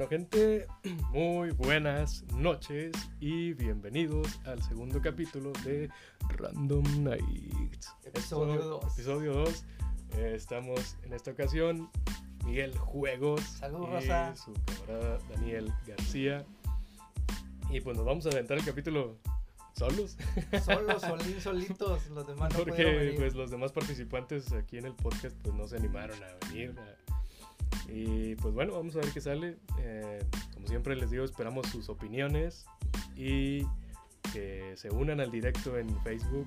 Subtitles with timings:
[0.00, 0.66] Bueno, gente,
[1.12, 2.90] muy buenas noches
[3.20, 5.90] y bienvenidos al segundo capítulo de
[6.38, 7.94] Random Nights.
[8.06, 8.94] Episodio 2.
[8.94, 9.64] Episodio 2.
[10.16, 11.90] Eh, estamos en esta ocasión
[12.46, 14.34] Miguel Juegos Saludos, y Rosa.
[14.36, 16.46] su camarada Daniel García.
[17.68, 19.18] Y pues nos vamos a aventar el capítulo
[19.76, 20.16] solos.
[20.64, 23.16] Solos, solín, solitos, los demás no Porque venir.
[23.16, 26.74] pues los demás participantes aquí en el podcast pues no se animaron a venir.
[26.78, 27.09] a-
[27.92, 29.56] Y pues bueno, vamos a ver qué sale.
[29.78, 32.66] Eh, como siempre les digo, esperamos sus opiniones
[33.16, 33.66] y
[34.32, 36.46] que se unan al directo en Facebook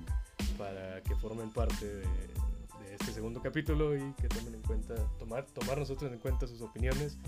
[0.56, 5.44] para que formen parte de, de este segundo capítulo y que tomen en cuenta, tomar,
[5.46, 7.18] tomar nosotros en cuenta sus opiniones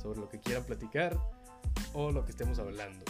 [0.00, 1.18] sobre lo que quieran platicar
[1.92, 3.04] o lo que estemos hablando.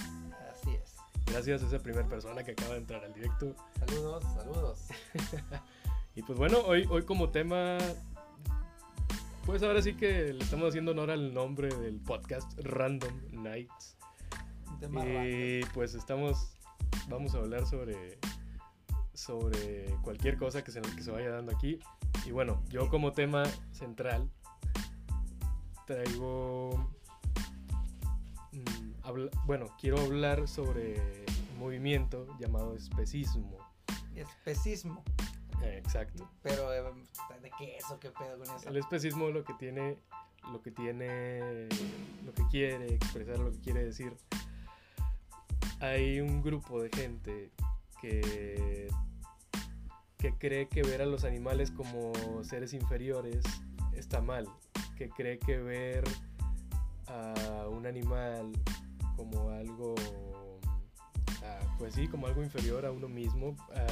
[0.52, 0.96] Así es.
[1.26, 3.54] Gracias a esa primera persona que acaba de entrar al directo.
[3.78, 4.86] Saludos, saludos.
[6.18, 7.78] Y pues bueno, hoy, hoy como tema,
[9.48, 13.96] pues ahora sí que le estamos haciendo honor al nombre del podcast Random Nights.
[15.06, 16.58] Y pues estamos,
[17.08, 18.18] vamos a hablar sobre,
[19.14, 21.78] sobre cualquier cosa que se, que se vaya dando aquí.
[22.26, 24.30] Y bueno, yo como tema central
[25.86, 26.92] traigo,
[28.52, 31.24] mm, habla- bueno, quiero hablar sobre
[31.54, 33.56] un movimiento llamado especismo.
[34.14, 35.02] Especismo.
[35.62, 36.28] Exacto.
[36.42, 36.82] Pero, eh,
[37.42, 38.68] ¿de qué es o qué pedo con eso?
[38.68, 39.98] El especismo lo que tiene,
[40.52, 41.68] lo que tiene,
[42.24, 44.16] lo que quiere expresar, lo que quiere decir.
[45.80, 47.50] Hay un grupo de gente
[48.00, 48.88] que,
[50.18, 53.44] que cree que ver a los animales como seres inferiores
[53.92, 54.48] está mal.
[54.96, 56.04] Que cree que ver
[57.06, 58.52] a un animal
[59.16, 59.94] como algo,
[61.78, 63.86] pues sí, como algo inferior a uno mismo, ah,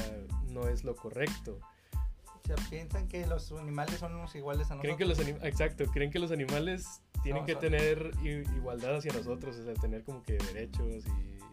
[0.50, 1.58] no es lo correcto.
[1.94, 4.80] O sea, piensan que los animales son unos iguales a nosotros.
[4.82, 8.12] Creen que los anim- exacto, creen que los animales tienen No, que son- tener
[8.56, 11.04] igualdad hacia nosotros, o sea, tener como que derechos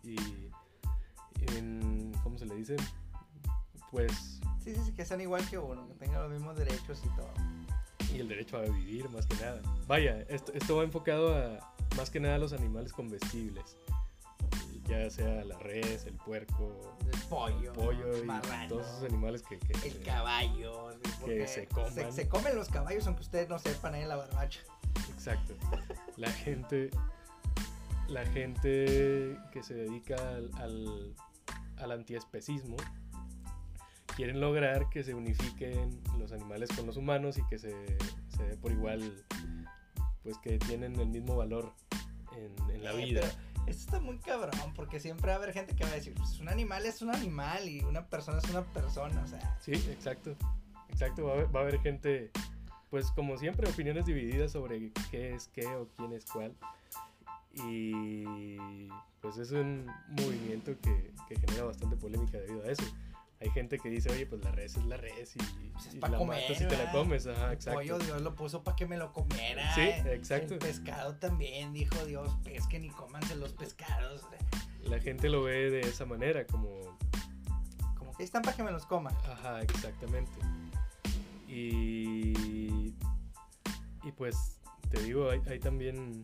[0.03, 0.51] y, y-
[1.39, 2.75] y en- ¿cómo se le dice?
[3.91, 7.09] Pues, Sí, sí, sí, que sean igual que uno, que tengan los mismos derechos y
[7.15, 7.29] todo.
[8.13, 9.59] y el derecho a vivir más que nada.
[9.87, 13.75] Vaya, esto, esto va enfocado a más que nada a los animales comestibles,
[14.87, 19.03] ya sea la res, el puerco, El pollo, el pollo el y marrano, todos esos
[19.03, 20.91] animales que, que- el caballo.
[21.03, 21.93] sí, porque se coman.
[21.93, 24.59] Se, se comen los caballos, aunque ustedes no sepan ahí en la barbacha.
[25.13, 25.55] Exacto.
[26.17, 26.89] La gente,
[28.07, 31.15] la gente que se dedica al, al,
[31.77, 32.75] al antiespecismo
[34.15, 37.71] quieren lograr que se unifiquen los animales con los humanos y que se,
[38.27, 39.23] se dé por igual,
[40.21, 41.73] pues que tienen el mismo valor
[42.37, 43.21] en, en la Eh, vida.
[43.21, 46.13] pero Esto está muy cabrón, porque siempre va a haber gente que va a decir,
[46.15, 49.73] pues un animal es un animal y una persona es una persona, o sea, Sí,
[49.73, 50.35] exacto.
[50.89, 52.31] Exacto, va a, haber, va a haber gente,
[52.89, 56.53] pues como siempre, opiniones divididas sobre qué es qué o quién es cuál.
[57.55, 58.87] Y
[59.21, 62.83] pues es un movimiento que, que genera bastante polémica debido a eso.
[63.43, 65.39] Hay gente que dice, oye, pues la res es la res y,
[65.73, 67.27] Pues es y la comer, matas y te la comes.
[67.27, 67.79] Ajá, el exacto.
[67.79, 69.75] pollo Dios lo puso para que me lo comiera.
[69.75, 70.53] Sí, exacto.
[70.53, 74.21] El pescado también, dijo Dios, pesquen y cómanse los pescados.
[74.85, 76.97] La gente lo ve de esa manera, como,
[77.97, 79.13] Como que están para que me los coman.
[79.29, 80.31] Ajá, exactamente.
[81.49, 82.95] Y,
[84.03, 86.23] y pues te digo, hay, hay también,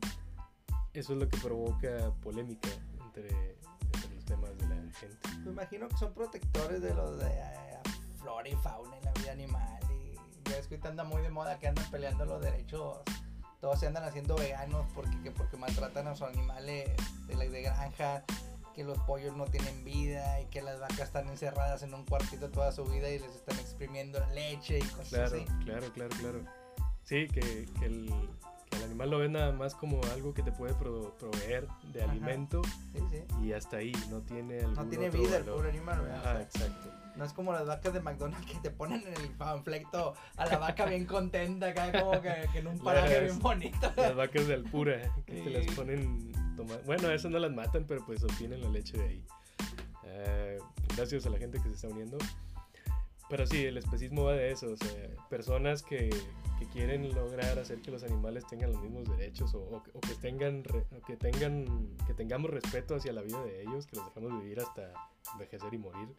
[0.94, 2.70] eso es lo que provoca polémica
[3.04, 3.58] entre,
[3.94, 5.29] entre los temas de la gente.
[5.50, 7.80] Me imagino que son protectores de los de eh,
[8.20, 9.80] flora y fauna y la vida animal.
[9.92, 13.00] Y ya es que ahorita anda muy de moda que andan peleando los derechos.
[13.60, 16.90] Todos se andan haciendo veganos porque, que porque maltratan a sus animales
[17.28, 18.24] de, la, de granja.
[18.74, 22.50] Que los pollos no tienen vida y que las vacas están encerradas en un cuartito
[22.50, 25.46] toda su vida y les están exprimiendo la leche y cosas Claro, así.
[25.66, 26.46] claro, claro, claro.
[27.04, 28.30] Sí, que, que el,
[28.70, 32.04] que el animal lo ve nada más como algo que te puede pro- proveer de
[32.04, 32.12] Ajá.
[32.12, 32.62] alimento
[32.94, 33.24] Sí, sí.
[33.44, 35.56] y hasta ahí, no tiene No tiene vida el valor.
[35.58, 36.18] pobre animal, ¿verdad?
[36.20, 36.90] Ajá, exacto.
[37.16, 40.58] No es como las vacas de McDonald's que te ponen en el panfleto a la
[40.58, 43.92] vaca bien contenta acá como que, que en un paraje Las- bien bonito.
[43.98, 45.72] Las vacas de Alpura, que te las Sí.
[45.72, 49.24] ponen toma- Bueno, eso no las matan, pero pues obtienen la leche de ahí.
[50.06, 50.60] Eh,
[50.96, 52.18] gracias a la gente que se está uniendo.
[53.30, 54.72] Pero sí, el especismo va de eso.
[54.72, 56.10] O sea, personas que,
[56.58, 60.16] que quieren lograr hacer que los animales tengan los mismos derechos o, o o que,
[60.16, 60.64] tengan,
[61.06, 64.92] que, tengan, que tengamos respeto hacia la vida de ellos, que los dejamos vivir hasta
[65.34, 66.10] envejecer y morir.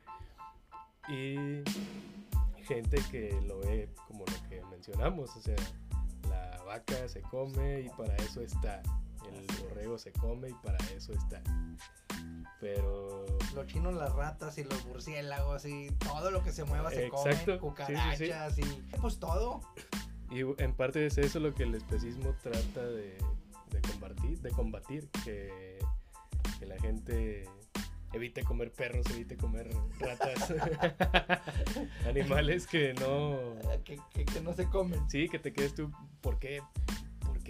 [1.09, 1.65] Y
[2.63, 5.57] gente que lo ve como lo que mencionamos, o sea,
[6.29, 8.83] la vaca se come y para eso está.
[9.35, 11.43] El borrego se come y para eso está.
[12.61, 17.07] Pero Los chinos, las ratas y los murciélagos y todo lo que se mueva se
[17.07, 17.77] Exacto, come.
[17.87, 18.31] sí, sí, sí.
[18.31, 18.63] Cucarachas y
[19.01, 19.61] pues todo.
[20.31, 23.17] Y en parte es eso lo que el especismo trata de,
[23.71, 25.79] de combatir, de combatir que,
[26.59, 27.49] que la gente
[28.13, 30.53] evite comer perros, evite comer ratas,
[32.09, 33.59] animales que no...
[33.85, 35.09] Que, que, que no se comen.
[35.11, 35.91] Sí, que te quedes tú,
[36.21, 36.61] ¿por qué?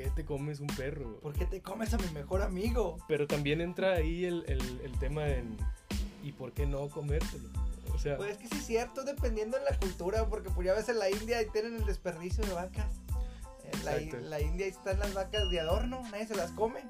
[0.00, 1.20] ¿Por qué te comes un perro?
[1.20, 2.96] ¿Por qué te comes a mi mejor amigo?
[3.06, 5.56] Pero también entra ahí el, el, el tema en,
[6.22, 7.48] ¿y por qué no comértelo?
[7.94, 10.72] O sea, Pues es que sí es cierto, dependiendo de la cultura, porque pues ya
[10.74, 12.92] ves en la India ahí tienen el desperdicio de vacas.
[13.72, 16.80] En la, la India ahí están las vacas de adorno, nadie se las come.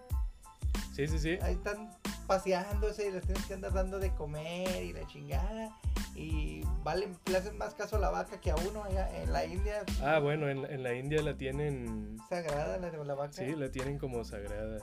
[0.95, 1.39] sí, sí, sí.
[1.43, 1.91] Ahí están
[2.31, 5.77] paseándose y les tienes que andar dando de comer y la chingada.
[6.15, 9.45] Y valen, le hacen más caso a la vaca que a uno allá en la
[9.45, 9.83] India.
[10.01, 13.33] Ah, bueno, en, en la India la tienen Sagrada la, la vaca.
[13.33, 14.79] Sí, la tienen como sagrada.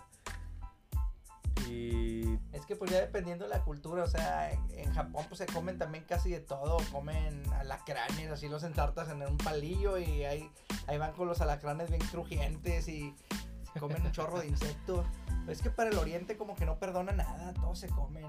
[1.70, 5.38] Y Es que pues ya dependiendo de la cultura, o sea, en, en Japón pues
[5.38, 10.26] se comen también casi de todo, comen alacranes, así los ensartas en un palillo y
[10.26, 10.52] ahí,
[10.88, 13.16] ahí van con los alacranes bien crujientes y
[13.80, 15.06] comen un chorro de insectos.
[15.48, 18.26] Es que para el oriente como que no perdona nada, todos se comen.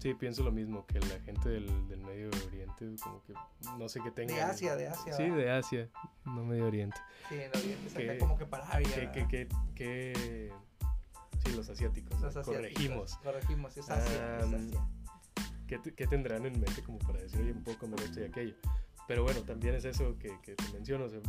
[0.00, 3.34] sí, pienso lo mismo, que la gente del, del Medio Oriente, como que
[3.78, 4.36] no sé qué tengan.
[4.36, 5.12] De Asia, de Asia.
[5.12, 5.36] Sí, ¿verdad?
[5.36, 5.88] de Asia,
[6.24, 6.96] no Medio Oriente.
[7.28, 10.52] Sí, en el oriente se Que- como que para Avia, Que, que, que, que-
[11.44, 12.20] Sí, los asiáticos.
[12.20, 12.56] Los asiáticos.
[12.56, 13.16] corregimos.
[13.18, 14.88] Corregimos, es Asia, es Am, Asia.
[15.68, 18.54] ¿Qué, qué tendrán en mente como para decir, oye, puedo comer esto y aquello?
[19.06, 21.04] Pero bueno, también es eso que, que te menciono.
[21.04, 21.20] o sea,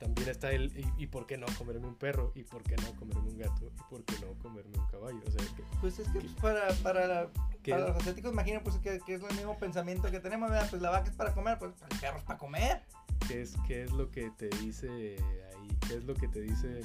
[0.00, 2.32] también está el, y, y por qué no comerme un perro?
[2.34, 3.70] ¿Y por qué no comerme un gato?
[3.74, 5.20] ¿Y por qué no comerme un caballo?
[5.26, 7.30] O sea, que, Pues es que para, para, la-
[7.62, 10.68] que- para los asiáticos imagino pues que, que es el mismo pensamiento que tenemos, ¿verdad?
[10.70, 12.82] Pues la vaca es para comer, pues el perro es para comer.
[13.28, 15.16] ¿Qué es, ¿Qué es lo que te dice
[15.56, 15.78] ahí?
[15.88, 16.82] ¿Qué es lo que te dicen?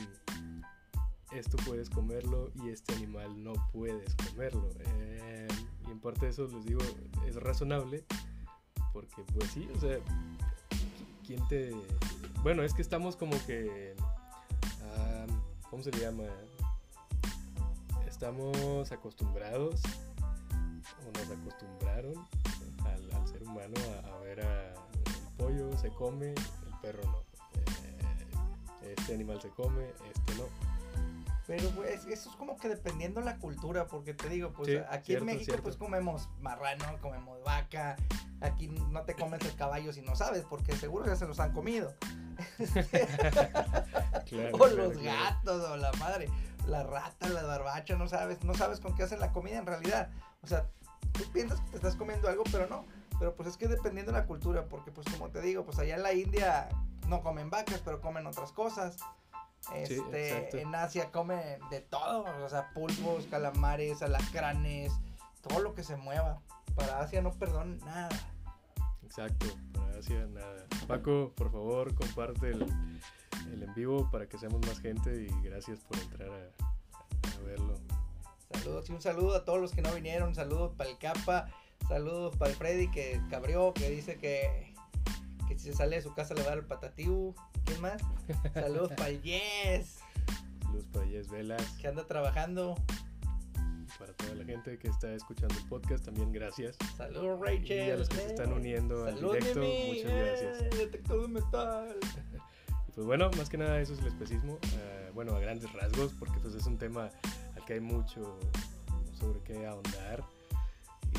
[1.31, 4.69] Esto puedes comerlo y este animal no puedes comerlo.
[4.79, 5.47] Eh,
[5.87, 6.79] y en parte de eso les digo,
[7.27, 8.03] es razonable,
[8.93, 11.71] porque pues sí, o sea, ¿qui- ¿quién te...?
[12.43, 13.95] Bueno, es que estamos como que...
[14.83, 15.25] ah,
[15.69, 16.23] ¿Cómo se le llama?
[18.07, 19.81] Estamos acostumbrados,
[21.07, 22.13] o nos acostumbraron
[22.85, 27.19] al, al ser humano a, a ver a el pollo se come, el perro no.
[27.55, 28.27] Eh,
[28.97, 30.43] este animal se come, este no.
[31.47, 35.07] Pero pues eso es como que dependiendo la cultura, porque te digo, pues Sí, aquí
[35.07, 35.63] cierto, en México cierto.
[35.63, 37.95] pues comemos marrano, comemos vaca,
[38.41, 41.53] aquí no te comes el caballo si no sabes, porque seguro ya se los han
[41.53, 41.93] comido.
[44.25, 45.01] Claro, o los claro.
[45.01, 46.29] gatos, o la madre,
[46.67, 50.11] la rata, la barbacha, no sabes, no sabes con qué hacen la comida en realidad.
[50.43, 50.67] O sea,
[51.13, 52.85] tú piensas que te estás comiendo algo, pero no.
[53.17, 55.95] Pero pues es que dependiendo de la cultura, porque pues como te digo, pues allá
[55.95, 56.69] en la India
[57.07, 58.97] no comen vacas, pero comen otras cosas.
[59.85, 60.01] Sí.
[60.13, 64.93] Este, en Asia comen de todo, o sea, pulpos, calamares, alacranes,
[65.41, 66.41] todo lo que se mueva.
[66.79, 68.09] Para Asia no perdonan nada.
[69.03, 70.65] Exacto, para Asia nada.
[70.87, 72.63] Paco, por favor, comparte el,
[73.51, 77.75] el en vivo para que seamos más gente y gracias por entrar a, a verlo.
[78.53, 80.33] Saludos y un saludo a todos los que no vinieron.
[80.33, 81.49] Saludos para el Capa.
[81.89, 84.73] Saludos para el Freddy que cabrió, que dice que,
[85.47, 87.35] que si se sale de su casa le va a dar el patatiu.
[87.65, 88.01] ¿Quién más?
[88.53, 89.99] Saludos para el Yes,
[90.61, 92.75] Saludos para Yes Velas, que anda trabajando.
[93.97, 96.77] Para toda la gente que está escuchando el podcast, también gracias.
[96.97, 97.87] Saludos Rachel.
[97.87, 100.61] Y a los que se están uniendo al directo, muchas gracias.
[100.61, 101.95] Eh, detector de metal.
[102.87, 104.57] Y pues bueno, más que nada eso es el especismo.
[104.73, 107.09] eh, bueno, a grandes rasgos, porque pues es un tema
[107.55, 108.39] al que hay mucho
[109.17, 110.23] sobre qué ahondar.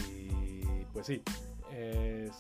[0.09, 0.61] Y
[0.93, 1.23] pues sí,
[1.73, 2.33] es,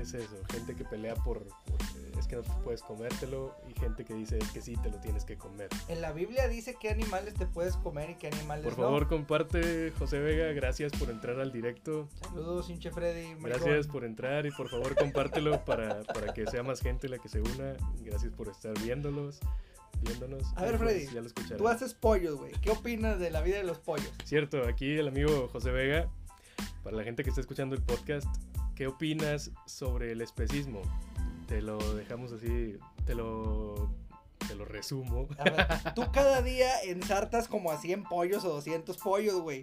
[0.00, 0.36] es eso.
[0.50, 4.48] Gente que pelea por, por- es que no puedes comértelo y gente que dice es
[4.50, 5.68] que sí, te lo tienes que comer.
[5.88, 8.84] En la Biblia dice qué animales te puedes comer y qué animales Por no.
[8.84, 10.52] favor, comparte, José Vega.
[10.52, 12.08] Gracias por entrar al directo.
[12.20, 13.34] Saludos, hinche Freddy.
[13.40, 17.28] Gracias por entrar y por favor compártelo para, para que sea más gente la que
[17.28, 17.74] se una.
[18.02, 19.40] Gracias por estar viéndolos,
[20.02, 20.44] viéndonos.
[20.56, 21.30] A ver, pues, Freddy, ya lo.
[21.56, 22.52] Tú haces pollos, güey.
[22.60, 24.12] ¿Qué opinas de la vida de los pollos?
[24.24, 26.08] Cierto, aquí el amigo José Vega,
[26.84, 28.28] para la gente que está escuchando el podcast,
[28.82, 30.82] ¿qué opinas sobre el especismo?
[31.46, 33.94] Te lo dejamos así, te lo,
[34.48, 35.28] te lo resumo.
[35.38, 39.62] A ver, tú cada día ensartas como a 100 pollos o 200 pollos, güey.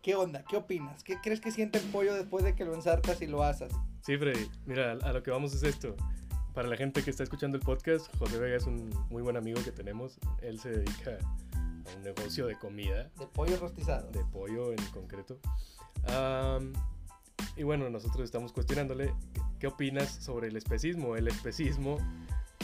[0.00, 0.46] ¿Qué onda?
[0.48, 1.04] ¿Qué opinas?
[1.04, 3.70] ¿Qué crees que siente el pollo después de que lo ensartas y lo asas?
[4.00, 5.94] Sí, Freddy, mira, a lo que vamos es esto.
[6.54, 9.62] Para la gente que está escuchando el podcast, José Vega es un muy buen amigo
[9.62, 10.18] que tenemos.
[10.40, 11.18] Él se dedica
[11.52, 13.10] a un negocio de comida.
[13.18, 14.10] De pollo rostizado.
[14.10, 15.38] de pollo en concreto.
[16.06, 16.72] Am,
[17.56, 19.12] y bueno, nosotros estamos cuestionándole
[19.58, 21.16] qué opinas sobre el especismo.
[21.16, 21.98] El especismo,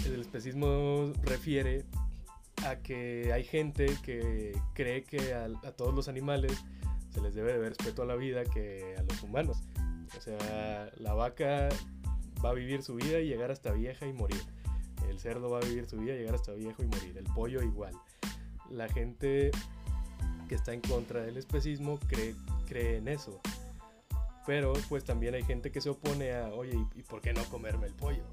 [0.05, 1.85] el especismo refiere
[2.67, 6.53] a que hay gente que cree que a, todos los animales
[7.11, 9.59] se les debe de respeto a la vida que a los humanos.
[10.17, 11.69] O sea, la vaca
[12.45, 14.41] va a vivir su vida y llegar hasta vieja y morir.
[15.09, 17.17] El cerdo va a vivir su vida y llegar hasta viejo y morir.
[17.17, 17.95] El pollo igual.
[18.71, 19.51] la gente
[20.49, 22.35] que está en contra del especismo cree,
[22.67, 23.41] cree en eso.
[24.49, 27.87] Pero pues también hay gente que se opone a, oye, ¿y, por qué no comerme
[27.87, 28.25] el pollo?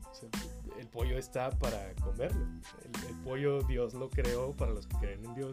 [0.79, 2.39] el pollo está para comerlo.
[3.10, 5.51] El, pollo Dios lo creó para los que creen en Dios.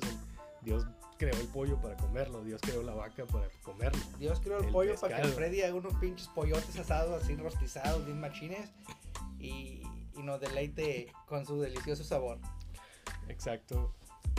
[0.61, 0.87] Dios
[1.19, 2.45] creó el pollo para comerlo.
[2.45, 4.01] Dios creó la vaca para comerlo.
[4.21, 8.21] Dios creó el, pollo para que Freddy haga unos pinches pollotes asados así rostizados, bien
[8.21, 8.71] machines.
[9.41, 9.83] Y,
[10.15, 12.39] y nos deleite con su delicioso sabor.
[13.27, 13.97] Exacto.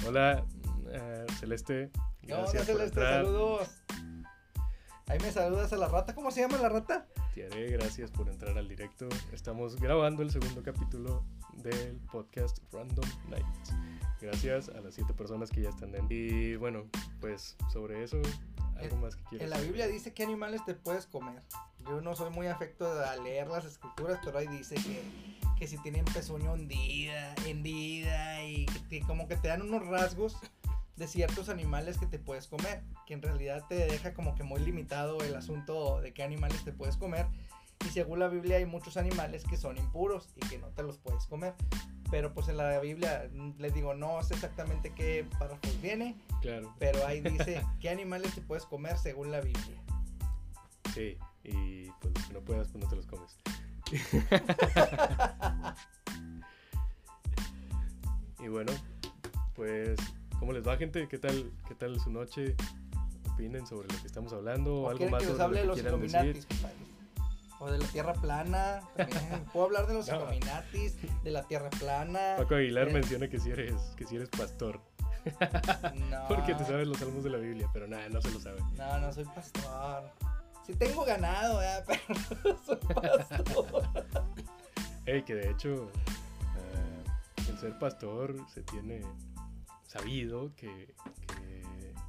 [0.08, 0.46] Hola,
[0.90, 1.92] eh, Celeste.
[2.22, 3.84] Gracias Celeste, saludos.
[5.08, 6.16] Ahí me saludas a la rata.
[6.16, 7.06] ¿Cómo se llama la rata?
[7.34, 9.10] Tiare, gracias por entrar al directo.
[9.34, 11.24] Estamos grabando el segundo capítulo
[11.56, 13.74] del podcast Random Nights.
[14.22, 16.08] Gracias a las siete personas que ya están en.
[16.10, 16.86] Y bueno,
[17.20, 18.22] pues sobre eso,
[18.78, 19.44] algo más que quieras.
[19.44, 21.42] En la Biblia dice qué animales te puedes comer.
[21.86, 25.04] Yo no soy muy afecto a leer las escrituras, pero ahí dice que,
[25.60, 30.38] que si tienen pezuña hundida, hendida y que como que te dan unos rasgos
[30.96, 34.62] de ciertos animales que te puedes comer, que en realidad te deja como que muy
[34.62, 37.26] limitado el asunto de qué animales te puedes comer.
[37.86, 40.98] Y según la Biblia hay muchos animales que son impuros y que no te los
[41.00, 41.54] puedes comer.
[42.12, 46.16] Pero pues en la Biblia mm, les digo, no sé exactamente qué párrafos viene.
[46.42, 46.74] Claro.
[46.80, 49.82] Pero ahí dice qué animales te puedes comer según la Biblia.
[50.94, 53.36] Sí, y pues los que no puedas, pues no te los comes.
[58.40, 58.72] y bueno,
[59.56, 59.98] pues
[60.44, 61.08] ¿Cómo les va, gente?
[61.08, 62.58] ¿Qué tal, qué tal su noche?
[63.32, 64.76] ¿Opinen sobre lo que estamos hablando?
[64.76, 66.46] ¿O algo más que sobre hable de los Illuminatis,
[67.60, 68.82] O de la Tierra plana.
[69.54, 70.18] Puedo hablar de los no.
[70.18, 72.36] Illuminatis, de la Tierra plana.
[72.36, 74.82] Paco Aguilar menciona que si eres, que si eres pastor.
[76.10, 76.26] No.
[76.28, 78.60] Porque te sabes los salmos de la Biblia, pero nada, no se lo sabe.
[78.76, 80.12] No, no soy pastor.
[80.68, 82.02] Sí tengo ganado, pero
[82.44, 83.84] no soy pastor.
[85.06, 89.04] Ey, que de hecho, uh, el ser pastor se tiene
[89.94, 90.96] sabido que,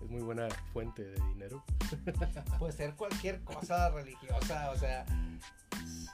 [0.03, 1.63] es muy buena fuente de dinero.
[2.59, 5.05] Puede ser cualquier cosa religiosa, o sea,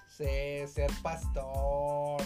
[0.09, 2.21] ser, pastor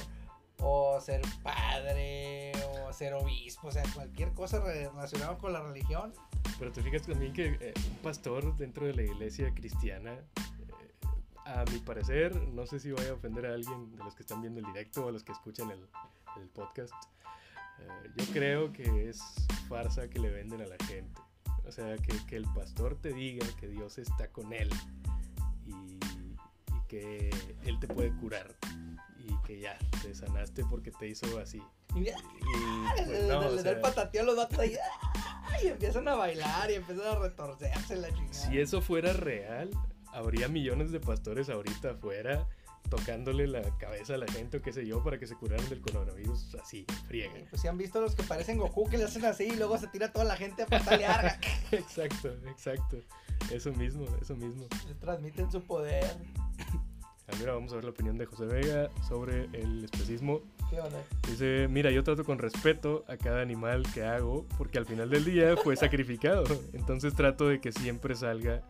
[0.58, 6.12] o ser padre o ser obispo, o sea, cualquier cosa relacionada con la religión.
[6.58, 10.94] Pero te fijas también que eh, un pastor dentro de la iglesia cristiana, eh,
[11.44, 14.40] a mi parecer, no sé si voy a ofender a alguien de los que están
[14.40, 15.86] viendo el directo o a los que escuchan el,
[16.40, 16.94] el podcast,
[17.84, 19.20] eh, yo creo que es
[19.68, 21.20] farsa que le venden a la gente.
[21.66, 24.70] O sea, que, que el pastor te diga que Dios está con él
[25.66, 25.98] y,
[26.88, 27.30] que
[27.64, 28.54] él te puede curar
[29.18, 31.62] y que ya te sanaste porque te hizo así.
[31.94, 34.76] Y, pues, no, le, da el patateo a los datos ahí
[35.62, 38.32] y empiezan a bailar y empiezan a retorcerse la chingada.
[38.32, 39.70] Si eso fuera real,
[40.12, 42.46] habría millones de pastores ahorita afuera
[42.88, 45.80] tocándole la cabeza a la gente o qué sé yo para que se curaran del
[45.80, 47.34] coronavirus así, friega.
[47.50, 49.88] Pues si han visto los que parecen Goku que le hacen así y luego se
[49.88, 51.38] tira toda la gente a patalear.
[51.72, 52.98] exacto, exacto.
[53.50, 54.66] Eso mismo, eso mismo.
[54.86, 56.04] Le transmiten su poder.
[57.38, 60.42] Mira, vamos a ver la opinión de José Vega sobre el especismo.
[60.70, 61.02] ¿Qué onda?
[61.26, 65.24] Dice, mira, yo trato con respeto a cada animal que hago porque al final del
[65.24, 66.44] día fue sacrificado.
[66.74, 68.62] Entonces trato de que siempre salga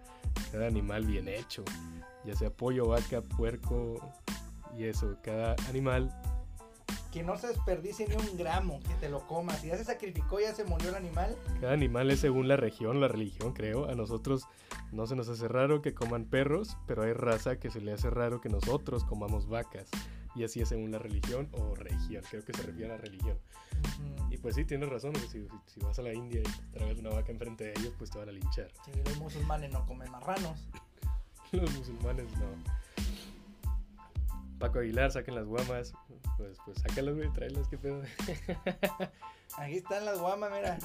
[0.52, 1.64] cada animal bien hecho
[2.24, 3.96] ya sea pollo, vaca, puerco
[4.76, 6.10] y eso, cada animal.
[7.12, 9.60] Que no se desperdicie ni un gramo, que te lo comas.
[9.60, 11.36] Si ya se sacrificó, ya se murió el animal.
[11.60, 13.88] Cada animal es según la región, la religión, creo.
[13.88, 14.48] A nosotros
[14.90, 18.10] no se nos hace raro que coman perros, pero hay raza que se le hace
[18.10, 19.88] raro que nosotros comamos vacas.
[20.34, 23.38] Y así es según la religión o región, creo que se refiere a la religión.
[24.30, 27.30] Y pues sí, tienes razón, si, si, vas a la India y traes una vaca
[27.30, 28.72] enfrente de ellos, pues te van a linchar.
[28.84, 30.68] Sí, los musulmanes no comen marranos.
[31.60, 32.74] los musulmanes no.
[34.58, 35.92] Paco Aguilar, saquen las guamas.
[36.36, 38.02] Pues, pues sácalas, güey, tráelas, qué pedo.
[39.58, 40.78] Aquí están las guamas, mira.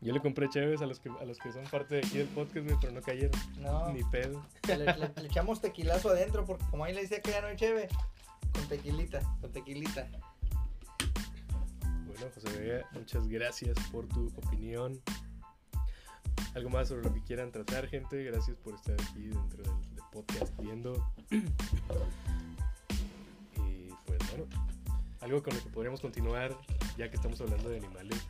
[0.00, 2.28] Yo le compré chéves a los que, a los que son parte de aquí del
[2.28, 3.40] podcast, pero no cayeron.
[3.60, 3.92] No.
[3.92, 4.44] Ni pedo.
[4.68, 7.88] Le, echamos tequilazo adentro, porque como ahí le decía que ya no hay cheve.
[8.52, 10.06] Con tequilita, con tequilita.
[12.06, 15.00] Bueno, José Vega, muchas gracias por tu opinión.
[16.54, 18.24] Algo más sobre lo que quieran tratar, gente.
[18.24, 21.12] Gracias por estar aquí dentro del podcast viendo.
[21.30, 21.42] y
[24.06, 24.46] pues bueno,
[25.20, 26.56] algo con lo que podríamos continuar
[26.96, 28.26] ya que estamos hablando de animales.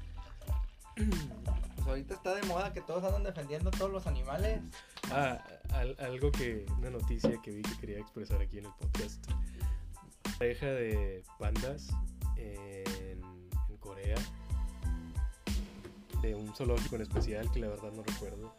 [1.76, 4.60] Pues ahorita está de moda que todos andan defendiendo todos los animales.
[5.12, 5.40] Ah,
[5.98, 9.24] algo que, una noticia que vi que quería expresar aquí en el podcast.
[10.36, 11.86] Pareja de pandas
[12.36, 13.22] en,
[13.68, 14.16] en Corea,
[16.26, 18.54] de un zoológico en especial que la verdad no recuerdo,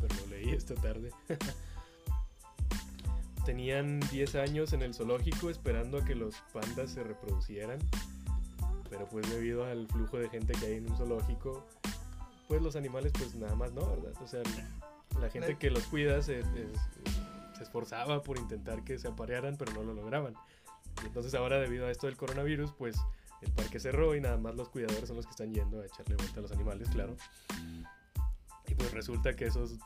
[0.00, 1.10] pero lo leí esta tarde.
[3.48, 7.78] tenían 10 años en el zoológico esperando a que los pandas se reproducieran.
[8.90, 11.64] Pero pues debido al flujo de gente que hay en un zoológico,
[12.46, 14.12] pues los animales pues nada más no, ¿verdad?
[14.22, 14.42] O sea,
[15.18, 19.82] la gente que los cuida se, se esforzaba por intentar que se aparearan, pero no
[19.82, 20.34] lo lograban.
[21.02, 22.96] Y entonces ahora debido a esto del coronavirus, pues
[23.42, 26.16] el parque cerró y nada más los cuidadores son los que están yendo a echarle
[26.16, 27.16] vuelta a los animales, claro.
[28.66, 29.76] Y pues resulta que esos,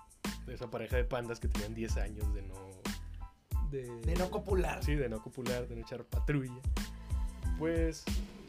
[0.49, 2.55] esa pareja de pandas que tenían 10 años de no...
[3.71, 4.85] De, De no copular.
[4.85, 6.61] Sí, de no copular, de no echar patrulla.
[7.59, 8.05] Pues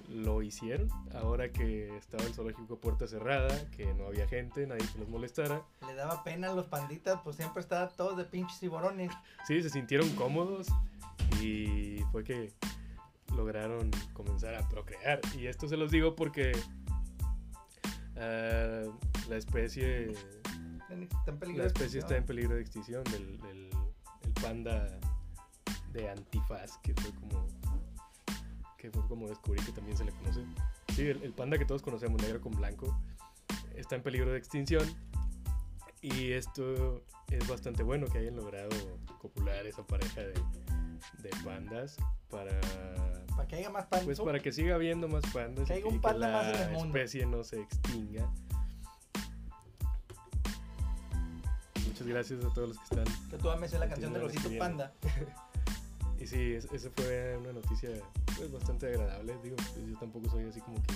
[0.09, 0.89] lo hicieron.
[1.13, 5.63] Ahora que estaba el zoológico puerta cerrada, que no había gente, nadie que los molestara.
[5.87, 9.11] Le daba pena a los panditas, pues siempre estaban todos de pinches ciborones.
[9.47, 10.67] Sí, se sintieron cómodos
[11.41, 12.51] y fue que
[13.35, 15.19] lograron comenzar a procrear.
[15.37, 16.51] Y esto se los digo porque
[18.17, 18.83] ah,
[19.29, 20.13] la especie
[20.89, 22.25] Está en peligro la de especie está en extinción.
[22.25, 23.69] peligro de extinción del, del-
[24.23, 24.87] el panda
[25.91, 27.47] de antifaz que fue como
[28.77, 30.45] que fue como descubrí que también se le conoce
[30.93, 32.95] sí el, el panda que todos conocemos negro con blanco
[33.75, 34.83] está en peligro de extinción
[36.01, 38.69] y esto es bastante bueno que hayan logrado
[39.19, 40.33] copular esa pareja de,
[41.19, 41.97] de pandas
[42.29, 42.59] para
[43.35, 44.05] Para que haya más pandas.
[44.05, 46.97] pues para que siga habiendo más pandas Que haya que, un más en el mundo.
[46.97, 48.29] especie no se extinga.
[51.87, 53.29] Muchas gracias a todos los que están.
[53.29, 54.91] Que tú ames la canción del Continúan osito escribiendo.
[55.03, 55.35] panda.
[56.19, 57.89] Y sí, es- esa fue una noticia
[58.37, 59.35] pues, bastante agradable.
[59.43, 60.93] Digo, pues, yo tampoco soy así como que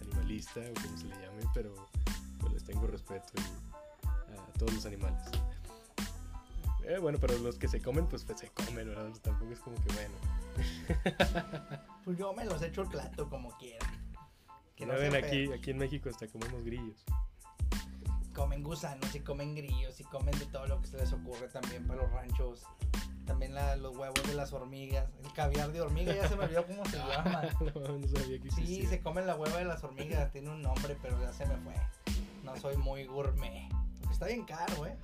[0.00, 1.74] animalista o como se le llame, pero
[2.38, 5.22] pues, les tengo respeto y- a todos los animales.
[6.84, 9.06] Eh, bueno, pero los que se comen, pues, pues, se comen, ¿verdad?
[9.08, 10.14] Pues, tampoco es como que bueno.
[12.04, 13.88] Pues yo me los echo el plato como quieran.
[14.74, 17.04] Que no ven, aquí, aquí en México hasta comemos grillos.
[18.34, 21.86] Comen gusanos y comen grillos y comen de todo lo que se les ocurre también
[21.86, 22.62] para los ranchos.
[23.26, 25.08] También la- los huevos de las hormigas.
[25.22, 27.42] El caviar de hormiga, ya se me olvidó cómo se llama.
[27.60, 30.32] no, no sabía que Sí, se comen la hueva de las hormigas.
[30.32, 31.74] Tiene un nombre, pero ya se me fue.
[32.42, 33.68] No soy muy gourmet.
[34.10, 34.96] Está bien caro, ¿eh?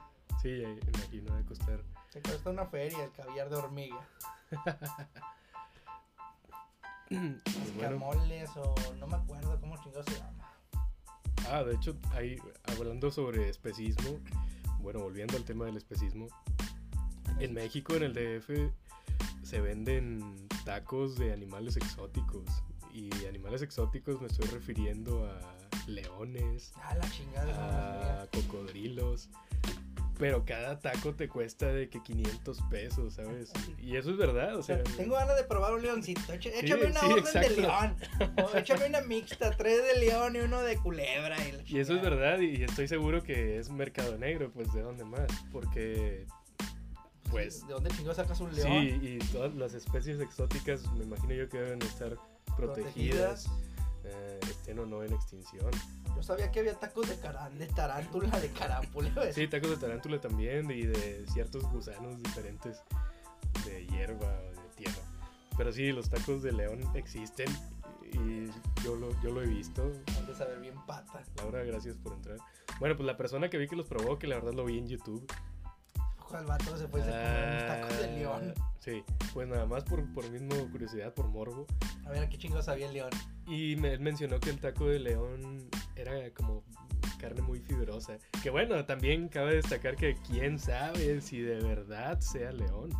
[0.47, 1.83] Sí, de costar.
[2.09, 3.99] Se cuesta una feria el caviar de hormiga.
[7.09, 10.53] Pues bueno, Escamoles o no me acuerdo cómo chingados se llama.
[11.51, 14.19] ah, de hecho, ahí, hablando sobre especismo,
[14.81, 16.27] bueno, volviendo al tema del especismo,
[17.39, 18.73] en México, en el DF,
[19.45, 22.45] se venden tacos de animales exóticos.
[22.93, 25.39] Y animales exóticos me estoy refiriendo a
[25.87, 28.23] leones, Ah, la chingada.
[28.23, 29.29] a cocodrilos.
[30.19, 33.53] Pero cada taco te cuesta de que 500 pesos, ¿sabes?
[33.79, 36.33] Y eso es verdad, o sea, tengo ganas de probar un leoncito.
[36.33, 37.55] Échame una sí, orden exacto.
[37.55, 37.97] de león.
[38.43, 41.37] O échame una mixta, tres de león y uno de culebra.
[41.67, 45.29] Y, eso es verdad, y estoy seguro que es mercado negro, pues de dónde más,
[45.53, 46.27] porque
[47.31, 49.01] pues ¿De dónde chingados sacas un sí, león?
[49.03, 52.17] y todas las especies exóticas me imagino yo que deben estar
[52.57, 53.76] protegidas, eh,
[54.67, 55.71] estén o no en extinción.
[56.17, 59.33] Yo sabía que había tacos de, de tarántula, de carámpula.
[59.33, 62.83] Sí, tacos de tarántula también y de ciertos gusanos diferentes
[63.65, 65.03] de hierba o de tierra.
[65.57, 67.47] Pero sí, los tacos de león existen
[68.13, 68.47] y
[68.83, 69.83] yo lo, yo lo he visto.
[70.19, 71.23] Han de saber bien pata.
[71.37, 72.39] Laura, gracias por entrar.
[72.81, 74.89] Bueno, pues la persona que vi que los probó, que la verdad lo vi en
[74.89, 75.25] YouTube.
[76.35, 78.55] El vato se fue a comer unos tacos de león.
[78.59, 79.03] Ah, Sí,
[79.35, 81.67] pues nada más por, por mismo curiosidad, por morbo.
[82.05, 83.11] A ver, ¿a qué chingados sabía el león?
[83.47, 86.63] Y me, él mencionó que el taco de león era como
[87.19, 88.19] carne muy fibrosa.
[88.43, 92.91] Que bueno, también cabe destacar que quién sabe si de verdad sea león.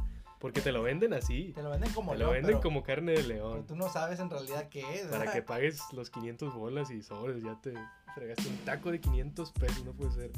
[0.41, 1.53] Porque te lo venden así.
[1.55, 3.67] Te lo venden como Te lo león, venden pero, como carne de pero león.
[3.67, 5.07] tú no sabes en realidad qué es.
[5.07, 7.75] Para que pagues los 500 bolas y sobres, ya te
[8.15, 10.31] fregaste un taco de 500 pesos, no puede ser.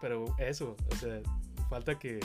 [0.00, 1.20] Pero eso, o sea,
[1.68, 2.20] falta que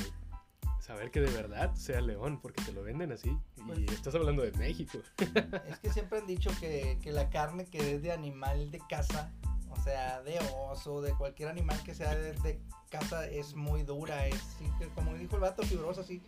[0.80, 3.30] saber que de verdad sea león, porque te lo venden así.
[3.58, 5.00] Y Pues- estás hablando de México.
[5.68, 9.32] Es que siempre han dicho que, que la carne que es de animal de casa,
[9.70, 14.28] o sea, de oso, de cualquier animal que sea de, de casa, es muy dura.
[14.28, 16.22] Es, sí, que como dijo el vato fibroso, así,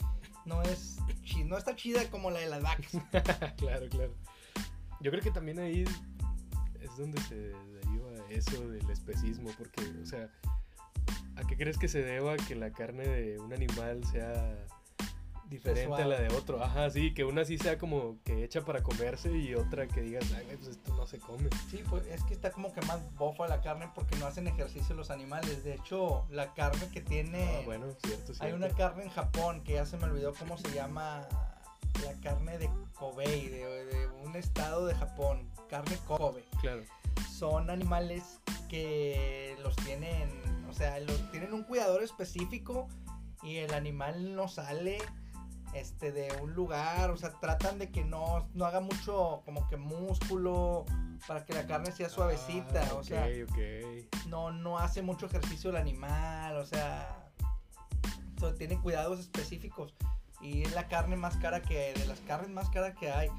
[0.45, 0.99] no es
[1.45, 2.91] no está chida como la de las vacas.
[3.57, 4.13] claro, claro.
[5.01, 5.83] Yo creo que también ahí
[6.81, 10.29] es donde se deriva eso del especismo, porque, o sea,
[11.35, 14.65] ¿a qué crees que se deba que la carne de un animal sea
[15.49, 16.63] diferente a la de otro?
[16.63, 20.25] Ajá, sí, que una sí sea como que hecha para comerse y otra que digas,
[20.35, 21.49] ay, pues esto no se come.
[21.69, 24.95] Sí, pues es que está como que más bofa la carne porque no hacen ejercicio
[24.95, 25.63] los animales.
[25.63, 27.59] De hecho, la carne que tiene...
[27.59, 28.43] Ah, bueno, cierto, cierto.
[28.43, 31.27] Hay una carne en Japón que ya se me olvidó cómo se llama
[32.03, 36.43] la carne de Kobe, de, de un estado de Japón, carne Kobe.
[36.61, 36.83] Claro.
[37.31, 40.29] Son animales que los tienen,
[40.75, 42.87] sea, los tienen un cuidador específico
[43.43, 44.97] y el animal no sale
[45.73, 49.77] este, de un lugar, o sea, tratan de que no, no haga mucho como que
[49.77, 50.85] músculo
[51.27, 53.57] para que la carne sea suavecita, Ah, o sea, ok.
[54.27, 57.29] no, no hace mucho ejercicio el animal, o sea,
[58.39, 59.93] so- tiene cuidados específicos
[60.41, 63.29] y es la carne más cara que, de las carnes más caras que hay,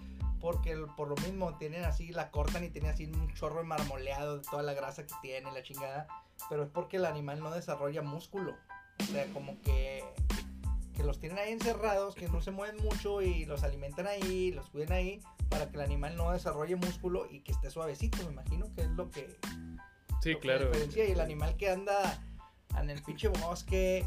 [0.40, 4.38] porque por lo mismo tienen así, la cortan y tiene así un chorro de marmoleado
[4.38, 6.06] de toda la grasa que tiene, la chingada,
[6.48, 8.54] pero es porque el animal no desarrolla músculo,
[9.00, 10.04] o sea, como que
[10.96, 14.70] que los tienen ahí encerrados, que no se mueven mucho y los alimentan ahí, los
[14.70, 15.20] cuidan ahí
[15.50, 18.90] para que el animal no desarrolle músculo y que esté suavecito, me imagino que es
[18.90, 19.36] lo que
[20.22, 20.66] Sí, lo que claro.
[20.68, 21.06] diferencia.
[21.06, 22.18] Y el animal que anda
[22.78, 24.06] en el pinche bosque,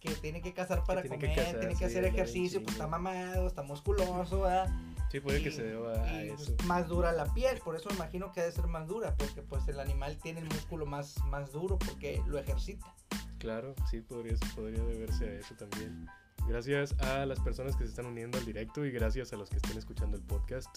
[0.00, 2.74] que tiene que cazar para tiene que comer, cazar, tiene que sí, hacer ejercicio, pues
[2.74, 4.68] está mamado, está musculoso, ¿verdad?
[5.10, 6.54] Sí, puede que Y- se deba a eso.
[6.66, 9.66] más dura la piel, por eso me imagino que debe ser más dura, porque pues
[9.68, 12.94] el animal tiene el músculo más, más duro porque lo ejercita.
[13.38, 16.06] Claro, sí, podría, podría deberse a eso también.
[16.46, 19.56] Gracias a las personas que se están uniendo al directo y gracias a los que
[19.56, 20.68] estén escuchando el podcast.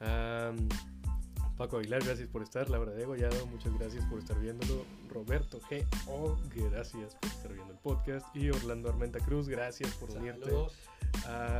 [0.00, 0.68] Am,
[1.56, 2.68] Paco Aguilar, gracias por estar.
[2.68, 4.84] Laura de Gollado, muchas gracias por estar viéndolo.
[5.08, 5.86] Roberto G.
[6.08, 8.26] O, gracias por estar viendo el podcast.
[8.36, 10.72] Y Orlando Armenta Cruz, gracias por unirte Saludos,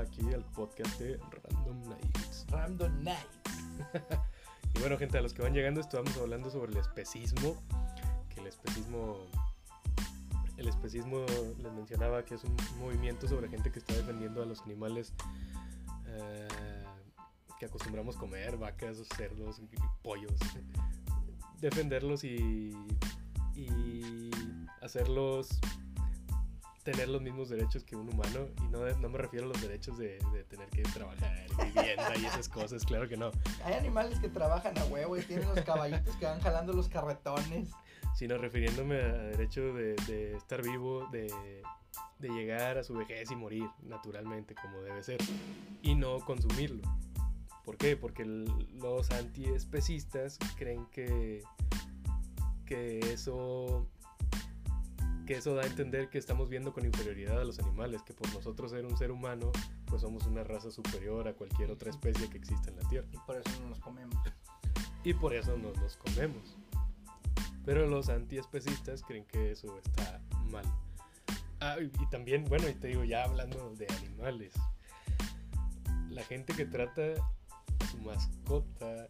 [0.00, 2.46] aquí al podcast de Random Nights.
[2.50, 3.18] Random Night.
[4.74, 7.62] Y bueno, gente, a los que van llegando, estamos hablando sobre el especismo.
[8.28, 9.26] Que el especismo.
[10.56, 11.24] El especismo
[11.58, 15.12] les mencionaba que es un movimiento sobre gente que está defendiendo a los animales
[16.06, 16.48] eh,
[17.58, 19.60] que acostumbramos comer, vacas, cerdos,
[20.02, 20.38] pollos.
[21.60, 22.70] Defenderlos y,
[23.56, 24.30] y
[24.80, 25.58] hacerlos
[26.84, 28.46] tener los mismos derechos que un humano.
[28.62, 32.26] Y no, no me refiero a los derechos de, de tener que trabajar, vivienda y
[32.26, 33.32] esas cosas, claro que no.
[33.64, 37.70] Hay animales que trabajan a huevo y tienen los caballitos que van jalando los carretones.
[38.14, 41.26] sino refiriéndome a derecho de, de estar vivo, de,
[42.18, 45.18] de llegar a su vejez y morir naturalmente como debe ser,
[45.82, 46.82] y no consumirlo.
[47.64, 47.96] ¿Por qué?
[47.96, 51.42] Porque los antiespecistas creen que,
[52.66, 53.88] que eso
[55.26, 58.32] que eso da a entender que estamos viendo con inferioridad a los animales, que por
[58.34, 59.50] nosotros ser un ser humano,
[59.87, 63.18] pues somos una raza superior a cualquier otra especie que exista en la Tierra Y
[63.26, 64.16] por eso no los comemos.
[65.02, 66.56] y por eso nos los comemos.
[67.64, 70.64] Pero los antiespecistas creen que eso está mal.
[71.60, 74.52] Ah, y, y también, bueno, y te digo, ya hablando de animales,
[76.10, 77.02] la gente que trata
[77.80, 79.06] a su mascota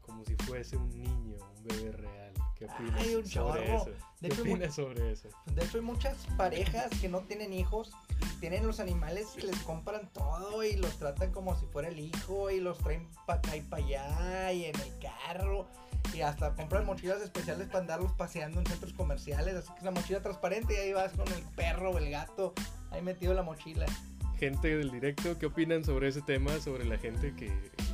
[0.00, 2.31] como si fuese un niño, un bebé real,
[2.66, 3.82] ¿qué opinas Ay, un sobre chorro.
[3.82, 3.90] eso?
[4.20, 5.28] De ¿Qué hecho, opinas sobre eso?
[5.46, 7.92] De hecho, hay muchas parejas que no tienen hijos
[8.40, 12.50] tienen los animales y les compran todo y los tratan como si fuera el hijo
[12.50, 15.68] y los traen para acá y para allá y en el carro
[16.12, 19.54] y hasta compran mochilas especiales para andarlos paseando en centros comerciales.
[19.54, 22.52] Así que es la mochila transparente y ahí vas con el perro o el gato
[22.90, 23.86] ahí metido en la mochila.
[24.42, 26.58] Gente del directo, ¿qué opinan sobre ese tema?
[26.58, 27.46] Sobre la gente que,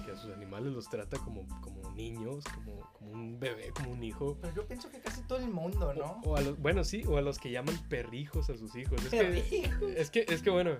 [0.06, 4.02] que a sus animales los trata como, como niños, como, como un bebé, como un
[4.02, 4.38] hijo.
[4.40, 6.22] Pero yo pienso que casi todo el mundo, ¿no?
[6.24, 8.98] O, o a los, bueno, sí, o a los que llaman perrijos a sus hijos.
[9.04, 9.90] Es que, Perrijos.
[9.94, 10.70] es que, es que bueno,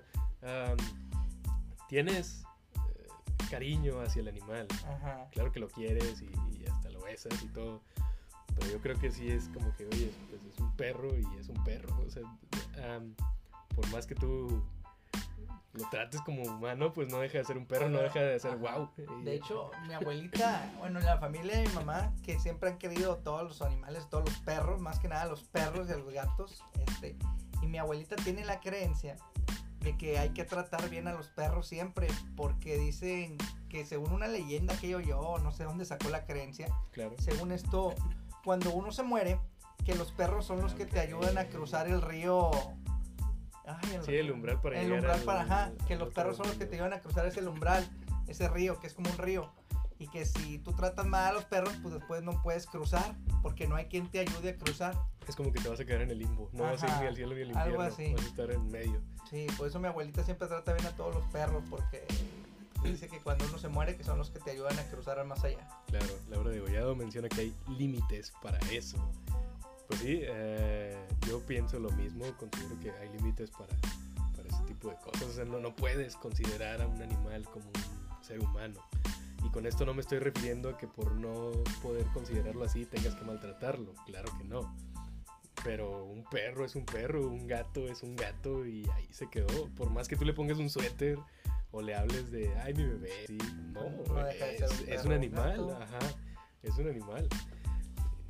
[0.40, 0.78] am,
[1.90, 3.06] tienes eh,
[3.50, 4.66] cariño hacia el animal.
[4.86, 5.28] Ajá.
[5.32, 7.82] Claro que lo quieres y, y hasta lo besas y todo.
[8.56, 11.50] Pero yo creo que sí es como que, oye, pues es un perro y es
[11.50, 11.94] un perro.
[12.06, 12.22] O sea,
[12.90, 13.14] am,
[13.74, 14.64] por más que tú
[15.72, 18.56] lo trates como humano, pues no deja de ser un perro, no deja de ser
[18.56, 18.90] wow.
[19.22, 23.16] De hecho, mi abuelita, bueno, en la familia de mi mamá, que siempre han querido
[23.18, 26.64] todos los animales, todos los perros, más que nada los perros y a los gatos,
[26.86, 27.16] este,
[27.62, 29.16] y mi abuelita tiene la creencia
[29.80, 33.36] de que hay que tratar bien a los perros siempre, porque dicen
[33.68, 37.14] que según una leyenda que yo yo, no sé dónde sacó la creencia, claro.
[37.18, 37.94] según esto,
[38.44, 39.38] cuando uno se muere,
[39.84, 42.50] que los perros son los que te ayudan a cruzar el río.
[43.68, 46.46] Ay, Sí, el umbral para el umbral al- para ajá, al que los perros son
[46.48, 47.86] los que te ayudan a cruzar ese umbral,
[48.26, 49.52] ese río, que es como un río.
[50.00, 53.66] Y que si tú tratas mal a los perros, pues después no puedes cruzar, porque
[53.66, 54.94] no hay quien te ayude a cruzar.
[55.26, 56.48] Es como que te vas a quedar en el limbo.
[56.52, 57.84] No vas a ir Ajá, ni al cielo ni al algo infierno.
[57.84, 58.12] así.
[58.14, 59.00] Vas a estar en medio.
[59.28, 62.06] Sí, por eso mi abuelita siempre trata bien a todos los perros, porque
[62.84, 65.26] dice que cuando uno se muere, que son los que te ayudan a cruzar al
[65.26, 65.68] más allá.
[65.88, 68.96] Claro, Laura de Gollado menciona que hay límites para eso.
[69.88, 70.94] Pues sí, eh,
[71.26, 73.74] yo pienso lo mismo, considero que hay límites para,
[74.36, 75.22] para ese tipo de cosas.
[75.22, 78.78] O sea, no, no puedes considerar a un animal como un ser humano.
[79.42, 83.14] Y con esto no me estoy refiriendo a que por no poder considerarlo así tengas
[83.14, 83.94] que maltratarlo.
[84.04, 84.76] Claro que no.
[85.64, 89.68] Pero un perro es un perro, un gato es un gato y ahí se quedó.
[89.76, 91.18] Por más que tú le pongas un suéter
[91.70, 93.38] o le hables de, ay, mi bebé, sí,
[93.72, 95.98] no, No es, un es animal, ajá,
[96.62, 97.28] es un animal.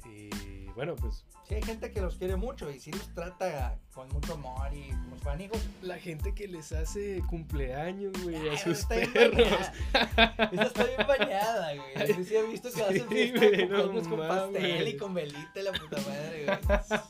[0.05, 4.07] Y bueno, pues Sí, hay gente que los quiere mucho y sí los trata con
[4.11, 5.67] mucho amor y como fueran hijos.
[5.81, 9.49] la gente que les hace cumpleaños, güey, a Ay, sus está perros.
[10.53, 12.07] Esa está bien bañada, güey.
[12.07, 15.59] Sí, sí he visto que Sí, hacen fiesta güey, no con pastel y con velita
[15.59, 17.01] y la puta madre, güey.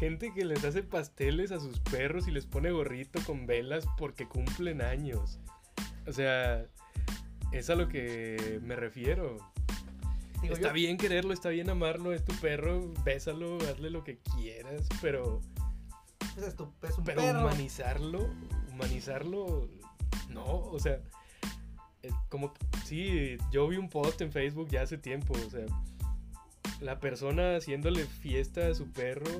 [0.00, 4.26] Gente que les hace pasteles a sus perros y les pone gorrito con velas porque
[4.26, 5.38] cumplen años.
[6.06, 6.66] O sea,
[7.52, 9.38] es a lo que me refiero.
[10.42, 14.18] Digo, está yo- bien quererlo, está bien amarlo, es tu perro, bésalo, hazle lo que
[14.36, 15.40] quieras, pero,
[16.36, 17.40] es, tu- es un pero perro.
[17.40, 18.30] humanizarlo,
[18.72, 19.68] humanizarlo,
[20.28, 21.00] no, o sea,
[22.02, 22.52] es como,
[22.84, 25.64] sí, yo vi un post en Facebook ya hace tiempo, o sea,
[26.80, 29.30] la persona haciéndole fiesta a su perro,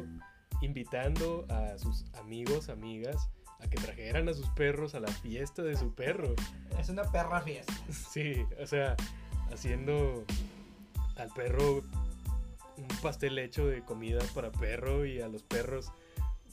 [0.63, 3.29] invitando a sus amigos, amigas,
[3.61, 6.35] a que trajeran a sus perros a la fiesta de su perro.
[6.79, 7.73] Es una perra fiesta.
[8.11, 8.97] Sí, o sea,
[9.53, 10.25] haciendo
[11.17, 11.83] al perro
[12.77, 15.91] un pastel hecho de comida para perro y a los perros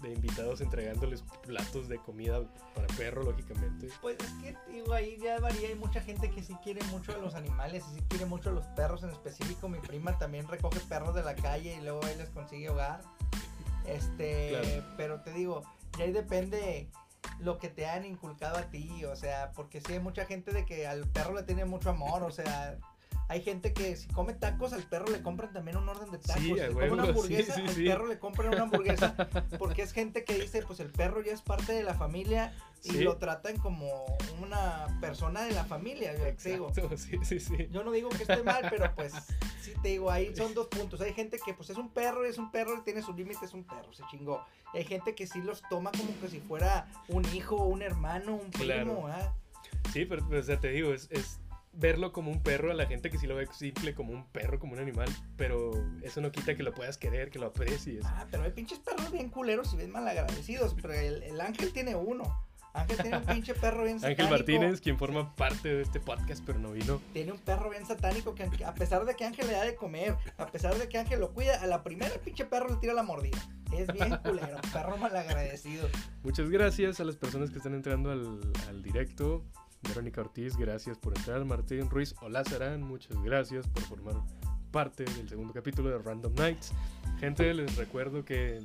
[0.02, 2.42] de invitados entregándoles platos de comida
[2.76, 3.90] para perro, lógicamente.
[4.02, 5.70] Pues es que, digo, ahí ya varía.
[5.70, 8.54] Hay mucha gente que sí quiere mucho a los animales y sí quiere mucho a
[8.54, 9.70] los perros en específico.
[9.70, 13.02] Mi prima también recoge perros de la calle y luego ahí les consigue hogar.
[13.86, 14.86] Este, Claro.
[14.98, 15.64] pero te digo,
[15.98, 16.90] ya ahí depende
[17.40, 20.66] lo que te han inculcado a ti, o sea, porque sí hay mucha gente de
[20.66, 22.78] que al perro le tiene mucho amor, o sea,
[23.28, 26.42] hay gente que si come tacos al perro le compran también un orden de tacos,
[26.44, 29.16] Sí, si come una hamburguesa sí, sí, al perro le compran una hamburguesa,
[29.60, 32.98] porque es gente que dice, pues el perro ya es parte de la familia y
[33.00, 33.88] lo tratan como
[34.42, 36.68] una persona de la familia, yo te digo.
[36.70, 37.70] Exacto, sí, sí, sí.
[37.72, 39.14] Yo no digo que esté mal, pero pues
[39.62, 41.00] sí te digo, ahí son dos puntos.
[41.02, 43.54] Hay gente que pues es un perro, es un perro y tiene su límite, es
[43.54, 44.44] un perro, se chingó.
[44.74, 48.52] Hay gente que sí los toma como que si fuera un hijo, un hermano, un
[48.52, 49.08] primo, Claro.
[49.08, 49.34] ¿ah?
[49.92, 51.40] Sí, pero o sea, te digo, es, es
[51.74, 54.60] verlo como un perro a la gente que sí lo ve simple como un perro,
[54.60, 55.72] como un animal, pero
[56.04, 58.06] eso no quita que lo puedas querer, que lo aprecies.
[58.06, 61.96] Ah, pero hay pinches perros bien culeros y bien malagradecidos, pero el, el ángel tiene
[61.96, 62.24] uno.
[62.74, 64.32] Ángel tiene un pinche perro bien Ángel satánico.
[64.32, 67.00] Martínez, quien forma parte de este podcast, pero no vino.
[67.14, 70.16] Tiene un perro bien satánico que a pesar de que Ángel le da de comer,
[70.38, 72.94] a pesar de que Ángel lo cuida, a la primera el pinche perro le tira
[72.94, 73.38] la mordida.
[73.78, 75.88] Es bien culero, perro malagradecido.
[76.24, 79.44] Muchas gracias a las personas que están entrando al, al directo.
[79.88, 81.44] Verónica Ortiz, gracias por entrar.
[81.46, 84.16] Martín Ruiz Olazarán, muchas gracias por formar
[84.72, 86.72] parte del segundo capítulo de Random Nights.
[87.20, 88.58] Gente, les recuerdo que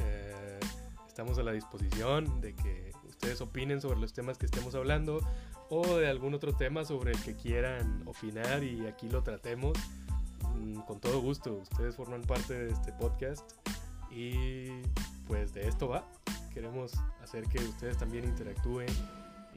[0.00, 0.60] eh,
[1.06, 5.20] estamos a la disposición de que ustedes opinen sobre los temas que estemos hablando
[5.70, 9.78] o de algún otro tema sobre el que quieran opinar y aquí lo tratemos.
[10.56, 13.48] Mm, Con todo gusto, ustedes forman parte de este podcast
[14.10, 14.68] y
[15.26, 16.04] pues de esto va.
[16.52, 18.88] Queremos hacer que ustedes también interactúen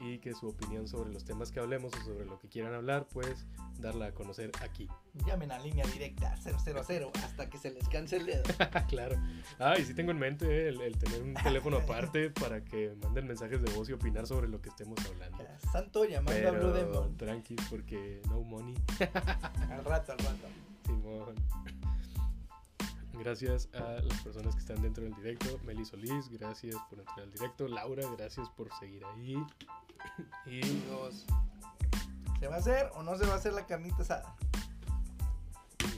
[0.00, 3.06] y que su opinión sobre los temas que hablemos o sobre lo que quieran hablar,
[3.12, 3.46] pues
[3.78, 4.88] darla a conocer aquí.
[5.26, 8.42] Llamen a línea directa 000 hasta que se les canse el dedo.
[8.88, 9.16] claro.
[9.58, 13.26] Ah, y sí tengo en mente el, el tener un teléfono aparte para que manden
[13.26, 15.44] mensajes de voz y opinar sobre lo que estemos hablando.
[15.72, 17.16] Santo llamando a Blue Pero Demon.
[17.16, 18.74] tranqui, porque no money.
[19.70, 20.48] Al rato, al rato.
[20.86, 21.34] Simón.
[23.20, 25.60] Gracias a las personas que están dentro del directo.
[25.64, 27.68] Meli Solís, gracias por entrar al directo.
[27.68, 29.36] Laura, gracias por seguir ahí.
[30.46, 30.62] Y
[32.40, 34.34] ¿se va a hacer o no se va a hacer la carnita asada?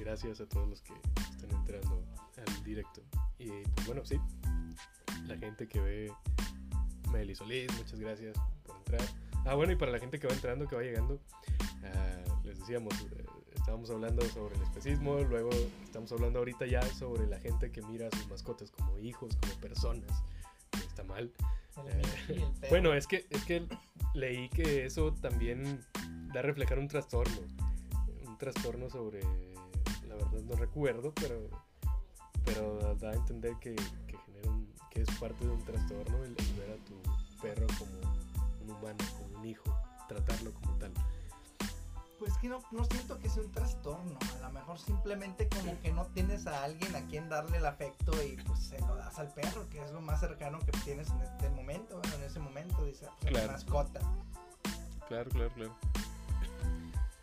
[0.01, 0.95] gracias a todos los que
[1.31, 2.03] están entrando
[2.45, 3.03] al directo.
[3.39, 4.21] Y pues bueno, sí,
[5.27, 6.13] la gente que ve
[7.13, 9.03] Meli Solís, muchas gracias por entrar.
[9.47, 11.21] Ah, bueno, y para la gente que va entrando, que va llegando,
[11.85, 13.25] ah, les decíamos, eh,
[13.63, 15.51] estábamos hablando sobre el especismo, luego
[15.85, 19.55] estamos hablando ahorita ya sobre la gente que mira a sus mascotas como hijos, como
[19.61, 20.25] personas,
[20.85, 21.33] está mal.
[21.87, 22.03] Eh.
[22.71, 23.65] Bueno, es que, es que
[24.15, 25.81] leí que eso también
[26.35, 27.39] da a reflejar un trastorno.
[28.27, 29.21] Un trastorno sobre.
[30.09, 31.49] La verdad no recuerdo, pero.
[32.45, 33.77] Pero da a entender que,
[34.09, 37.67] que genera un, que es parte de un trastorno el, el ver a tu perro
[37.79, 37.93] como
[38.61, 39.73] un humano, como un hijo,
[40.09, 40.93] tratarlo como tal.
[42.23, 44.17] Pues que no, no siento que sea un trastorno.
[44.39, 48.13] A lo mejor simplemente como que no tienes a alguien a quien darle el afecto
[48.23, 51.21] y pues se lo das al perro, que es lo más cercano que tienes en
[51.21, 51.99] este momento.
[51.99, 53.51] Bueno, en ese momento, dice, pues, Claro.
[53.51, 54.01] mascota.
[55.09, 55.77] Claro, claro, claro.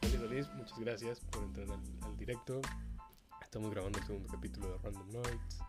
[0.02, 2.60] Meli Solís, muchas gracias por entrar al, al directo.
[3.42, 5.60] Estamos grabando el segundo capítulo de Random Nights.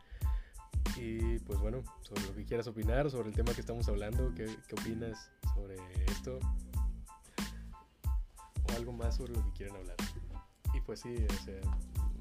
[0.96, 4.46] Y pues bueno, sobre lo que quieras opinar, sobre el tema que estamos hablando, qué,
[4.66, 6.40] qué opinas sobre esto.
[8.76, 9.96] Algo más sobre lo que quieran hablar.
[10.74, 11.60] Y pues sí, o sea,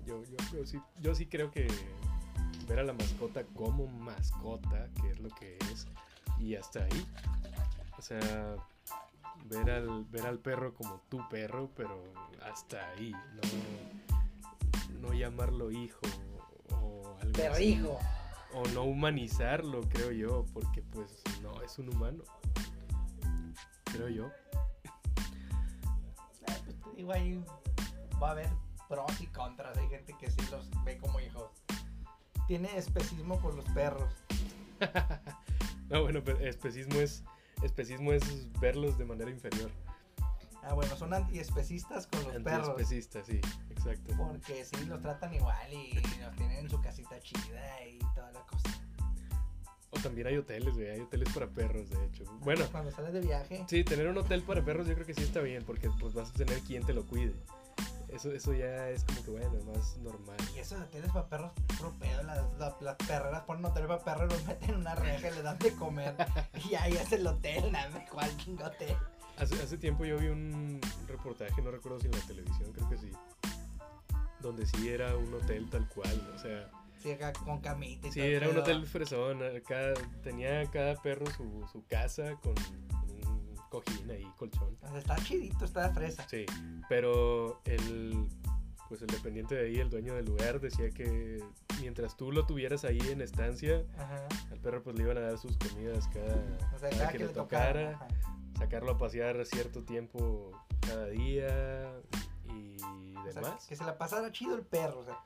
[0.05, 1.67] yo, yo, yo sí, yo sí creo que
[2.67, 5.88] ver a la mascota como mascota, que es lo que es,
[6.39, 7.07] y hasta ahí.
[7.97, 8.55] O sea,
[9.45, 12.03] ver al, ver al perro como tu perro, pero
[12.43, 16.01] hasta ahí, no, no llamarlo hijo
[16.71, 17.31] o algo así.
[17.31, 17.99] Perrijo.
[18.53, 22.23] O no humanizarlo, creo yo, porque pues no es un humano.
[23.85, 24.31] Creo yo.
[26.69, 27.43] Pues te digo, ahí
[28.21, 28.49] va a haber
[28.88, 29.77] pros y contras.
[29.77, 31.51] Hay gente que sí los ve como hijos.
[32.47, 34.13] Tiene especismo por los perros.
[35.89, 37.23] No, bueno, pero especismo es,
[37.63, 38.23] especismo es
[38.60, 39.71] verlos de manera inferior.
[40.62, 42.69] Ah, bueno, son antiespecistas con los perros.
[42.69, 44.13] Antiespecista, sí, exacto.
[44.15, 48.41] Porque sí, los tratan igual y los tienen en su casita chida y toda la
[48.45, 48.79] cosa.
[49.91, 52.23] O también hay hoteles, güey, hay hoteles para perros, de hecho.
[52.41, 53.65] Bueno, Cuando sales de viaje.
[53.67, 56.30] sí, tener un hotel para perros yo creo que sí está bien, porque pues vas
[56.30, 57.34] a tener quien te lo cuide.
[58.10, 60.38] Eso, eso ya es como que, bueno, más normal.
[60.56, 62.23] Y esos hoteles para perros, puro pedo.
[62.23, 65.43] Las, las, las perreras ponen hotel para perros, los meten en una reja y les
[65.43, 66.15] dan de comer.
[66.69, 68.30] y ahí es el hotel, nada, cuál
[68.63, 68.95] hotel.
[69.38, 72.97] Hace, hace tiempo yo vi un reportaje, no recuerdo si en la televisión, creo que
[72.97, 73.12] sí,
[74.41, 76.69] donde sí era un hotel tal cual, o sea,
[77.01, 81.25] Sí, acá con camita y sí, todo era un hotel fresón, cada, tenía cada perro
[81.31, 82.53] su, su casa con
[83.23, 84.77] un cojín ahí, colchón.
[84.81, 86.27] O sea, está chidito, está de fresa.
[86.29, 86.45] Sí,
[86.89, 88.27] pero el,
[88.89, 91.41] pues el dependiente de ahí, el dueño del lugar, decía que
[91.79, 94.27] mientras tú lo tuvieras ahí en estancia, Ajá.
[94.51, 96.35] al perro pues le iban a dar sus comidas cada,
[96.75, 98.07] O sea, cada cada que, que le tocara.
[98.57, 101.93] sacarlo a pasear cierto tiempo cada día
[102.53, 102.75] y
[103.15, 103.65] O sea, demás.
[103.67, 105.17] que se la pasara chido el perro, o sea,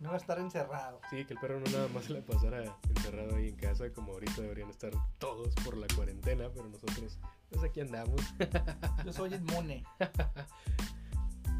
[0.00, 1.00] no va a estar encerrado.
[1.10, 4.12] Sí, que el perro no nada más se la pasara encerrado ahí en casa, como
[4.12, 7.18] ahorita deberían estar todos por la cuarentena, pero nosotros,
[7.50, 8.20] pues aquí andamos.
[9.04, 9.84] Yo soy inmune.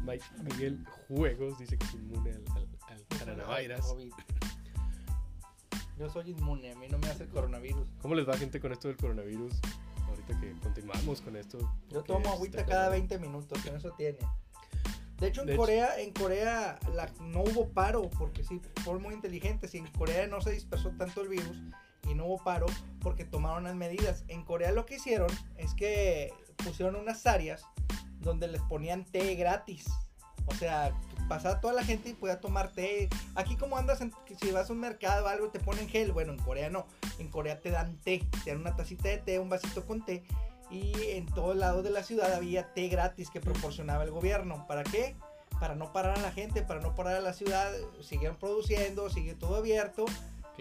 [0.03, 3.81] Mike Miguel Juegos dice que es inmune al, al, al coronavirus.
[3.81, 4.13] COVID.
[5.99, 7.87] Yo soy inmune, a mí no me hace el coronavirus.
[8.01, 9.53] ¿Cómo les va, gente, con esto del coronavirus?
[10.07, 11.59] Ahorita que continuamos con esto.
[11.89, 13.07] Yo tomo agüita cada cabrón.
[13.07, 14.17] 20 minutos, con eso tiene.
[15.21, 19.01] De hecho, en De hecho- Corea, en Corea la- no hubo paro, porque sí, fueron
[19.03, 19.73] muy inteligentes.
[19.73, 21.57] Y en Corea no se dispersó tanto el virus
[22.09, 22.65] y no hubo paro
[22.99, 24.25] porque tomaron las medidas.
[24.27, 27.63] En Corea lo que hicieron es que pusieron unas áreas
[28.19, 29.85] donde les ponían té gratis.
[30.47, 30.91] O sea,
[31.29, 33.07] pasaba toda la gente y podía tomar té.
[33.35, 36.11] Aquí como andas, en- si vas a un mercado o algo y te ponen gel,
[36.11, 36.87] bueno, en Corea no.
[37.19, 40.23] En Corea te dan té, te dan una tacita de té, un vasito con té.
[40.71, 44.65] Y en todos lados de la ciudad había té gratis que proporcionaba el gobierno.
[44.67, 45.15] ¿Para qué?
[45.59, 47.71] Para no parar a la gente, para no parar a la ciudad.
[48.01, 50.05] Siguieron produciendo, sigue todo abierto.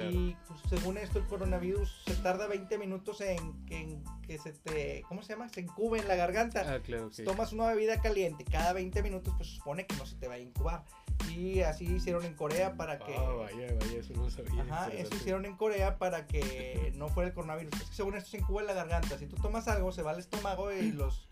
[0.00, 0.10] Claro.
[0.16, 5.02] Y pues, según esto, el coronavirus se tarda 20 minutos en, en que se te,
[5.08, 5.48] ¿cómo se llama?
[5.48, 6.64] Se incube en la garganta.
[6.66, 7.28] Ah, claro, Si ok.
[7.28, 10.34] tomas una bebida caliente cada 20 minutos, pues se supone que no se te va
[10.34, 10.84] a incubar.
[11.30, 13.14] Y así hicieron en Corea para que...
[13.14, 14.62] Ah, vaya, vaya, eso no sabía.
[14.62, 17.74] Ajá, eso hicieron en Corea para que no fuera el coronavirus.
[17.80, 19.18] Es que según esto se incuba en la garganta.
[19.18, 21.28] Si tú tomas algo, se va al estómago y los,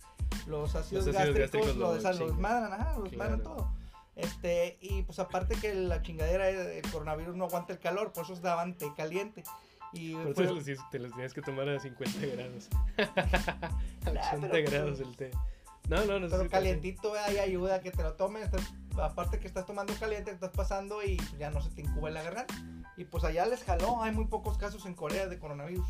[0.46, 3.40] los ácidos, Los ácidos gástricos, gástricos lo, lo ajá, los Claro.
[3.40, 3.72] todo.
[4.18, 8.34] Este, y pues aparte que la chingadera, el coronavirus no aguanta el calor, por eso
[8.36, 9.44] daban té caliente.
[9.92, 10.58] Y Por eso
[10.90, 12.68] te los tenías que tomar a 50 grados.
[12.98, 15.30] a Nah, 80 pero- grados el té.
[15.88, 18.44] No, no, no pero calientito ahí ayuda a que te lo tomes.
[18.44, 22.14] estás- aparte que estás tomando caliente, estás pasando y ya no se te incuba en
[22.14, 22.54] la garganta.
[22.98, 25.86] Y pues allá les jaló, hay muy pocos casos en Corea de coronavirus.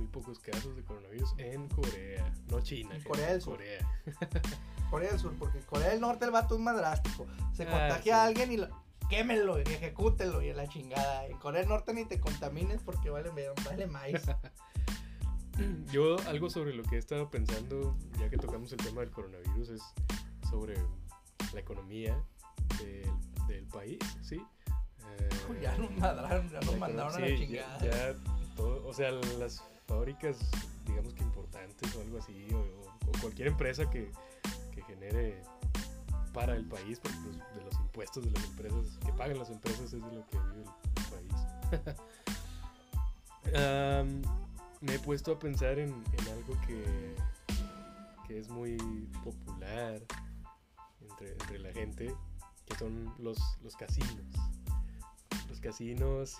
[0.00, 2.32] Muy pocos casos de coronavirus en Corea.
[2.50, 2.94] No China.
[2.96, 3.56] En Corea del Sur.
[3.56, 4.02] Corea.
[4.90, 7.26] Corea del Sur, porque Corea del Norte el vato es más drástico.
[7.52, 8.10] Se Ah, contagia sí.
[8.10, 8.68] a alguien y lo,
[9.10, 11.26] quémelo y ejecútelo y la chingada.
[11.26, 13.30] En Corea del Norte ni te contamines porque vale,
[13.64, 14.22] vale maíz.
[15.92, 19.68] Yo algo sobre lo que he estado pensando, ya que tocamos el tema del coronavirus,
[19.68, 19.82] es
[20.48, 20.74] sobre
[21.52, 22.16] la economía
[22.78, 23.10] del,
[23.46, 24.36] del país, ¿sí?
[25.18, 27.78] Eh, ya nos mandaron, ya nos mandaron a la chingada.
[27.80, 28.14] Ya, ya
[28.56, 30.38] todo, o sea, las fábricas,
[30.86, 34.12] digamos que importantes o algo así, o, cualquier empresa que,
[34.72, 35.42] que genere
[36.32, 39.92] para el país, porque pues, de los impuestos de las empresas, que pagan las empresas
[39.92, 40.64] es de lo que vive
[40.96, 41.34] el país.
[44.80, 47.14] Me he puesto a pensar en, en algo que,
[48.26, 48.78] que es muy
[49.24, 50.00] popular
[51.02, 52.14] entre, entre la gente,
[52.64, 54.24] que son los, los casinos.
[55.48, 56.38] Los casinos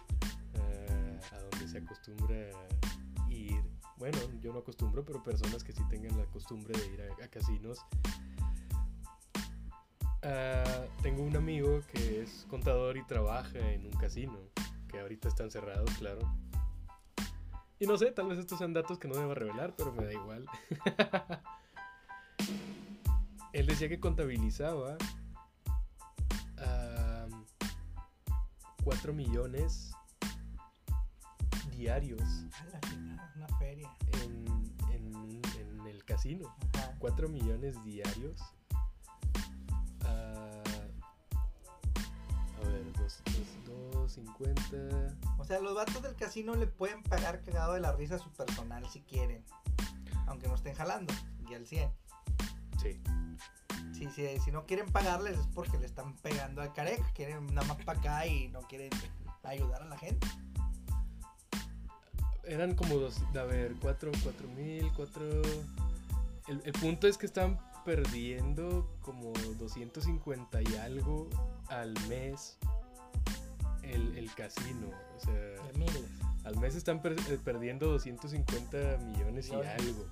[0.54, 2.50] ah, a donde se acostumbra
[3.96, 7.78] Bueno, yo no acostumbro, pero personas que sí tengan la costumbre de ir a, casinos.
[10.22, 14.38] Ah, tengo un amigo que es contador y trabaja en un casino,
[14.88, 16.20] que ahorita están cerrados, claro.
[17.78, 20.12] Y no sé, tal vez estos sean datos que no deba revelar, pero me da
[20.12, 20.46] igual.
[23.52, 24.96] Él decía que contabilizaba
[28.84, 29.92] 4 millones
[31.70, 32.20] diarios
[33.44, 33.90] una feria.
[34.22, 34.46] en,
[34.92, 35.40] en-
[35.80, 36.54] en el casino.
[36.74, 36.94] Ajá.
[36.98, 38.40] 4 millones diarios.
[40.04, 40.62] Ah,
[42.62, 43.22] a ver, dos,
[43.66, 45.16] dos, dos cincuenta.
[45.38, 48.30] O sea, los vatos del casino le pueden pagar cagado de la risa a su
[48.30, 49.44] personal si quieren.
[50.26, 51.12] Aunque no estén jalando.
[51.48, 51.90] Y al 100.
[52.82, 53.00] Sí.
[53.92, 57.04] Si, si, si no quieren pagarles es porque le están pegando al careca.
[57.14, 58.90] Quieren nada más para acá y no quieren
[59.44, 60.26] ayudar a la gente.
[62.44, 65.24] Eran como dos, a ver, cuatro, cuatro mil, cuatro...
[66.48, 71.28] El, el punto es que están perdiendo como 250 y algo
[71.68, 72.58] al mes
[73.82, 74.88] el, el casino.
[75.16, 76.04] O sea, De miles.
[76.44, 79.80] al mes están per- eh, perdiendo 250 millones y Millones.
[79.80, 80.04] algo.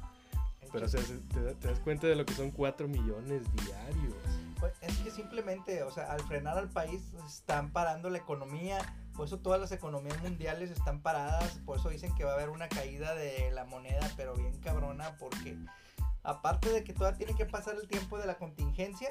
[0.73, 4.15] Pero o sea, se- te, te das cuenta de lo que son 4 millones diarios.
[4.61, 8.79] Pues, es que simplemente, o sea, al frenar al país están parando la economía,
[9.19, 12.51] por eso todas las economías mundiales están paradas, por eso dicen que va a haber
[12.51, 15.59] una caída de la moneda, pero bien cabrona, porque
[16.23, 19.09] aparte de que todavía tiene que pasar el tiempo de la contingencia,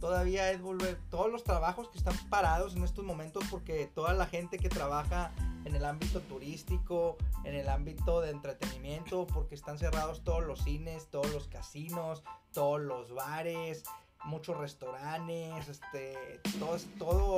[0.00, 4.24] todavía es volver todos los trabajos que están parados en estos momentos, porque toda la
[4.24, 5.30] gente que trabaja
[5.66, 11.10] en el ámbito turístico, en el ámbito de entretenimiento, porque están cerrados todos los cines,
[11.10, 12.22] todos los casinos,
[12.54, 13.84] todos los bares,
[14.26, 17.36] muchos restaurantes, este, todo, es- todo,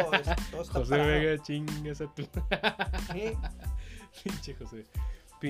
[0.53, 1.07] José parado.
[1.09, 2.23] Vega, chingas a tu.
[3.13, 3.33] Sí,
[4.25, 4.85] pinche José.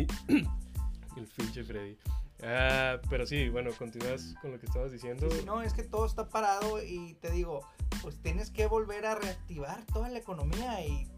[1.16, 1.96] El pinche Freddy.
[2.42, 5.30] Ah, pero sí, bueno, continúas con lo que estabas diciendo.
[5.30, 7.66] sí, no, es que todo está parado y te digo,
[8.02, 11.08] pues tienes que volver a reactivar toda la economía y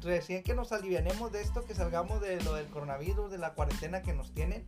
[0.00, 4.00] recién que nos alivianemos de esto, que salgamos de lo del coronavirus, de la cuarentena
[4.00, 4.66] que nos tienen,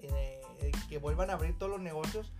[0.00, 0.40] de
[0.88, 2.32] que vuelvan a abrir todos los negocios,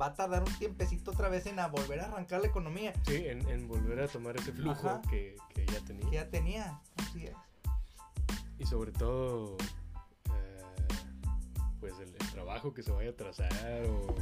[0.00, 3.16] va a tardar un tiempecito otra vez en a volver a arrancar la economía Sí,
[3.26, 6.10] en, en volver a tomar ese flujo que, que ya tenía.
[6.10, 6.80] que ya tenía.
[6.96, 7.34] Así es.
[8.58, 9.56] Y sobre todo,
[10.34, 10.62] eh,
[11.80, 14.14] pues el, el trabajo que se vaya a trazar o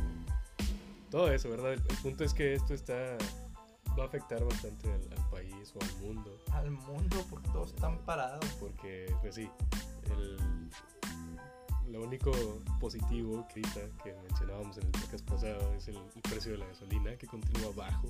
[1.10, 1.72] todo eso, ¿verdad?
[1.74, 3.16] El, el punto es que esto está
[3.96, 7.98] va a afectar bastante al, al país o al mundo, Al mundo, porque todos están
[7.98, 8.44] parados.
[8.58, 9.48] porque, pues sí,
[10.10, 10.68] el,
[11.88, 12.32] lo único
[12.80, 13.62] positivo que
[14.02, 17.70] que mencionábamos en el podcast pasado es el, el precio de la gasolina que continúa
[17.76, 18.08] bajo.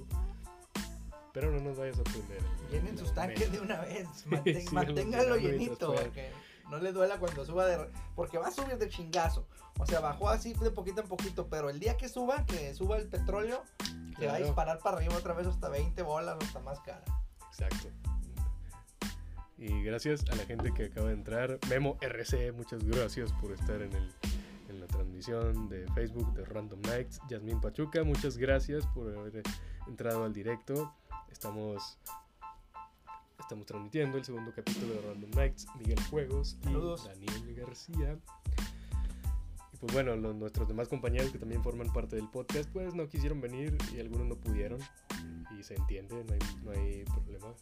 [1.33, 2.41] Pero no nos vaya a sorprender.
[2.71, 4.07] Llenen sus tanques de una vez.
[4.27, 5.95] Mantén- síganlos manténganlo llenito.
[6.71, 7.91] no les duela cuando suba de.
[8.15, 9.47] Porque va a subir de chingazo.
[9.81, 11.49] O sea, bajó así de poquito en poquito.
[11.49, 13.65] Pero el día que suba, que suba el petróleo,
[14.17, 14.45] se va a Claro.
[14.47, 17.03] disparar para arriba otra vez hasta 20 bolas o hasta más cara.
[17.51, 17.89] Exacto.
[19.67, 21.59] Y gracias a la gente que acaba de entrar.
[21.71, 24.11] Memo RC, muchas gracias por estar en, el,
[24.69, 27.19] en la transmisión de Facebook de Random Nights.
[27.31, 29.43] Yasmín Pachuca, muchas gracias por haber
[29.89, 30.93] entrado al directo.
[31.33, 31.99] Estamos,
[33.41, 35.67] estamos transmitiendo el segundo capítulo de Random Nights.
[35.79, 37.05] Miguel Juegos y Saludos.
[37.07, 38.19] Daniel García.
[39.73, 43.09] Y pues bueno, los- nuestros demás compañeros que también forman parte del podcast, pues no
[43.09, 44.79] quisieron venir y algunos no pudieron.
[45.59, 47.55] Y se entiende, no hay, no hay problema.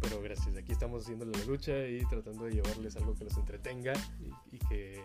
[0.00, 3.94] Pero gracias, aquí estamos haciendo la lucha y tratando de llevarles algo que los entretenga
[4.20, 5.02] y, y que,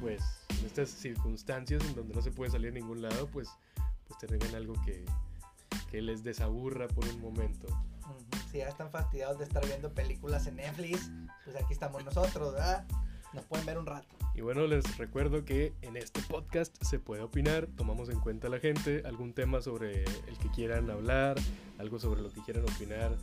[0.00, 0.22] pues,
[0.58, 3.48] en estas circunstancias en donde no se puede salir a ningún lado, pues,
[4.06, 5.04] pues tengan algo que,
[5.90, 7.66] que les desaburra por un momento.
[8.50, 11.10] Si ya están fastidiados de estar viendo películas en Netflix,
[11.44, 12.84] pues aquí estamos nosotros, ¿verdad?
[13.32, 14.08] Nos pueden ver un rato.
[14.34, 18.50] Y bueno, les recuerdo que en este podcast se puede opinar, tomamos en cuenta a
[18.50, 21.36] la gente, algún tema sobre el que quieran hablar,
[21.78, 23.16] algo sobre lo que quieran opinar,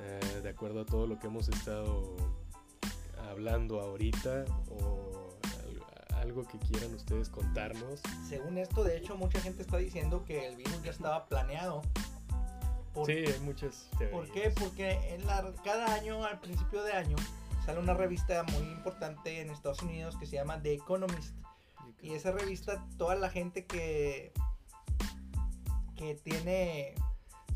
[0.00, 2.16] eh, de acuerdo a todo lo que hemos estado
[3.30, 5.36] hablando ahorita o
[6.10, 8.00] al- algo que quieran ustedes contarnos.
[8.28, 11.82] Según esto, de hecho, mucha gente está diciendo que el virus ya estaba planeado.
[12.92, 14.12] Por- Sí, hay muchas teorías.
[14.12, 14.50] ¿Por qué?
[14.50, 17.16] Porque en la, cada año, al principio de año,
[17.66, 21.34] sale una revista muy importante en Estados Unidos que se llama The Economist.
[22.00, 24.32] Y esa revista, toda la gente que,
[25.96, 26.94] que tiene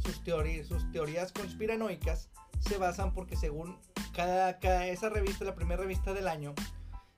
[0.03, 2.31] sus, teorías sus teorías conspiranoicas
[2.61, 3.79] se basan porque según
[4.13, 6.55] cada, cada esa revista, la primera revista del año,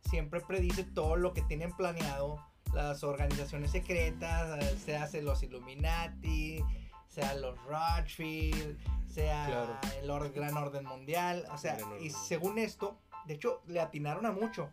[0.09, 6.63] siempre predice todo lo que tienen planeado las organizaciones secretas, sea se los Illuminati,
[7.09, 8.79] sea los Rothschild,
[9.09, 9.79] sea Claro.
[10.03, 14.33] el or- Gran Orden Mundial, o sea, y según esto, de hecho, le atinaron a
[14.33, 14.71] mucho.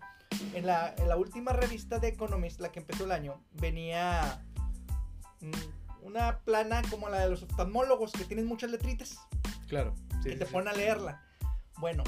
[0.54, 4.46] En la, en la última revista de Economist, la que empezó el año, venía
[5.42, 5.52] mm,
[6.08, 9.20] una plana como la de los oftalmólogos, que tienen muchas letritas,
[9.68, 9.94] Claro,
[10.24, 10.54] sí, que sí, te sí.
[10.54, 11.22] ponen a leerla.
[11.78, 12.04] Bueno,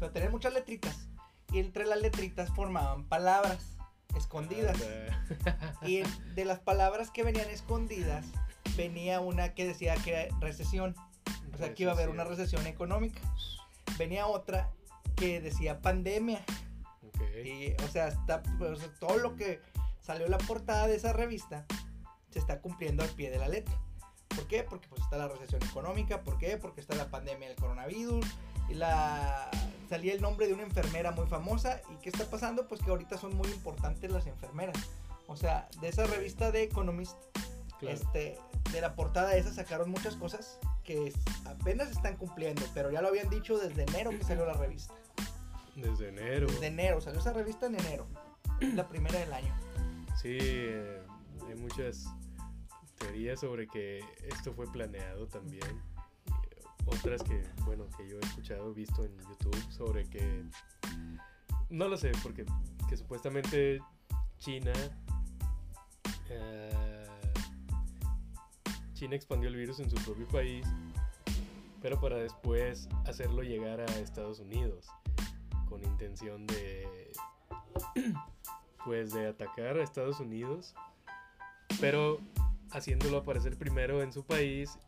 [0.00, 1.08] pero tenían muchas letritas,
[1.52, 3.76] y entre las letritas formaban palabras
[4.16, 4.76] escondidas.
[4.80, 5.78] Anda.
[5.86, 6.02] Y
[6.34, 8.26] de las palabras que venían escondidas,
[8.76, 10.96] venía una que decía que era recesión.
[11.52, 13.20] O sea, que iba a haber una recesión económica.
[13.96, 14.72] Venía otra
[15.14, 16.44] que decía pandemia.
[17.06, 17.20] Ok.
[17.44, 19.60] Y, o sea, está, o sea, todo lo que
[20.00, 21.64] salió en la portada de esa revista
[22.34, 23.74] se está cumpliendo al pie de la letra.
[24.34, 24.64] ¿Por qué?
[24.64, 26.56] Porque pues está la recesión económica, ¿por qué?
[26.56, 28.26] Porque está la pandemia del coronavirus,
[28.68, 29.48] y la
[29.88, 32.66] salía el nombre de una enfermera muy famosa, y ¿qué está pasando?
[32.66, 34.76] Pues que ahorita son muy importantes las enfermeras.
[35.28, 37.16] O sea, de esa revista de Economist,
[37.78, 37.96] Claro.
[37.96, 38.36] este,
[38.72, 41.12] de la portada de esa sacaron muchas cosas que
[41.46, 44.94] apenas están cumpliendo, pero ya lo habían dicho desde enero que salió la revista.
[45.76, 46.48] Desde enero.
[46.48, 48.06] Desde enero, salió esa revista en enero,
[48.60, 49.54] la primera del año.
[50.20, 51.02] Sí, eh,
[51.48, 52.06] hay muchas
[53.36, 55.82] sobre que esto fue planeado también.
[56.86, 60.44] Otras que, bueno, que yo he escuchado, visto en YouTube sobre que...
[61.70, 62.44] No lo sé, porque
[62.88, 63.80] que supuestamente
[64.38, 64.72] China...
[66.28, 67.06] eh,
[68.94, 70.66] China expandió el virus en su propio país,
[71.82, 74.86] pero para después hacerlo llegar a Estados Unidos
[75.68, 77.12] con intención de
[78.84, 80.74] pues de atacar a Estados Unidos,
[81.80, 82.20] pero
[82.74, 84.78] haciéndolo aparecer primero en su país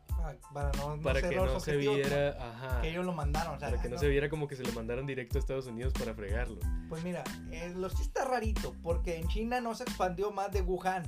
[0.52, 3.56] Para no, no para ser que no se viera, ajá, que ellos lo mandaron.
[3.56, 5.40] O sea, para que no no- se viera como que se lo mandaron directo a
[5.40, 6.58] Estados Unidos para fregarlo.
[6.88, 7.22] Pues mira,
[7.52, 11.04] eh, lo sí está rarito, porque en China no se expandió más de Wuhan.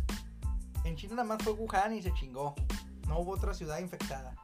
[0.85, 2.55] En China nada más fue Wuhan y se chingó.
[3.09, 4.35] No hubo otra ciudad infectada.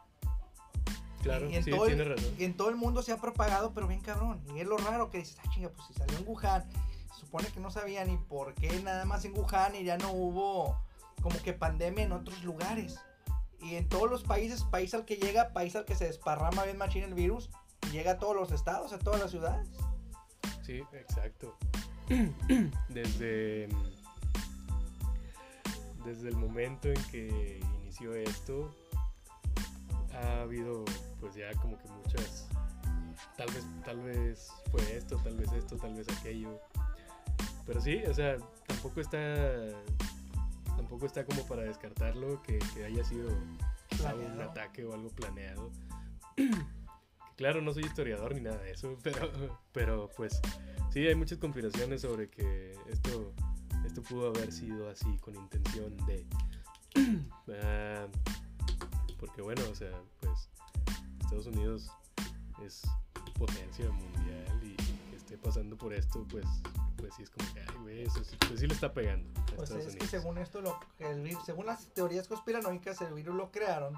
[1.22, 2.34] Claro, y en sí, todo el- tiene razón.
[2.38, 4.42] En todo el mundo se ha propagado, pero bien cabrón.
[4.54, 6.64] Y es lo raro que dices, ah, chinga, pues si salió en Wuhan,
[7.14, 10.10] se supone que no sabía ni por qué nada más en Wuhan y ya no
[10.12, 10.76] hubo
[11.24, 13.00] como que pandemia en otros lugares.
[13.58, 16.76] Y en todos los países, país al que llega, país al que se desparrama bien
[16.76, 17.48] machín el virus,
[17.90, 19.70] llega a todos los estados, a todas las ciudades.
[20.62, 21.56] Sí, exacto.
[22.90, 23.70] Desde
[26.04, 28.74] desde el momento en que inició esto
[30.12, 30.84] ha habido
[31.18, 32.46] pues ya como que muchas
[33.38, 36.60] tal vez tal vez fue esto, tal vez esto, tal vez aquello.
[37.64, 39.18] Pero sí, o sea, tampoco está
[40.76, 43.30] tampoco está como para descartarlo que, que haya sido
[43.88, 45.70] quizá un ataque o algo planeado.
[47.36, 50.40] Claro, no soy historiador ni nada de eso, pero, pero pues
[50.92, 53.32] sí, hay muchas conspiraciones sobre que esto,
[53.84, 56.26] esto pudo haber sido así con intención de...
[57.62, 58.06] Ah,
[59.18, 60.48] porque bueno, o sea, pues
[61.20, 61.90] Estados Unidos
[62.64, 62.82] es
[63.38, 66.46] potencia mundial y que esté pasando por esto, pues,
[67.04, 69.44] pues sí es como que, ay, güey, eso sí, pues sí le está pegando a
[69.56, 73.34] Pues Estados es que según esto, lo, el virus, según las teorías conspiranoicas, el virus
[73.36, 73.94] lo crearon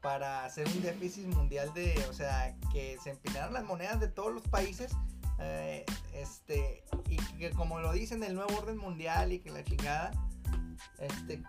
[0.00, 4.32] para hacer un déficit mundial de, o sea, que se empinaran las monedas de todos
[4.32, 4.92] los países,
[5.40, 5.84] eh,
[6.14, 10.10] este, y que como lo dicen el nuevo orden mundial y que la chingada,
[10.98, 11.42] este,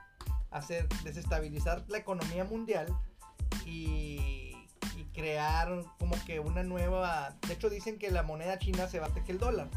[0.51, 2.93] hacer desestabilizar la economía mundial
[3.65, 4.48] y,
[4.95, 9.23] y crear como que una nueva, de hecho dicen que la moneda china se bate
[9.23, 9.69] que el dólar.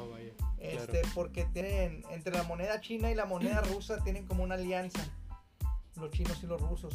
[0.00, 4.42] Oh, vaya, Este, porque tienen, entre la moneda china y la moneda rusa tienen como
[4.42, 5.04] una alianza.
[5.96, 6.94] Los chinos y los rusos.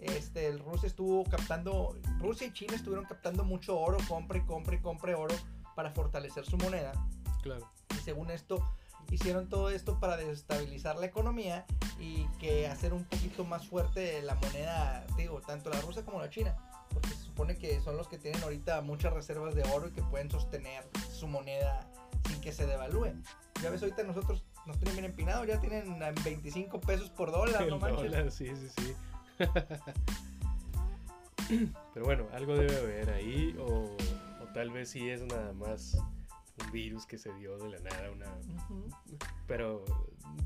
[0.00, 4.76] Este, el Rusia estuvo captando, Rusia y China estuvieron captando mucho oro, compre y compre
[4.76, 5.34] y compre oro
[5.76, 6.92] para fortalecer su moneda.
[7.42, 7.70] claro.
[7.90, 8.64] Y según esto,
[9.10, 11.66] hicieron todo esto para desestabilizar la economía
[11.98, 16.30] y que hacer un poquito más fuerte la moneda, digo, tanto la rusa como la
[16.30, 16.56] china.
[16.92, 20.02] Porque se supone que son los que tienen ahorita muchas reservas de oro y que
[20.02, 21.88] pueden sostener su moneda
[22.28, 23.12] sin que se devalúe.
[23.62, 27.66] Ya ves, ahorita nosotros nos tienen bien empinados, ya tienen eh, 25 pesos por dólar,
[27.66, 28.10] no El manches.
[28.10, 28.94] dólar, sí, sí, sí.
[31.94, 33.96] Pero bueno, algo debe haber ahí, o,
[34.42, 35.96] o tal vez sí es nada más
[36.64, 38.26] un virus que se dio de la nada, una...
[39.46, 39.84] Pero,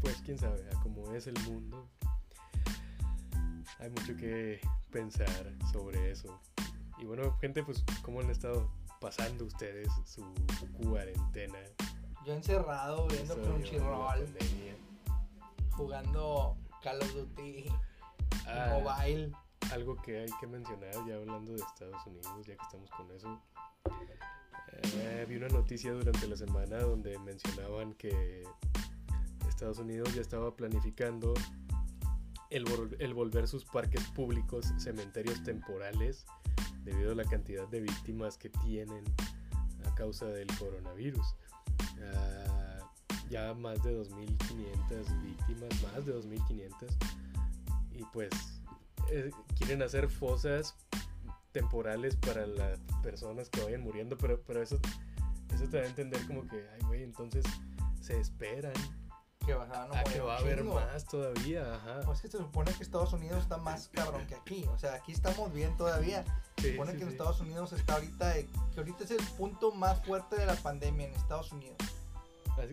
[0.01, 1.89] pues quién sabe, a cómo es el mundo,
[3.79, 4.61] hay mucho que
[4.95, 6.41] pensar sobre eso.
[6.99, 8.71] Y bueno, gente, pues, ¿cómo han estado
[9.01, 10.23] pasando ustedes su
[10.73, 11.59] cuarentena?
[12.25, 14.25] Yo encerrado viendo Crunchyroll,
[15.73, 17.67] jugando Call of Duty,
[18.47, 19.33] Ah, Mobile.
[19.73, 23.41] algo que hay que mencionar ya hablando de Estados Unidos, ya que estamos con eso.
[24.99, 28.45] Eh, vi una noticia durante la semana donde mencionaban que
[29.49, 31.35] Estados Unidos ya estaba planificando
[32.55, 36.25] el, vol- el volver sus parques públicos cementerios temporales
[36.85, 39.05] debido a la cantidad de víctimas que tienen
[39.87, 41.27] a causa del coronavirus.
[42.03, 42.91] Ah,
[43.29, 46.71] ya más de 2.500 víctimas, más de 2.500.
[47.93, 48.31] Y pues
[49.11, 50.77] eh, quieren hacer fosas
[51.53, 54.79] temporales para las personas que vayan muriendo, pero, pero eso,
[55.55, 57.45] eso te da a entender como que, ay, güey, entonces
[58.01, 58.73] se esperan
[59.45, 62.01] Que bajaban a que va a haber más todavía, ajá.
[62.05, 64.65] Pues que se supone que Estados Unidos está más cabrón que aquí.
[64.73, 66.25] O sea, aquí estamos bien todavía.
[66.57, 67.15] Se Sí, supone sí, que en sí.
[67.15, 71.15] Estados Unidos está ahorita, que ahorita es el punto más fuerte de la pandemia en
[71.15, 71.77] Estados Unidos.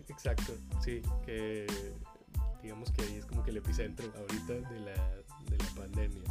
[0.08, 1.66] Exacto, sí, que
[2.62, 6.22] digamos que ahí es como que el epicentro ahorita de la, de la pandemia.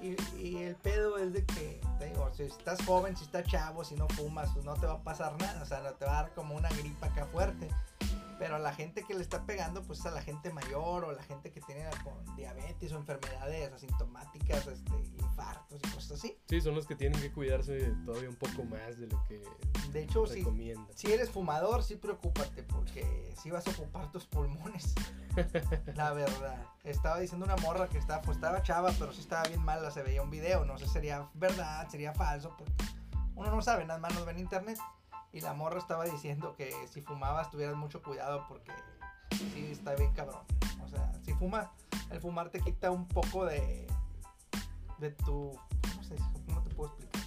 [0.00, 3.84] Y, y el pedo es de que, te digo, si estás joven, si estás chavo,
[3.84, 5.60] si no fumas, pues no te va a pasar nada.
[5.60, 7.68] O sea, no te va a dar como una gripa acá fuerte.
[8.40, 11.12] Pero a la gente que le está pegando, pues es a la gente mayor o
[11.12, 16.38] la gente que tiene con diabetes o enfermedades asintomáticas, este, infartos y cosas así.
[16.48, 19.42] Sí, son los que tienen que cuidarse todavía un poco más de lo que
[19.92, 20.86] De hecho, si, recomiendan.
[20.94, 24.94] si eres fumador, sí preocúpate porque si vas a ocupar tus pulmones.
[25.94, 26.64] La verdad.
[26.82, 30.02] Estaba diciendo una morra que estaba, pues estaba chava, pero sí estaba bien mala, se
[30.02, 30.64] veía un video.
[30.64, 32.72] No sé si sería verdad, sería falso, porque
[33.34, 34.78] uno no sabe, nada más nos ve en internet.
[35.32, 38.72] Y la morra estaba diciendo que si fumabas tuvieras mucho cuidado porque
[39.52, 40.42] sí está bien cabrón.
[40.84, 41.68] O sea, si fumas,
[42.10, 43.86] el fumar te quita un poco de,
[44.98, 45.56] de tu...
[45.90, 46.26] ¿Cómo se dice?
[46.46, 47.22] ¿Cómo te puedo explicar?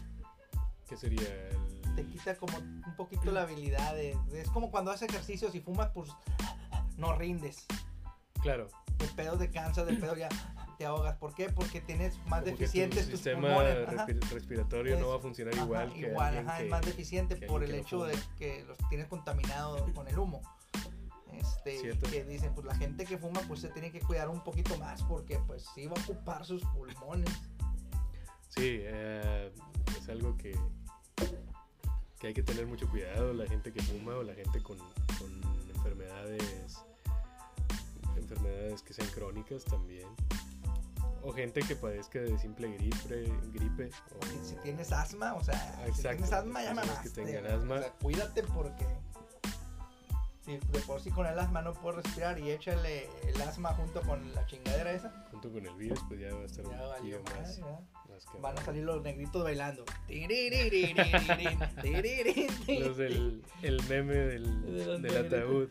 [0.87, 1.95] ¿Qué sería el...
[1.95, 5.61] te quita como un poquito la habilidad de, de- es como cuando haces ejercicios y
[5.61, 6.09] fumas pues
[6.97, 7.65] no rindes
[8.41, 10.27] Claro, de pedo te cansas de pedo ya
[10.78, 11.17] te ahogas.
[11.17, 11.49] ¿por qué?
[11.49, 14.30] porque tienes más como que tu deficientes tus sistema pulmones.
[14.32, 17.63] respiratorio no va a funcionar Ajá, igual que igual ajá, que- es más deficiente por
[17.63, 20.41] el no hecho de que los tienes contaminados con el humo.
[21.32, 24.78] Este, que dicen pues la gente que fuma pues se tiene que cuidar un poquito
[24.78, 27.30] más porque pues sí va a ocupar sus pulmones.
[28.49, 29.51] Sí, eh,
[29.97, 30.55] es algo que,
[32.19, 35.41] que hay que tener mucho cuidado, la gente que fuma o la gente con, con
[35.76, 36.78] enfermedades,
[38.15, 40.07] enfermedades que sean crónicas también.
[41.24, 45.55] O gente que padezca de simple gripe, gripe o, si, tienes asma o sea
[45.93, 47.76] si tienes asma ya personas que mamaste, tengan asma.
[47.76, 48.86] o sea, cuídate porque
[50.41, 54.01] si de por sí con el asma no puedes respirar y échale el asma junto
[54.01, 56.89] con la chingadera esa junto con el virus, pues ya va a estar ya un
[56.89, 57.93] valió más, más
[58.41, 59.86] van a salir los negritos bailando.
[62.80, 65.69] Los del el meme del, ataúd.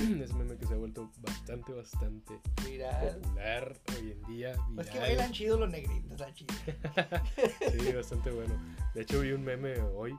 [0.22, 3.16] Ese meme que se ha vuelto bastante, bastante Viral.
[3.20, 4.56] popular hoy en día.
[4.74, 5.08] Pues que viral.
[5.08, 6.54] bailan chido los negritos, la chida.
[7.72, 8.54] Sí, bastante bueno.
[8.94, 10.18] De hecho, vi un meme hoy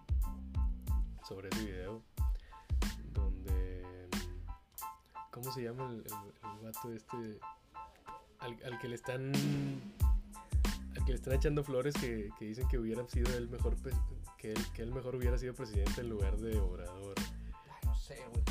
[1.27, 2.03] sobre ese video
[3.13, 4.07] donde.
[5.31, 7.39] ¿Cómo se llama el, el, el vato este?
[8.39, 9.31] Al, al que le están.
[10.95, 13.75] Al que le están echando flores que, que dicen que hubiera sido el mejor.
[14.37, 17.15] Que él, que él mejor hubiera sido presidente en lugar de Obrador.
[17.17, 18.43] Ay, no sé, güey.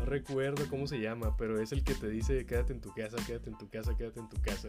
[0.00, 3.18] No recuerdo cómo se llama, pero es el que te dice quédate en tu casa,
[3.26, 4.68] quédate en tu casa, quédate en tu casa.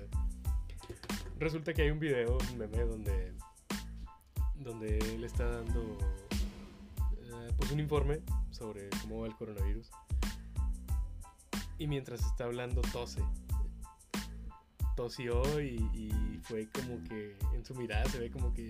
[1.40, 3.34] Resulta que hay un video, un meme donde
[4.56, 5.98] donde él está dando
[7.00, 8.20] eh, pues un informe
[8.52, 9.90] sobre cómo va el coronavirus.
[11.78, 13.24] Y mientras está hablando tose.
[14.98, 18.70] Tosió y, y fue como que en su mirada se ve como que,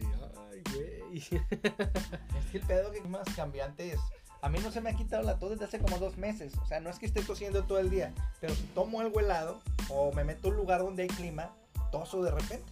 [0.51, 1.17] ay, güey.
[1.17, 3.99] Es que el pedo que más cambiante es.
[4.41, 6.53] A mí no se me ha quitado la tos desde hace como dos meses.
[6.61, 8.13] O sea, no es que esté tosiendo todo el día.
[8.39, 11.51] Pero si tomo algo helado o me meto a un lugar donde hay clima,
[11.91, 12.71] toso de repente.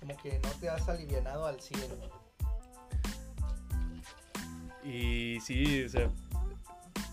[0.00, 1.96] Como que no te has alivianado al cielo.
[4.82, 6.10] Y sí, o sea,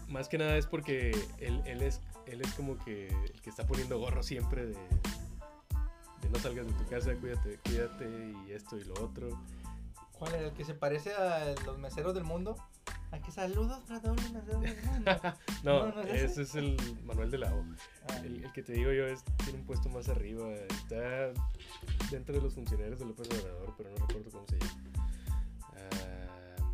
[0.07, 3.65] más que nada es porque él, él es, él es como que el que está
[3.65, 8.83] poniendo gorro siempre de, de no salgas de tu casa, cuídate, cuídate y esto y
[8.83, 9.29] lo otro.
[10.21, 12.55] ¿Cuál es el que se parece a los meseros del mundo?
[13.09, 15.11] Aquí saludos para todos los meseros del mundo.
[15.63, 17.65] No, No, no es ese es el Manuel de la O.
[18.07, 21.33] Ah, El, el que te digo yo es, tiene un puesto más arriba, está
[22.11, 25.09] dentro de los funcionarios de López Obrador, pero no recuerdo cómo se llama.
[25.75, 26.71] Ah,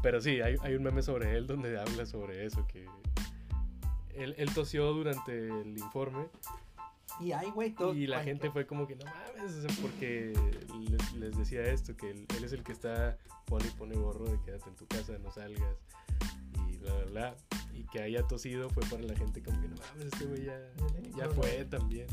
[0.00, 2.86] pero sí, hay, hay un meme sobre él donde habla sobre eso, que
[4.14, 6.28] él, él tosió durante el informe
[7.20, 7.96] y hay, güey, todos.
[7.96, 10.32] y la gente fue como que no mames, porque
[10.90, 14.24] les, les decía esto, que él, él es el que está, pone y pone gorro
[14.24, 15.76] de quédate en tu casa, no salgas
[16.68, 17.36] y bla, bla, bla.
[17.72, 20.58] Y que haya tosido fue para la gente como que no mames, este güey ya,
[21.16, 22.06] ya fue también.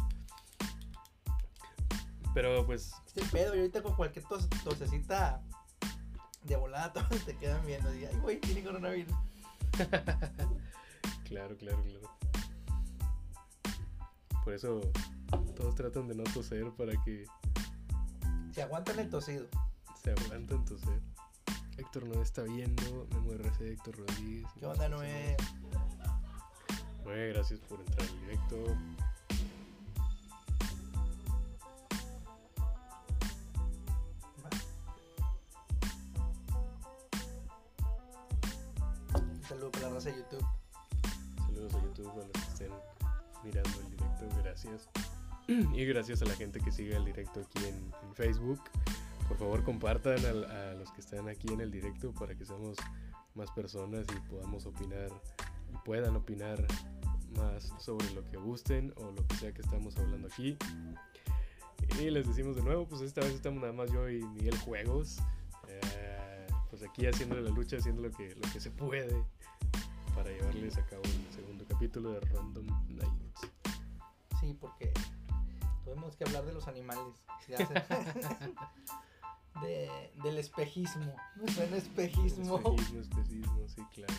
[2.33, 5.41] Pero pues, Este pedo, y ahorita con cualquier tos- tosecita
[6.43, 7.93] de volada, todos te quedan viendo.
[7.93, 9.13] Y, ay, güey, tiene coronavirus.
[11.25, 12.17] claro, claro, claro.
[14.43, 14.81] Por eso
[15.55, 17.25] todos tratan de no toser para que
[18.53, 19.47] Se aguantan el tosido.
[20.01, 20.99] se aguanten toser.
[21.77, 24.45] Héctor no está viendo, Memo RC, Héctor Rodríguez.
[24.59, 25.37] ¿Qué onda, Noé?
[27.05, 28.77] Noé, gracias por entrar al directo.
[39.15, 40.45] Un saludo para la raza de YouTube.
[41.47, 42.71] Saludos a YouTube, a los que estén
[43.43, 44.00] mirando el
[44.43, 44.89] gracias.
[45.47, 48.61] Y gracias a la gente que sigue el directo aquí en, Facebook.
[49.27, 52.77] Por favor, compartan a, los que están aquí en el directo para que seamos
[53.35, 55.09] más personas y podamos opinar
[55.85, 56.65] puedan opinar
[57.37, 60.57] más sobre lo que gusten o lo que sea que estamos hablando aquí.
[61.99, 65.19] Y les decimos de nuevo, pues esta vez estamos nada más yo y Miguel Juegos.
[65.67, 69.23] Eh, pues aquí haciendo la lucha, haciendo lo que, lo que se puede
[70.15, 73.30] para llevarles a cabo el segundo capítulo de Random Nights.
[74.41, 74.91] Sí, porque
[75.85, 77.15] tuvimos que hablar de los animales.
[79.61, 81.15] de, del espejismo.
[81.59, 82.57] El espejismo.
[82.57, 84.13] Espejismo, espejismo, sí, claro.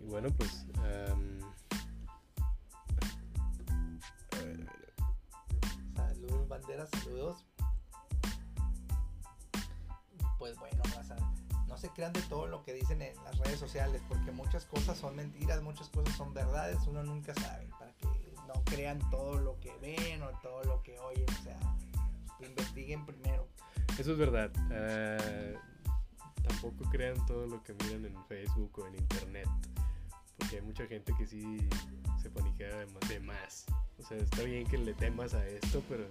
[0.00, 0.66] Y bueno, pues.
[0.76, 1.42] Um,
[5.94, 7.44] Salud, bandera, saludos.
[10.38, 10.82] Pues bueno,
[11.72, 14.98] no se crean de todo lo que dicen en las redes sociales, porque muchas cosas
[14.98, 18.08] son mentiras, muchas cosas son verdades, uno nunca sabe, para que
[18.46, 21.58] no crean todo lo que ven o todo lo que oyen, o sea,
[22.40, 23.48] investiguen primero.
[23.98, 24.50] Eso es verdad.
[24.68, 29.48] Uh, tampoco crean todo lo que miran en Facebook o en Internet,
[30.36, 31.66] porque hay mucha gente que sí
[32.20, 33.64] se paniquea de más.
[33.98, 36.04] O sea, está bien que le temas a esto, pero,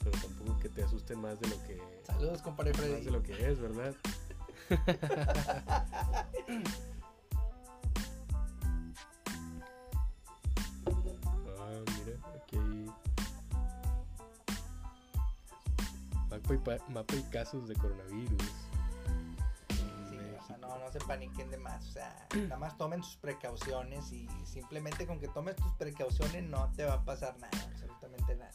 [0.00, 1.80] pero tampoco que te asusten más de lo que...
[2.04, 2.92] Saludos, compadre Freddy.
[2.92, 3.94] Más de lo que es, ¿verdad?
[16.92, 18.42] Mapa y casos de coronavirus.
[19.70, 21.88] Sí, o sea, no, no se paniquen de más.
[21.88, 26.70] O sea, nada más tomen sus precauciones y simplemente con que tomes tus precauciones no
[26.72, 28.52] te va a pasar nada, absolutamente nada.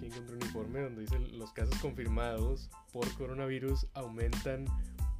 [0.00, 4.64] Aquí encontré un informe donde dice los casos confirmados por coronavirus aumentan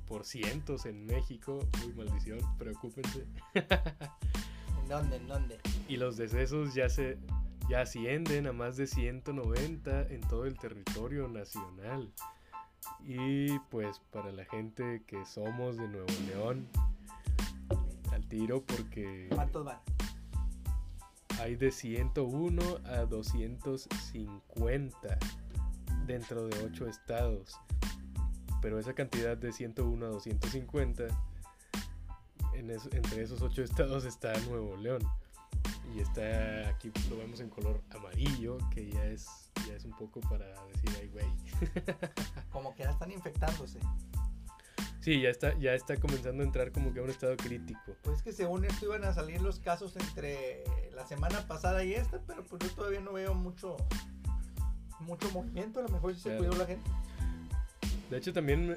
[0.06, 1.58] por cientos en México.
[1.86, 3.26] Uy, maldición, preocúpense.
[3.54, 5.16] ¿En dónde?
[5.16, 5.60] ¿En dónde?
[5.86, 7.18] Y los decesos ya se
[7.68, 12.10] ya ascienden a más de 190 en todo el territorio nacional.
[13.04, 16.66] Y pues para la gente que somos de Nuevo León,
[18.12, 19.28] al tiro porque...
[19.28, 19.78] ¿Cuántos van?
[21.40, 25.18] Hay de 101 a 250
[26.06, 27.58] dentro de 8 estados.
[28.60, 31.04] Pero esa cantidad de 101 a 250,
[32.52, 35.00] en entre esos 8 estados está Nuevo León.
[35.94, 40.20] Y está aquí lo vemos en color amarillo que ya es ya es un poco
[40.20, 41.26] para decir ay güey.
[42.52, 43.80] Como que ya están infectándose
[45.00, 48.22] sí ya está ya está comenzando a entrar como que a un estado crítico pues
[48.22, 52.44] que según esto iban a salir los casos entre la semana pasada y esta pero
[52.44, 53.76] pues yo todavía no veo mucho
[55.00, 56.90] mucho movimiento a lo mejor sí se cuidó la gente
[58.10, 58.76] de hecho, también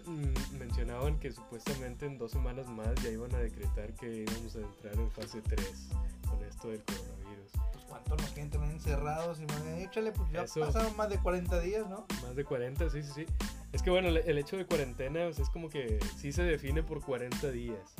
[0.60, 4.94] mencionaban que supuestamente en dos semanas más ya iban a decretar que íbamos a entrar
[4.94, 5.90] en fase 3
[6.30, 7.52] con esto del coronavirus.
[7.72, 11.90] Pues cuánto nos quieren tener encerrados y échale, pues ya pasaron más de 40 días,
[11.90, 12.06] ¿no?
[12.22, 13.26] Más de 40, sí, sí, sí.
[13.74, 17.52] Es que bueno, el hecho de cuarentena es como que sí se define por 40
[17.52, 17.96] días,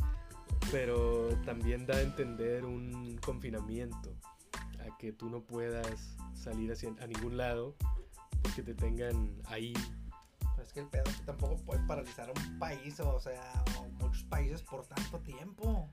[0.72, 4.16] pero también da a entender un confinamiento,
[4.80, 7.76] a que tú no puedas salir hacia, a ningún lado
[8.44, 9.74] porque te tengan ahí
[10.64, 13.64] es que el pedo es que tampoco puedes paralizar un país, o sea,
[14.00, 15.90] muchos países por tanto tiempo.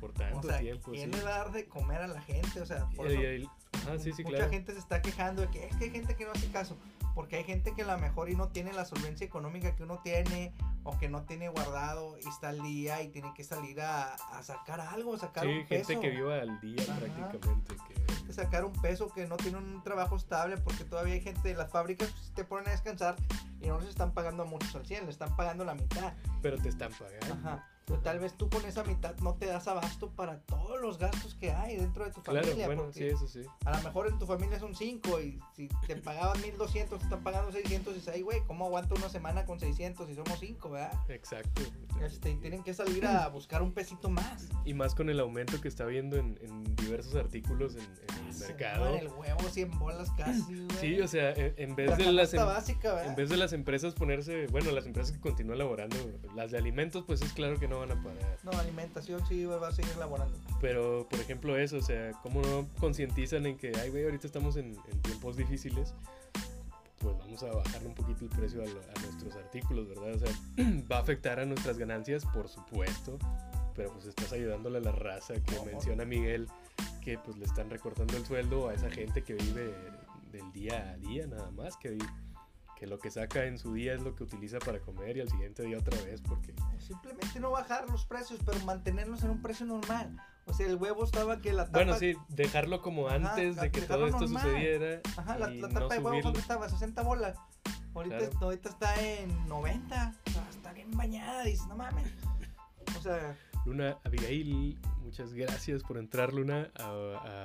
[0.00, 0.90] Por tanto tiempo.
[0.92, 2.60] ¿Quién le va a dar de comer a la gente?
[2.60, 6.24] O sea, por mucha gente se está quejando de que es que hay gente que
[6.24, 6.76] no hace caso.
[7.18, 9.98] Porque hay gente que a lo mejor y no tiene la solvencia económica que uno
[10.04, 10.54] tiene,
[10.84, 14.80] o que no tiene guardado y está al día y tiene que salir a, sacar
[14.80, 15.88] algo, sacar un peso.
[15.88, 17.74] gente que viva al día prácticamente.
[17.88, 18.32] Que...
[18.32, 21.72] Sacar un peso que no tiene un trabajo estable, porque todavía hay gente de las
[21.72, 23.16] fábricas pues, te ponen a descansar
[23.60, 26.12] y no les están pagando muchos al 100, le están pagando la mitad.
[26.42, 27.34] Pero te están pagando.
[27.34, 27.66] Ajá.
[27.88, 31.34] Pero tal vez tú con esa mitad no te das abasto para todos los gastos
[31.34, 32.54] que hay dentro de tu familia.
[32.54, 33.40] Claro, bueno, sí, eso sí.
[33.64, 37.22] A lo mejor en tu familia son 5 y si te pagaban 1200, te están
[37.22, 40.92] pagando 600 y ay, güey, ¿cómo aguanto una semana con 600 si somos 5, verdad?
[41.08, 41.62] Exacto.
[42.02, 44.48] Este, tienen que salir a buscar un pesito más.
[44.66, 46.36] Y más con el aumento que está viendo en,
[46.76, 48.94] diversos artículos en, el mercado.
[48.96, 50.78] el huevo 100 bolas casi, güey.
[50.78, 54.46] Sí, o sea, en, vez de las em básica, en vez de las empresas ponerse,
[54.48, 55.96] bueno, las empresas que continúan laborando,
[56.34, 58.38] las de alimentos, pues es claro que no van a pagar.
[58.42, 60.36] No, alimentación sí va a seguir laborando.
[60.60, 64.56] Pero, por ejemplo, eso, o sea, ¿cómo no concientizan en que, ay, güey, ahorita estamos
[64.56, 65.94] en, tiempos difíciles?
[66.98, 70.14] Pues vamos a bajarle un poquito el precio a, nuestros artículos, ¿verdad?
[70.14, 70.30] O sea,
[70.90, 73.18] va a afectar a nuestras ganancias, por supuesto,
[73.74, 76.48] pero pues estás ayudándole a la raza que menciona Miguel,
[77.02, 79.72] que pues le están recortando el sueldo a esa gente que vive
[80.32, 82.06] del día a día nada más, que vive
[82.78, 85.28] que lo que saca en su día es lo que utiliza para comer y al
[85.28, 89.66] siguiente día otra vez porque simplemente no bajar los precios pero mantenerlos en un precio
[89.66, 90.16] normal.
[90.46, 93.82] O sea el huevo estaba que la tapa bueno sí dejarlo como antes de que
[93.82, 97.36] todo esto sucediera ajá la, tapa de huevo cuando estaba 60 bolas.
[97.94, 102.06] Ahorita, está en 90 o sea, está bien bañada dices no mames
[102.96, 106.70] o sea Luna Abigail, muchas gracias por entrar, Luna,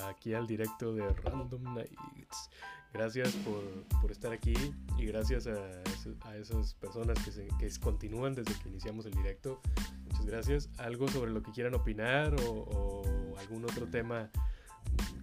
[0.08, 2.50] aquí al directo de Random Nights.
[2.94, 4.54] Gracias por, estar aquí
[5.00, 9.60] y gracias a, esas personas que, se, que continúan desde que iniciamos el directo.
[10.06, 10.70] Muchas gracias.
[10.78, 13.02] ¿Algo sobre lo que quieran opinar o,
[13.40, 14.30] algún otro tema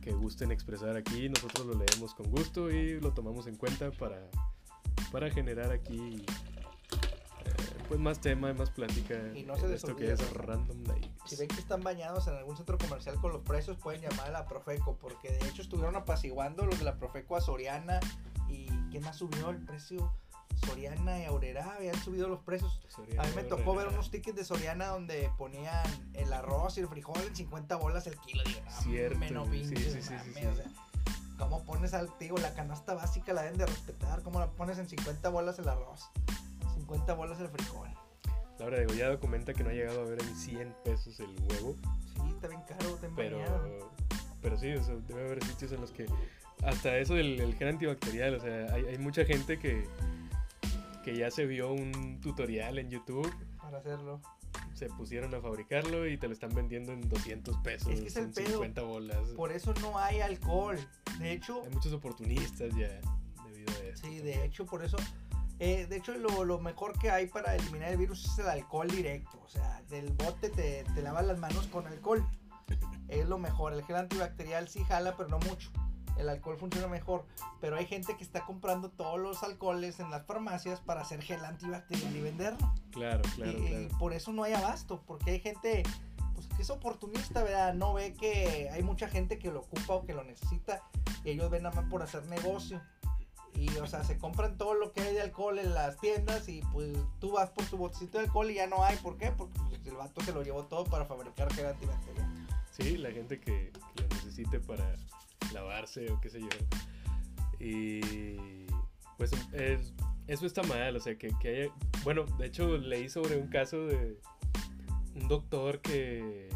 [0.03, 1.29] que gusten expresar aquí?
[1.29, 4.21] Nosotros lo leemos con gusto y lo tomamos en cuenta para,
[5.13, 6.25] para generar aquí
[7.91, 9.17] pues más tema, más plática.
[9.35, 10.85] Y no se esto que es Random.
[11.27, 14.31] Si ven que están bañados en algún centro comercial con los precios, pueden llamar a
[14.31, 17.99] la Profeco, porque de hecho estuvieron apaciguando los de la Profeco a Soriana.
[18.49, 20.15] ¿Y quién más subió el precio?
[20.65, 22.81] Soriana y Aurera habían subido los precios.
[23.19, 25.85] a mí me tocó ver unos tickets de Soriana donde ponían
[26.15, 28.45] el arroz y el frijol en 50 bolas el kilo.
[28.45, 29.19] Digo, Cierto.
[29.19, 30.03] Menos sí, sí, sí, o
[30.55, 30.65] sea,
[31.39, 34.23] ¿Cómo pones al, digo, la canasta básica la deben de respetar?
[34.23, 36.09] ¿Cómo la pones en 50 bolas el arroz?
[36.91, 37.89] 50 bolas el frijol.
[38.59, 41.77] Laura de Gollado comenta que no ha llegado a ver en 100 pesos el huevo.
[42.15, 43.39] Sí, está bien caro, está pero,
[44.43, 44.69] pero sí,
[45.07, 46.07] debe haber sitios en los que
[46.65, 49.89] hasta eso del gel antibacterial, o sea, hay, hay, mucha gente que,
[51.05, 53.33] que ya se vio un tutorial en YouTube.
[53.57, 54.21] Para hacerlo.
[54.75, 57.89] Se pusieron a fabricarlo y te lo están vendiendo en 200 pesos.
[57.89, 58.47] Es que es el en pedo.
[58.49, 59.29] 50 bolas.
[59.37, 60.77] Por eso no hay alcohol.
[61.21, 61.63] De hecho.
[61.63, 63.01] Hay muchos oportunistas ya
[63.47, 64.07] debido a eso.
[64.07, 64.97] Sí, de hecho, por eso
[65.61, 69.39] eh, de hecho, lo, mejor que hay para eliminar el virus es el alcohol directo.
[69.45, 72.27] O sea, del bote te, te lavas las manos con alcohol.
[73.09, 73.75] Es lo mejor.
[73.75, 75.71] El gel antibacterial sí jala, pero no mucho.
[76.17, 77.27] El alcohol funciona mejor.
[77.61, 81.45] Pero hay gente que está comprando todos los alcoholes en las farmacias para hacer gel
[81.45, 82.73] antibacterial y venderlo.
[82.91, 83.53] Claro, claro.
[83.53, 85.03] Y, por eso no hay abasto.
[85.07, 85.83] Porque hay gente
[86.33, 87.75] pues, que es oportunista, ¿verdad?
[87.75, 90.83] No ve que hay mucha gente que lo ocupa o que lo necesita.
[91.23, 92.81] Y ellos ven nada más por hacer negocio.
[93.55, 96.63] Y, o sea, se compran todo lo que hay de alcohol en las tiendas y
[96.73, 98.97] pues tú vas por tu botecito de alcohol y ya no hay.
[98.97, 99.31] ¿Por qué?
[99.31, 102.49] Porque pues, el vato se lo llevó todo para fabricar gel antibacterial.
[102.71, 104.97] Sí, la gente que, lo necesite para
[105.53, 106.49] lavarse o qué sé yo.
[107.59, 108.67] Y
[109.19, 109.33] pues
[110.27, 111.75] eso está mal, o sea, que, que haya...
[112.05, 114.19] Bueno, de hecho leí sobre un caso de
[115.15, 116.49] un doctor que,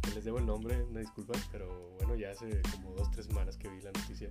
[0.00, 3.58] que les debo el nombre, una disculpa, pero bueno, ya hace como dos, tres semanas
[3.58, 4.30] que vi la noticia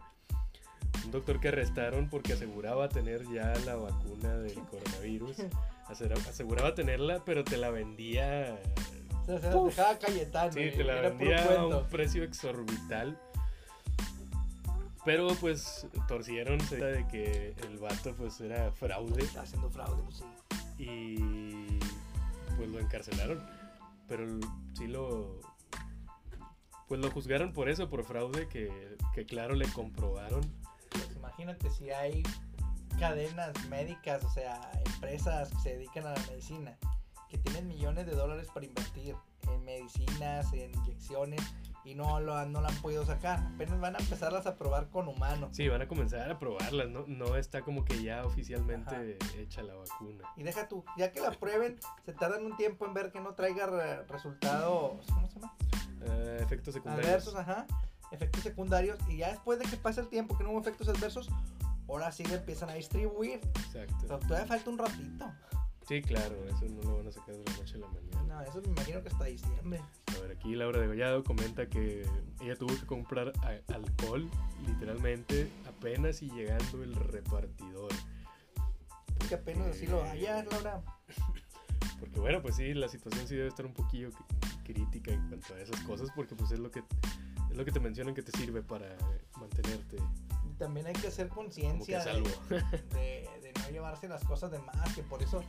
[1.05, 5.37] un doctor que arrestaron porque aseguraba tener ya la vacuna del coronavirus.
[5.89, 8.59] Aseguraba tenerla, pero te la vendía.
[9.27, 10.51] O sea, dejaba Cayetano.
[10.51, 13.17] Sí, te la vendía a un precio exorbital.
[15.05, 19.23] Pero pues torcieron de que el vato pues era fraude.
[19.23, 20.25] Está haciendo fraude, pues sí.
[20.83, 21.79] Y
[22.57, 23.41] pues lo encarcelaron.
[24.09, 24.25] Pero
[24.73, 25.39] sí lo.
[26.89, 30.41] Pues lo juzgaron por eso, por fraude, que, que claro le comprobaron
[31.27, 32.23] imagínate si hay
[32.99, 36.77] cadenas médicas, o sea, empresas que se dedican a la medicina,
[37.29, 39.15] que tienen millones de dólares para invertir
[39.51, 41.41] en medicinas, en inyecciones,
[41.83, 43.39] y no lo, no la han podido sacar.
[43.55, 45.51] Apenas van a empezarlas a probar con humanos.
[45.53, 49.75] Sí, van a comenzar a probarlas, no, no está como que ya oficialmente hecha la
[49.75, 50.23] vacuna.
[50.35, 53.35] Y deja tú, ya que la prueben, se tardan un tiempo en ver que no
[53.35, 53.67] traiga
[54.07, 55.53] resultados, ¿cómo se llama?
[56.01, 57.07] Eh, efectos secundarios.
[57.07, 57.65] Adversos, ajá
[58.11, 61.29] efectos secundarios y ya después de que pase el tiempo que no hubo efectos adversos,
[61.87, 63.39] ahora sí le empiezan a distribuir.
[63.55, 64.19] Exacto.
[64.19, 65.25] Todavía falta un ratito.
[65.87, 68.23] Sí, claro, eso no lo van a sacar de la noche a la mañana.
[68.27, 69.81] No, eso me imagino que hasta diciembre.
[70.17, 72.05] A ver, aquí Laura de Gollado comenta que
[72.41, 73.31] ella tuvo que comprar
[73.73, 74.29] alcohol,
[74.65, 77.89] literalmente, apenas y llegando el repartidor.
[79.29, 80.81] Que apenas así lo haya, Laura.
[81.99, 84.09] Porque bueno, pues sí, la situación sí debe estar un poquillo
[84.65, 86.83] crítica en cuanto a esas cosas, porque pues es lo que
[87.57, 88.95] lo que te mencionan que te sirve para
[89.39, 89.97] mantenerte.
[90.57, 92.21] También hay que hacer conciencia de,
[92.93, 95.43] de, no llevarse las cosas de más, que por eso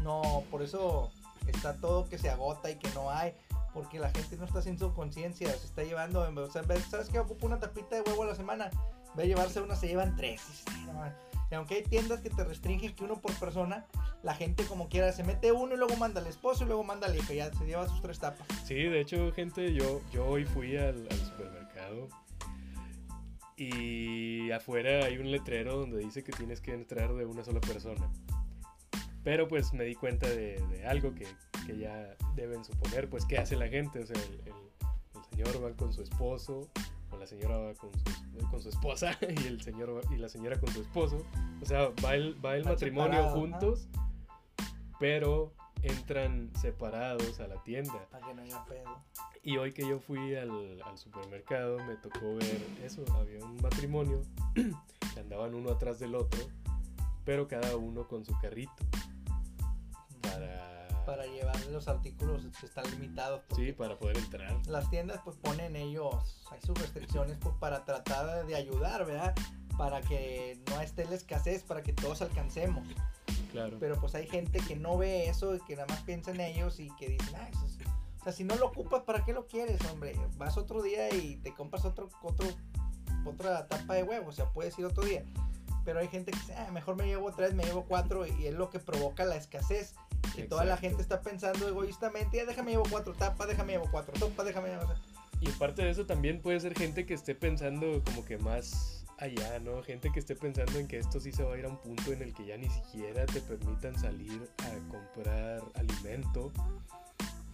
[0.00, 1.10] no, por eso
[1.46, 3.34] está todo que se agota y que no hay,
[3.72, 7.18] porque la gente no está haciendo conciencia, se está llevando, o sea, ¿sabes qué?
[7.18, 8.70] Ocupa una tapita de huevo a la semana,
[9.14, 10.40] ve a llevarse una, se llevan tres.
[10.68, 10.86] Y
[11.52, 13.86] aunque hay tiendas que te restringen que uno por persona,
[14.22, 17.06] la gente como quiera se mete uno y luego manda al esposo y luego manda
[17.06, 18.46] al hijo, ya se lleva sus tres tapas.
[18.64, 22.08] Sí, de hecho, gente, yo, yo hoy fui al, supermercado
[23.56, 28.10] y afuera hay un letrero donde dice que tienes que entrar de una sola persona.
[29.22, 31.26] Pero pues me di cuenta de, algo que,
[31.66, 34.00] que, ya deben suponer, pues qué hace la gente.
[34.00, 36.68] O sea, el, el señor va con su esposo,
[37.24, 40.70] la señora va con su, con su esposa y el señor y la señora con
[40.70, 41.24] su esposo.
[41.62, 43.88] O sea, va el, va el matrimonio juntos,
[45.00, 48.06] pero entran separados a la tienda.
[48.10, 49.02] Para que no haya pedo.
[49.42, 53.02] Y hoy que yo fui al, al, supermercado me tocó ver eso.
[53.14, 54.20] Había un matrimonio
[55.14, 56.40] que andaban uno atrás del otro,
[57.24, 58.84] pero cada uno con su carrito.
[60.20, 60.73] Para
[61.04, 63.42] para llevar los artículos que están limitados.
[63.54, 64.54] Sí, para poder entrar.
[64.66, 69.34] Las tiendas pues ponen ellos, hay sus restricciones pues, para tratar de ayudar, ¿verdad?
[69.76, 72.86] Para que no esté la escasez, para que todos alcancemos.
[73.52, 73.76] Claro.
[73.78, 76.80] Pero pues hay gente que no ve eso y que nada más piensa en ellos
[76.80, 77.78] y que dicen, ah, eso es-
[78.20, 80.16] o sea, si no lo ocupas, ¿para qué lo quieres, hombre?
[80.38, 82.48] Vas otro día y te compras otro, otro,
[83.26, 85.24] otra tapa de huevo, o sea, puedes ir otro día.
[85.84, 88.54] Pero hay gente que dice, ah, mejor me llevo tres, me llevo cuatro, y es
[88.54, 89.94] lo que provoca la escasez.
[90.36, 90.88] Y toda la Exacto.
[90.88, 94.92] gente está pensando egoístamente, ya déjame llevo cuatro tapas, déjame llevo cuatro tapas, déjame llevo...
[95.40, 99.58] Y aparte de eso también puede ser gente que esté pensando como que más allá,
[99.60, 99.82] ¿no?
[99.82, 102.12] Gente que esté pensando en que esto sí se va a ir a un punto
[102.12, 106.52] en el que ya ni siquiera te permitan salir a comprar alimento.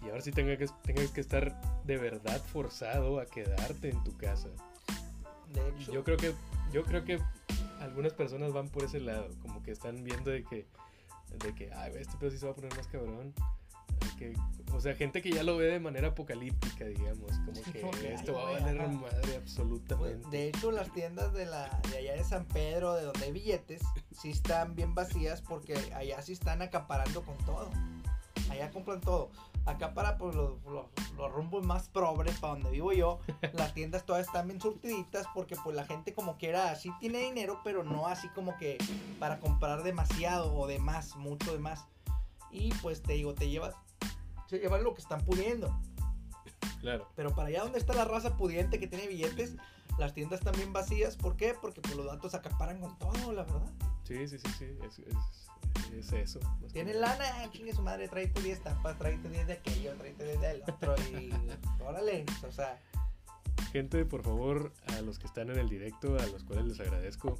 [0.03, 1.53] Y ahora sí tenga que, tengas que estar
[1.83, 4.49] de verdad forzado a quedarte en tu casa.
[5.53, 6.33] De hecho, Yo creo que,
[6.71, 7.19] yo creo que
[7.81, 10.65] algunas personas van por ese lado, como que están viendo de que,
[11.39, 13.33] de que, ay, este pedo sí se va a poner más cabrón.
[14.17, 14.33] Que,
[14.73, 18.33] o sea, gente que ya lo ve de manera apocalíptica, digamos, como que que, esto
[18.33, 18.91] va a valer ajá.
[18.91, 20.27] madre Pues, absolutamente.
[20.29, 23.81] de hecho, las tiendas de, la, de allá de San Pedro, de donde hay billetes,
[24.11, 27.69] sí están bien vacías porque allá sí están acaparando con todo.
[28.49, 29.31] Allá compran todo.
[29.65, 30.85] Acá para pues, los, los,
[31.15, 33.19] los rumbos más pobres, para donde vivo yo,
[33.53, 37.61] las tiendas todas están bien surtiditas porque pues la gente como quiera, sí tiene dinero,
[37.63, 38.77] pero no así como que
[39.19, 41.85] para comprar demasiado o de más, mucho de más.
[42.49, 43.75] Y pues te digo, te llevas,
[44.47, 45.79] se llevan lo que están pudiendo.
[46.81, 49.55] Claro, Pero para allá donde está la raza pudiente que tiene billetes,
[49.99, 51.15] las tiendas están bien vacías.
[51.15, 51.53] ¿Por qué?
[51.61, 53.71] Porque pues, los datos acaparan con todo, la verdad.
[54.11, 56.39] Sí, sí, sí, sí, es, es, es eso.
[56.61, 57.17] más que Tiene nada.
[57.17, 60.95] lana, chingue su madre, tráete 10 tapas, tráete 10 de aquello, tráete 10 del otro.
[61.11, 61.31] Y
[61.83, 62.79] órale, o sea,
[63.71, 67.39] Gente, por favor, a los que están en el directo, a los cuales les agradezco,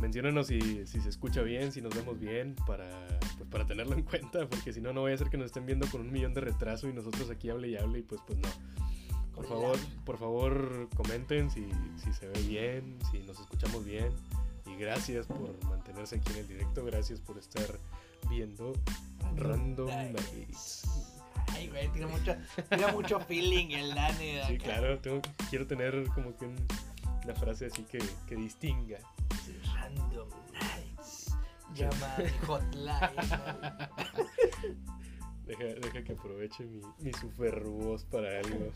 [0.00, 2.88] menciónanos si, si se escucha bien, si nos vemos bien, para,
[3.36, 5.66] pues, para tenerlo en cuenta, porque si no, no vaya a ser que nos estén
[5.66, 8.38] viendo con un millón de retraso y nosotros aquí hable y hable y pues, pues
[8.38, 8.48] no.
[9.34, 11.66] Por Con favor, por favor, comenten si,
[12.02, 14.10] si se ve bien, si nos escuchamos bien.
[14.86, 17.78] Gracias por mantenerse aquí en el directo, gracias por estar
[18.28, 18.72] viendo
[19.36, 20.82] Random Nights.
[21.52, 22.34] Ay, güey, tiene mucho,
[22.68, 24.40] tiene mucho feeling el Dani.
[24.48, 26.66] Sí, claro, tengo- quiero tener como que un-
[27.22, 28.98] una frase así que, que distinga.
[29.72, 31.32] Random Nights.
[31.74, 32.16] Llama
[32.48, 32.98] hotline.
[35.46, 38.72] Deja, deja que aproveche mi, mi super voz para algo.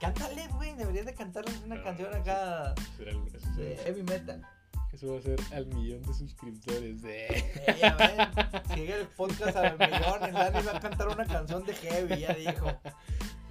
[0.00, 3.12] Cántale, güey, deberías de cantarles una No, canción acá Será
[3.56, 4.46] de heavy metal.
[4.94, 7.02] Eso va a ser al millón de suscriptores.
[7.02, 7.26] De...
[7.26, 11.64] Eh, ya ven, sigue el podcast al millón, el Dani va a cantar una canción
[11.64, 12.66] de heavy, ya dijo.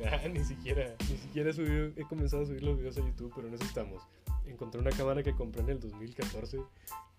[0.05, 3.31] Ah, ni siquiera, ni siquiera he, subido- he comenzado a subir los videos a YouTube,
[3.35, 4.01] pero en eso estamos.
[4.45, 6.59] Encontré una cámara que compré en el 2014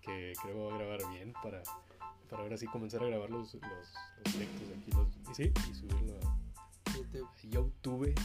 [0.01, 1.63] que creo va a grabar bien para,
[2.29, 5.73] para ahora sí comenzar a grabar los, los, los directos aquí los, y sí, y
[5.73, 7.27] subirlo a, YouTube.
[7.27, 8.15] a YouTube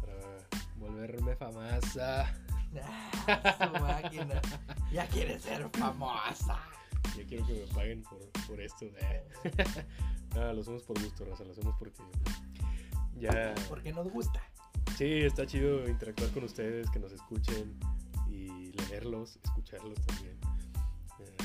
[0.00, 0.14] para
[0.76, 2.32] volverme famosa.
[3.26, 4.40] Ah, su máquina.
[4.92, 6.58] Ya quiere ser famosa.
[7.16, 8.86] Ya quiero que me paguen por, por esto.
[8.86, 9.24] eh.
[10.34, 12.02] Nada, lo hacemos por gusto, Raza, lo hacemos porque
[13.16, 13.54] ya...
[13.68, 14.40] Porque nos gusta.
[14.96, 17.78] Sí, está chido interactuar con ustedes, que nos escuchen
[18.28, 20.38] y leerlos, escucharlos también.
[21.20, 21.36] Eh,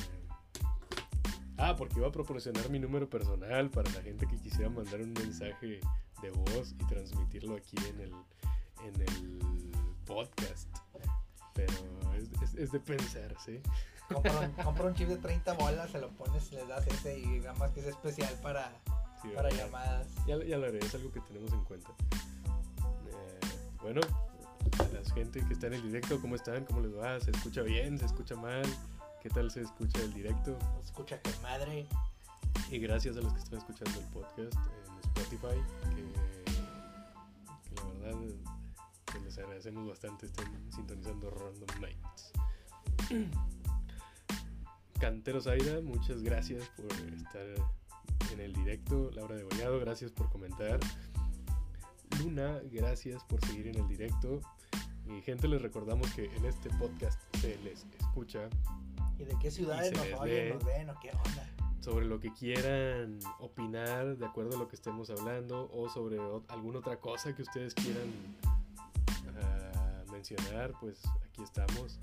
[1.57, 5.13] Ah, porque iba a proporcionar mi número personal para la gente que quisiera mandar un
[5.13, 5.79] mensaje
[6.21, 8.11] de voz y transmitirlo aquí en el,
[8.83, 9.71] en el
[10.05, 10.67] podcast.
[11.55, 11.73] Pero
[12.17, 13.59] es, es- es de pensar, ¿sí?
[14.13, 17.39] Compra un, compra un chip de 30 bolas, se lo pones, le das ese y
[17.39, 18.71] nada más que es especial para,
[19.23, 19.65] Sí, para ¿verdad?
[19.65, 20.07] llamadas.
[20.27, 21.89] Ya, ya lo haré, es algo que tenemos en cuenta.
[23.07, 23.39] Eh,
[23.81, 24.01] bueno,
[24.77, 26.65] a la gente que está en el directo, ¿cómo están?
[26.65, 27.19] ¿Cómo les va?
[27.19, 27.97] ¿Se escucha bien?
[27.97, 28.63] ¿Se escucha mal?
[29.23, 30.55] ¿Qué tal se escucha el directo?
[30.83, 31.87] Escucha con madre.
[32.69, 35.61] Y gracias a los que están escuchando el podcast en Spotify,
[35.95, 38.19] que, que la verdad
[39.15, 42.31] que les agradecemos bastante, estén sintonizando Random Nights.
[44.99, 47.45] Canteros Aida, muchas gracias por estar
[48.31, 49.11] en el directo.
[49.13, 50.79] Laura de Gollado, gracias por comentar.
[52.19, 54.39] Luna, gracias por seguir en el directo.
[55.07, 58.49] Y gente, les recordamos que en este podcast se les escucha
[59.19, 61.49] ¿Y de qué ciudades nos oyen, nos ven o qué onda?
[61.81, 66.43] sobre lo que quieran opinar de acuerdo a lo que estemos hablando o sobre ot-
[66.47, 68.11] alguna otra cosa que ustedes quieran
[70.31, 71.99] mencionar, pues aquí estamos.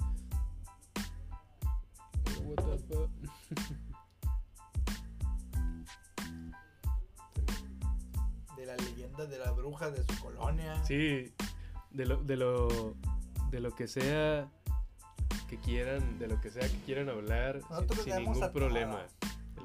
[8.56, 10.82] De las leyendas de las brujas de su colonia.
[10.84, 11.32] Sí,
[11.90, 12.94] de lo, de lo
[13.50, 14.48] de lo que sea
[15.48, 19.06] que quieran, de lo que sea que quieran hablar sin- Nosotros ningún problema.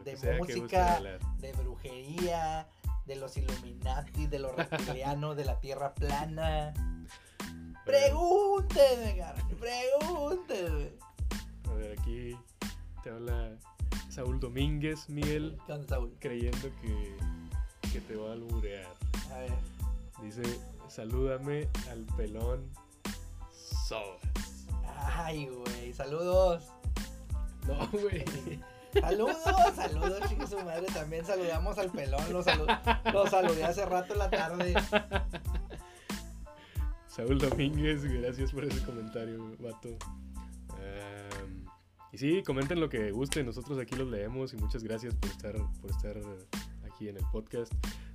[0.04, 1.00] De De música,
[1.40, 2.68] de brujería,
[3.06, 6.74] de los Illuminati, de los reptilianos, de la Tierra plana.
[7.88, 10.92] Pregúnteme, carajo, pregúnteme.
[11.70, 12.38] A ver, aquí
[13.04, 13.52] te habla
[14.10, 16.14] Saúl Domínguez, Miguel, ¿Qué onda, Saúl?
[16.20, 17.18] creyendo que,
[17.92, 18.88] que te va a alburear.
[19.34, 19.54] A ver.
[20.22, 20.42] Dice,
[20.90, 22.70] salúdame al pelón
[23.88, 24.20] Sobas.
[25.16, 26.66] Ay, güey, saludos.
[27.68, 28.26] No, güey.
[29.00, 29.38] Saludos,
[29.76, 30.88] saludos, chica su madre.
[30.88, 32.22] También saludamos al pelón.
[32.34, 34.74] Lo, salu- lo saludé hace rato en la tarde.
[37.18, 39.98] Saúl Domínguez, gracias por ese comentario, vato.
[40.70, 41.66] Am,
[42.12, 45.56] y sí, comenten lo que guste, nosotros aquí los leemos y muchas gracias por estar,
[45.82, 46.16] por estar
[46.86, 47.74] aquí en el podcast.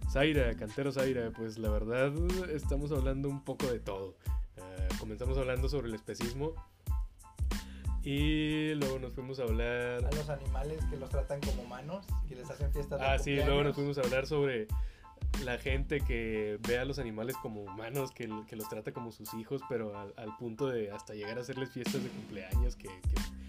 [0.08, 2.12] Zaira, Cantero Zaira, pues la verdad
[2.54, 4.14] estamos hablando un poco de todo.
[4.58, 6.54] Ah, comenzamos hablando sobre el especismo
[8.04, 10.04] y luego nos fuimos a hablar...
[10.04, 13.34] A los animales que los tratan como humanos, que les hacen fiestas de Ah, sí,
[13.34, 14.68] luego nos fuimos a hablar sobre
[15.44, 19.32] la gente que ve a los animales como humanos, que, que los trata como sus
[19.34, 23.42] hijos, pero al, al punto de hasta llegar a hacerles fiestas de cumpleaños, que, que-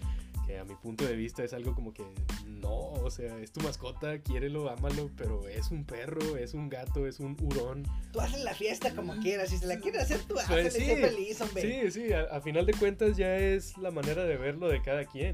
[0.46, 2.04] que a mi punto de vista es algo como que
[2.46, 7.06] no, o sea, es tu mascota, quiérelo, ámalo, pero es un perro, es un gato,
[7.06, 7.84] es un hurón.
[8.12, 9.48] Tú haces la fiesta como quieras.
[9.48, 11.62] Si se la quieres hacer, tú Pues hazla y sí, feliz, hombre.
[11.62, 15.06] Sí, sí, a, a final de cuentas ya es la manera de verlo de cada
[15.06, 15.32] quien,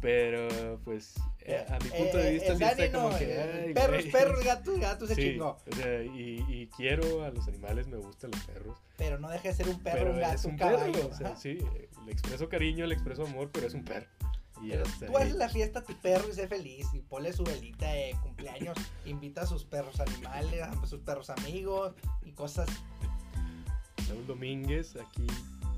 [0.00, 3.24] pero pues eh, a mi punto de Eh, vista sí está como no, que...
[3.24, 4.10] eh, ay, perros, güey.
[4.12, 5.58] perros, gatos, gatos se Sí, chingó.
[5.70, 8.78] o sea, y, y quiero a los animales, me gustan los perros.
[8.96, 10.92] Pero no deja de ser un perro, pero un gato, es un, un caballo.
[10.92, 11.36] perro, o sea, ajá.
[11.36, 11.58] sí,
[12.06, 14.06] le expreso cariño, le expreso amor, pero es un perro.
[14.62, 16.86] Y Pero tú haces la fiesta a tu perro y sé feliz.
[16.92, 18.76] Y ponle su velita de cumpleaños.
[19.06, 22.68] invita a sus perros animales, a sus perros amigos y cosas.
[24.06, 25.26] Saúl Domínguez aquí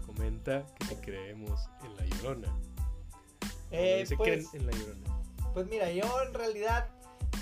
[0.04, 2.48] comenta que creemos en La Llorona.
[3.72, 5.50] Bueno, Eh, dice pues, que en, en La Llorona.
[5.54, 6.88] pues mira, yo en realidad,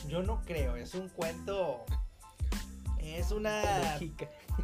[0.08, 0.76] yo no creo.
[0.76, 1.84] Es un cuento.
[2.98, 3.98] Es una.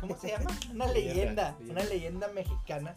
[0.01, 0.51] ¿Cómo se llama?
[0.73, 1.57] Una leyenda.
[1.69, 2.95] una leyenda mexicana.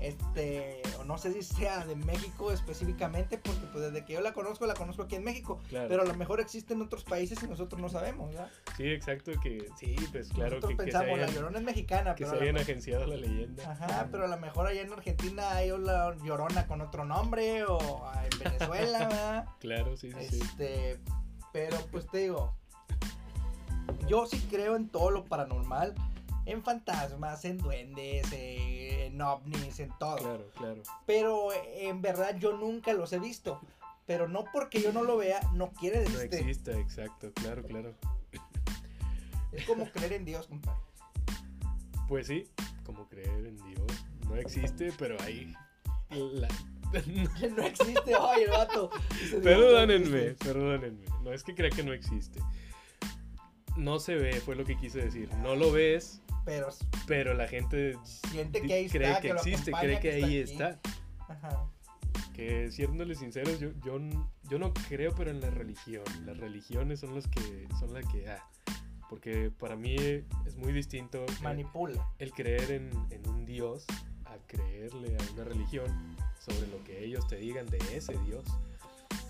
[0.00, 4.32] Este, o no sé si sea de México específicamente, porque pues desde que yo la
[4.32, 5.60] conozco, la conozco aquí en México.
[5.68, 5.88] Claro.
[5.88, 8.50] Pero a lo mejor existe en otros países y nosotros no sabemos, ¿verdad?
[8.76, 8.98] Sí,
[9.42, 12.14] que sí, sí, pues claro nosotros que, que se pensamos, la hayan, llorona es mexicana,
[12.14, 13.70] que pero se hayan agenciado la leyenda.
[13.70, 18.10] Ajá, pero a lo mejor allá en Argentina hay la llorona con otro nombre, o
[18.22, 19.44] en Venezuela, ¿verdad?
[19.60, 20.40] Claro, sí, sí, sí.
[20.40, 20.98] Este,
[21.52, 22.54] pero pues te digo,
[24.06, 25.94] yo sí creo en todo lo paranormal,
[26.50, 30.16] en fantasmas, en duendes, eh, en ovnis, en todo.
[30.16, 30.82] Claro, claro.
[31.06, 33.60] Pero en verdad yo nunca los he visto.
[34.06, 36.34] Pero no porque yo no lo vea, no quiere No decir.
[36.40, 37.94] exista, exacto, claro, claro.
[39.52, 40.80] Es como creer en Dios, compadre.
[42.08, 42.48] Pues sí,
[42.84, 43.86] como creer en Dios.
[44.28, 45.52] No existe, pero ahí.
[46.10, 46.48] la-
[47.56, 48.90] No existe, oye, el vato.
[49.42, 50.44] Perdónenme, existe.
[50.44, 51.04] perdónenme.
[51.22, 52.40] No es que crea que no existe.
[53.76, 55.32] No se ve, fue lo que quise decir.
[55.36, 56.68] No lo ves, Pero
[57.06, 60.70] pero la gente siente que ahí cree está, que, existe, cree que, que ahí está
[60.70, 60.90] está.
[61.28, 61.66] Ajá.
[62.34, 63.98] Que siéndoles sinceros, yo, yo,
[64.48, 66.04] yo no creo, pero en la religión.
[66.24, 68.42] Las religiones son las que son las que ah,
[69.08, 72.08] porque para mí es muy distinto el- Manipula.
[72.18, 73.84] el creer en, en un Dios
[74.24, 78.44] a creerle a una religión sobre lo que ellos te digan de ese Dios.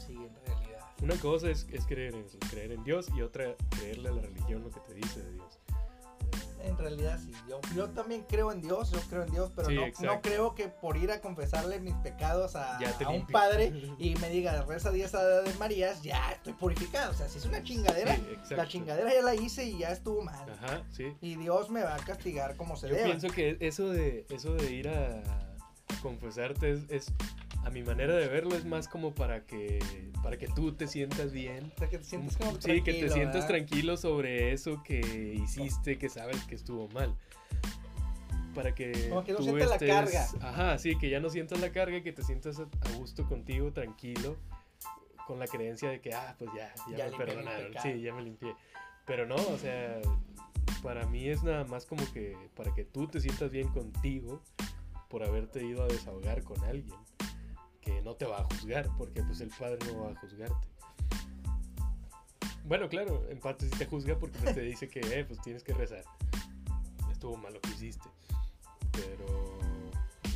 [0.06, 0.80] Sí, en realidad.
[1.02, 4.20] Una cosa es, es creer en eso, creer en Dios y otra creerle a la
[4.22, 5.58] religión lo que te dice de Dios.
[6.64, 9.76] En realidad sí, yo, yo también creo en Dios, yo creo en Dios, pero Sí,
[10.00, 14.14] no, no creo que por ir a confesarle mis pecados a, a un padre y
[14.16, 17.12] me diga reza 10 de Marías, ya estoy purificado.
[17.12, 18.16] O sea, si es una chingadera,
[18.48, 20.48] Sí, la chingadera ya la hice y ya estuvo mal.
[20.50, 21.14] Ajá, sí.
[21.20, 23.06] Y Dios me va a castigar como se Yo debe.
[23.08, 27.12] pienso que eso de, eso de ir a, a confesarte es, es-
[27.64, 29.78] a mi manera de verlo, es más como para que,
[30.22, 31.70] para que tú te sientas bien.
[31.76, 35.00] O sea, que te sientes como sí, que te sientas tranquilo sobre eso que
[35.42, 37.14] hiciste, que sabes que estuvo mal.
[38.54, 40.28] Para que, Como que no tú sientas la carga.
[40.40, 42.66] Ajá, sí, que ya no sientas la carga, que te sientas a,
[42.96, 44.36] gusto contigo, tranquilo,
[45.26, 47.72] con la creencia de que, ah, pues ya, ya, Ya me perdonaron.
[47.82, 48.54] Sí, ya me limpié.
[49.06, 50.00] Pero no, o sea,
[50.82, 54.40] para mí es nada más como que para que tú te sientas bien contigo
[55.08, 56.96] por haberte ido a desahogar con alguien
[57.80, 60.68] que no te va a juzgar, porque pues el padre no va a juzgarte.
[62.64, 65.64] Bueno, claro, en parte sí te juzga porque pues, te dice que eh, pues tienes
[65.64, 66.04] que rezar.
[67.10, 68.08] Estuvo mal lo que hiciste.
[68.92, 69.58] Pero,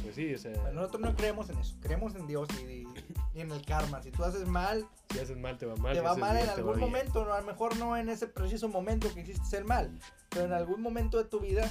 [0.03, 2.87] pues sí, o sea, Bueno, nosotros no creemos en eso, creemos en Dios y,
[3.35, 4.03] y en el karma.
[4.03, 5.95] Si tú haces mal, si haces mal te va mal.
[5.95, 8.69] te va mal bien, en algún momento, no, a lo mejor no en ese preciso
[8.69, 9.97] momento que hiciste ser mal,
[10.29, 11.71] pero en algún momento de tu vida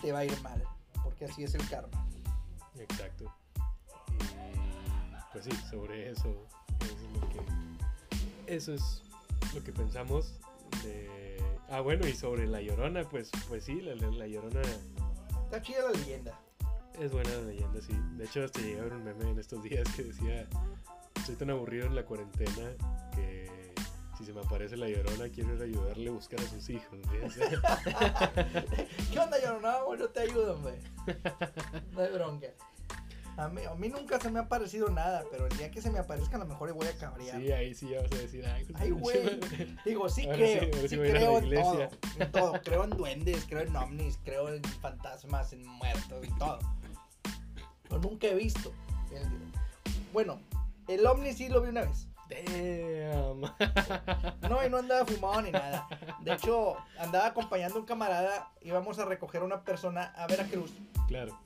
[0.00, 0.64] te va a ir mal,
[1.04, 2.06] porque así es el karma.
[2.78, 3.32] Exacto.
[5.32, 6.46] Pues sí, sobre eso,
[6.80, 7.40] eso es lo que,
[8.54, 9.02] eso es
[9.54, 10.34] lo que pensamos
[10.82, 11.08] de
[11.72, 14.60] Ah, bueno, y sobre La Llorona, pues, pues sí, la, la- la Llorona
[15.44, 16.36] Está chida la leyenda.
[16.98, 17.92] es buena la leyenda, sí.
[18.16, 20.48] De hecho, hasta ver un meme en estos días que decía,
[21.16, 22.72] estoy tan aburrido en la cuarentena
[23.14, 23.72] que
[24.18, 26.98] si se me aparece La Llorona quiero ir a ayudarle a buscar a sus hijos.
[29.12, 30.80] ¿Qué onda, yo no, güey, no te ayudo, hombre.
[31.92, 32.48] No hay bronca.
[33.36, 35.90] A mí, a mí nunca se me ha parecido nada, pero el día que se
[35.90, 37.40] me aparezca a lo mejor voy a cabrear.
[37.40, 39.40] sí, ahí sí vas a decir, ay, Ay, güey.
[39.84, 41.88] Digo, sí Ahora creo, sí, sí sí creo en todo,
[42.18, 42.52] en todo.
[42.62, 46.58] Creo en duendes, creo en ovnis, creo en fantasmas, en muertos, en todo.
[47.88, 48.72] Pero nunca he visto.
[49.12, 50.40] el- Bueno,
[50.88, 52.06] el ovni sí lo vi una vez.
[52.28, 53.40] Damn.
[54.50, 55.86] No, y no andaba fumado ni nada.
[56.20, 60.72] De hecho, andaba acompañando a un camarada, íbamos a recoger a una persona a Veracruz.
[61.08, 61.38] claro.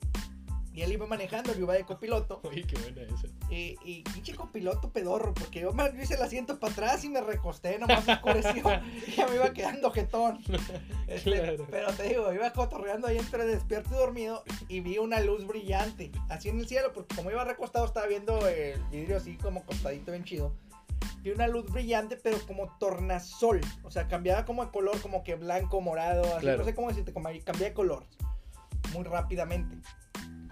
[0.75, 2.41] Y él iba manejando, yo iba de copiloto.
[2.43, 3.27] Oye, qué buena esa.
[3.49, 7.21] Y, y pinche copiloto pedorro, porque yo me hice el asiento para atrás y me
[7.21, 8.63] recosté, nomás me oscureció
[9.07, 10.39] y ya me iba quedando jetón.
[11.07, 11.67] Este, Claro.
[11.69, 16.11] Pero te digo, iba cotorreando ahí entre despierto y dormido y vi una luz brillante,
[16.29, 20.11] así en el cielo, porque como iba recostado estaba viendo el vidrio así como acostadito
[20.11, 20.55] bien chido.
[21.21, 25.35] Vi una luz brillante, pero como tornasol, o sea, cambiaba como de color, como que
[25.35, 26.57] blanco, morado, así, Claro.
[26.59, 28.03] no sé cómo decirte, como ahí cambiaba de color
[28.93, 29.77] muy rápidamente.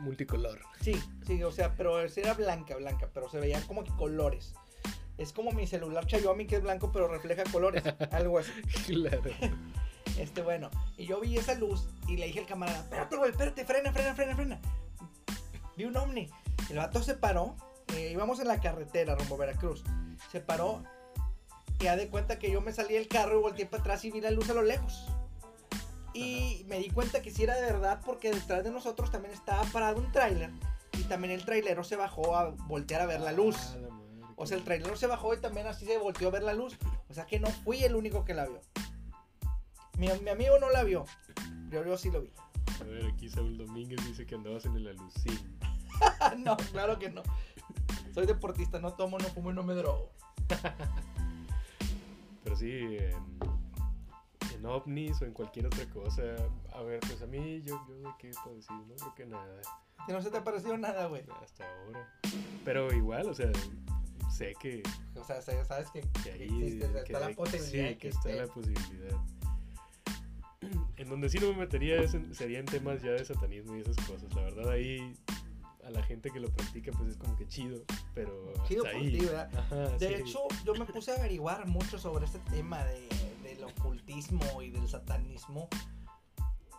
[0.04, 0.60] Multicolor.
[0.82, 4.54] Sí, sí, o sea, pero era blanca, blanca, pero se veían como que colores.
[5.18, 8.52] Es como mi celular Xiaomi que es blanco pero refleja colores, algo así.
[8.86, 9.22] Claro.
[10.20, 13.66] Este, bueno, y yo vi esa luz y le dije al camarada, espérate, güey, espérate,
[13.66, 14.62] frena, frena, frena, frena.
[15.76, 16.30] Vi un ovni.
[16.70, 17.56] El vato se paró,
[17.96, 19.84] eh, íbamos en la carretera rumbo a Veracruz.
[20.32, 20.84] Se paró
[21.80, 24.12] y ya de cuenta que yo me salí del carro y volteé para atrás y
[24.12, 25.08] vi la luz a lo lejos.
[26.14, 29.64] Y me di cuenta que sí era de verdad porque detrás de nosotros también estaba
[29.64, 30.52] parado un tráiler
[31.00, 33.56] y también el trailero se bajó a voltear a ver la luz.
[33.58, 36.32] Ah, la madre, O sea, el trailero se bajó y también así se volteó a
[36.32, 36.78] ver la luz.
[37.10, 38.62] O sea que no fui el único que la vio.
[39.98, 41.06] Mi, mi amigo no la vio.
[41.70, 42.32] Yo, yo sí lo vi.
[42.80, 45.58] A ver, aquí Saúl Domínguez dice que andabas en el alucín.
[46.38, 47.24] no, claro que no.
[48.14, 50.12] Soy deportista, no tomo, no fumo y no me drogo.
[52.44, 52.98] Pero sí,
[54.64, 56.22] en ovnis o en cualquier otra cosa.
[56.74, 59.62] A ver, pues a mí, yo, yo de qué puedo decir, no creo que nada.
[60.08, 61.24] Que no se te ha parecido nada, güey.
[61.44, 62.10] Hasta ahora.
[62.64, 63.52] Pero igual, o sea,
[64.32, 64.82] sé que,
[65.16, 68.08] O sea, se- sabes que, que ahí existe, está que la hay- posibilidad sí, que
[68.08, 68.42] está esté.
[68.42, 69.18] la posibilidad.
[70.96, 73.82] En donde sí no me metería es en- sería en temas ya de satanismo y
[73.82, 74.34] esas cosas.
[74.34, 75.14] La verdad ahí
[75.84, 77.84] a la gente que lo practica pues es como que chido,
[78.14, 79.12] pero Chido hasta por ahí.
[79.20, 79.50] ti, ¿verdad?
[79.58, 80.14] Ajá, De sí.
[80.14, 83.10] hecho, yo me puse a averiguar mucho sobre este tema de,
[83.66, 85.68] del ocultismo y del satanismo.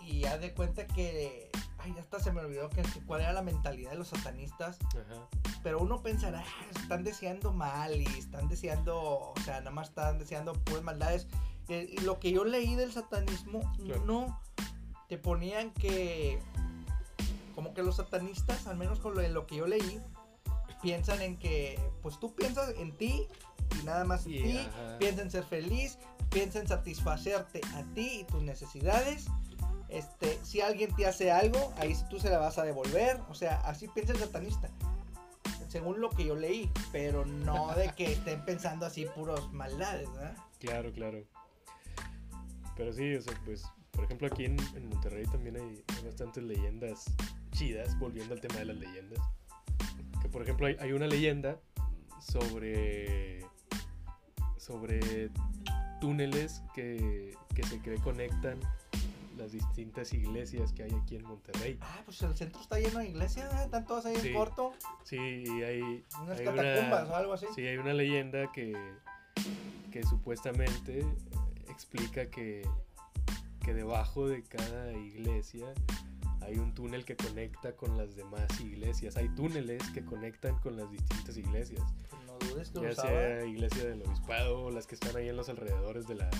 [0.00, 1.50] Y ya de cuenta que.
[1.78, 4.78] Ay, hasta se me olvidó que, cuál era la mentalidad de los satanistas.
[4.90, 5.28] Ajá.
[5.62, 8.98] Pero uno pensará, "Ah, están deseando mal y están deseando.
[9.00, 11.26] O sea, nada más están deseando pues maldades.
[11.68, 14.04] Eh, y lo que yo leí del satanismo, Claro.
[14.04, 14.40] no.
[15.08, 16.38] Te ponían que.
[17.54, 20.00] Como que los satanistas, al menos con lo, lo que yo leí,
[20.82, 21.78] piensan en que.
[22.02, 23.26] Pues tú piensas en ti
[23.80, 24.68] y nada más en ti.
[24.98, 25.98] Piensa en ser feliz,
[26.34, 29.26] piensa en satisfacerte a ti y tus necesidades.
[29.88, 33.20] Este, si alguien te hace algo, ahí tú se la vas a devolver.
[33.30, 34.68] O sea, así piensa el satanista.
[35.68, 40.36] Según lo que yo leí, pero no de que estén pensando así puros maldades, ¿verdad?
[40.58, 41.24] Claro, claro.
[42.76, 44.56] Pero sí, o sea, pues, por ejemplo, aquí en,
[44.88, 47.04] Monterrey también hay, bastantes leyendas
[47.52, 49.20] chidas, volviendo al tema de las leyendas.
[50.20, 51.60] Que, por ejemplo, hay una leyenda
[52.20, 53.46] sobre.
[54.56, 55.30] sobre
[56.04, 58.60] túneles que, que se cree conectan
[59.38, 61.78] las distintas iglesias que hay aquí en Monterrey.
[61.80, 63.64] Ah, pues el centro está lleno de iglesias, ¿eh?
[63.64, 64.28] están todas ahí Sí.
[64.28, 66.04] en corto, Sí, y hay.
[66.22, 67.46] unas hay catacumbas una- o algo así.
[67.54, 68.74] Sí, hay una leyenda que,
[69.90, 71.06] que supuestamente eh,
[71.70, 72.68] explica que,
[73.64, 75.66] que debajo de cada iglesia
[76.42, 79.16] hay un túnel que conecta con las demás iglesias.
[79.16, 81.82] Hay túneles que conectan con las distintas iglesias.
[82.52, 83.08] Que Ya usaba.
[83.08, 86.30] sea iglesia del obispado las que están ahí en los alrededores de la,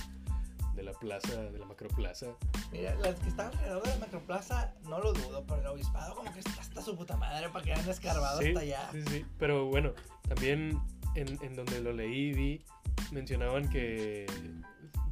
[0.75, 2.27] de la plaza, de la macroplaza.
[2.71, 6.31] Mira, las que están alrededor de la macroplaza, no lo dudo, pero el obispado como
[6.33, 8.89] que está hasta su puta madre para que hayan escarbado Sí, hasta allá.
[8.91, 9.93] Sí, sí, pero bueno,
[10.27, 10.79] también
[11.15, 12.65] en, en donde lo leí vi,
[13.11, 14.25] mencionaban que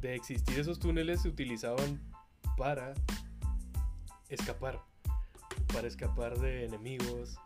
[0.00, 2.00] de existir esos túneles se utilizaban
[2.56, 2.92] para
[4.28, 4.80] escapar,
[5.72, 7.36] para escapar de enemigos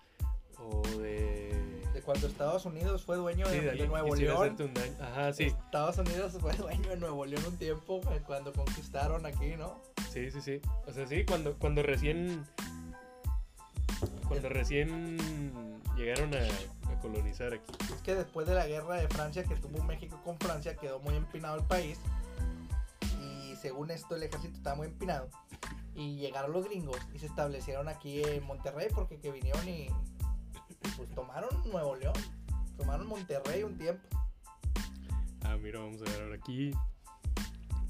[0.59, 1.68] o de...
[2.05, 4.57] Cuando Estados Unidos fue dueño sí, de, Nuevo León.
[5.01, 9.57] Ajá, sí, Estados Unidos fue dueño de Nuevo León un tiempo eh, cuando conquistaron aquí,
[9.57, 9.83] ¿no?
[10.13, 10.61] sí, sí, sí.
[10.87, 12.45] O sea, sí, cuando, cuando recién...
[14.27, 15.17] Cuando recién
[15.97, 17.73] llegaron a, a colonizar aquí.
[17.95, 21.15] Es que después de la guerra de Francia que tuvo México con Francia quedó muy
[21.15, 21.99] empinado el país
[23.21, 25.29] y según esto el ejército estaba muy empinado.
[25.95, 29.89] Y llegaron los gringos y se establecieron aquí en Monterrey porque que vinieron y
[30.97, 32.15] pues tomaron Nuevo León,
[32.77, 34.09] tomaron Monterrey un tiempo.
[35.43, 36.73] Ah, mira, vamos a ver ahora aquí.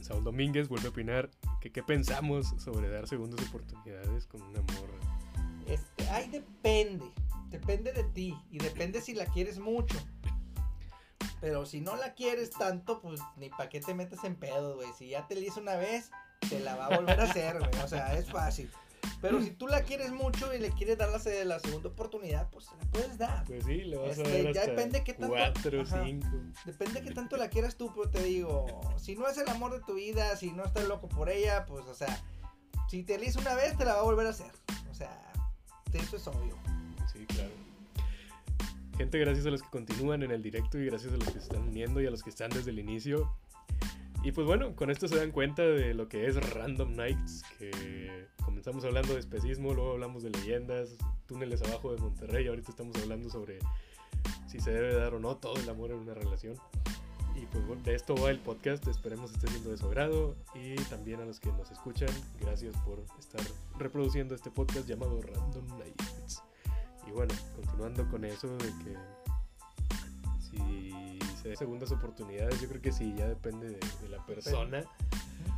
[0.01, 4.99] Saúl Domínguez vuelve a opinar que qué pensamos sobre dar segundas oportunidades con una morra.
[5.67, 7.05] Este, ay, depende.
[7.51, 8.35] Depende de ti.
[8.51, 9.99] Y depende si la quieres mucho.
[11.41, 14.89] Pero si no la quieres tanto, pues ni pa' qué te metes en pedo, güey.
[14.97, 16.11] Si ya te la hizo una vez,
[16.49, 17.83] te la va a volver a hacer, güey.
[17.85, 18.71] O sea, es fácil.
[19.21, 22.49] Pero si tú la quieres mucho y le quieres dar la, se- la segunda oportunidad,
[22.51, 23.45] pues se la puedes dar.
[23.47, 26.05] Pues sí, le vas a dar ya depende qué tanto- cuatro, ajá.
[26.05, 26.29] cinco.
[26.65, 29.81] Depende que tanto la quieras tú, pero te digo, si no es el amor de
[29.85, 32.23] tu vida, si no estás loco por ella, pues, o sea,
[32.89, 34.53] si te la hizo una vez, te la va a volver a hacer.
[34.91, 35.33] O sea,
[35.93, 36.57] eso es obvio.
[37.13, 37.51] Sí, claro.
[38.97, 41.39] Gente, gracias a los que continúan en el directo y gracias a los que se
[41.39, 43.33] están uniendo y a los que están desde el inicio.
[44.23, 48.27] Y pues bueno, con esto se dan cuenta de lo que es Random Nights, que
[48.45, 50.97] comenzamos hablando de especismo, luego hablamos de leyendas,
[51.27, 53.59] túneles abajo de Monterrey, ahorita estamos hablando sobre
[54.49, 56.57] si se debe dar o no todo el amor en una relación.
[57.37, 60.75] Y pues bueno, de esto va el podcast, esperemos esté siendo de su agrado y
[60.91, 62.09] también a los que nos escuchan,
[62.41, 63.41] gracias por estar
[63.79, 66.43] reproduciendo este podcast llamado Random Nights.
[67.07, 68.97] Y bueno, continuando con eso de que
[70.41, 70.93] si
[71.39, 74.85] se da segundas oportunidades, yo creo que sí, ya depende de, de la persona.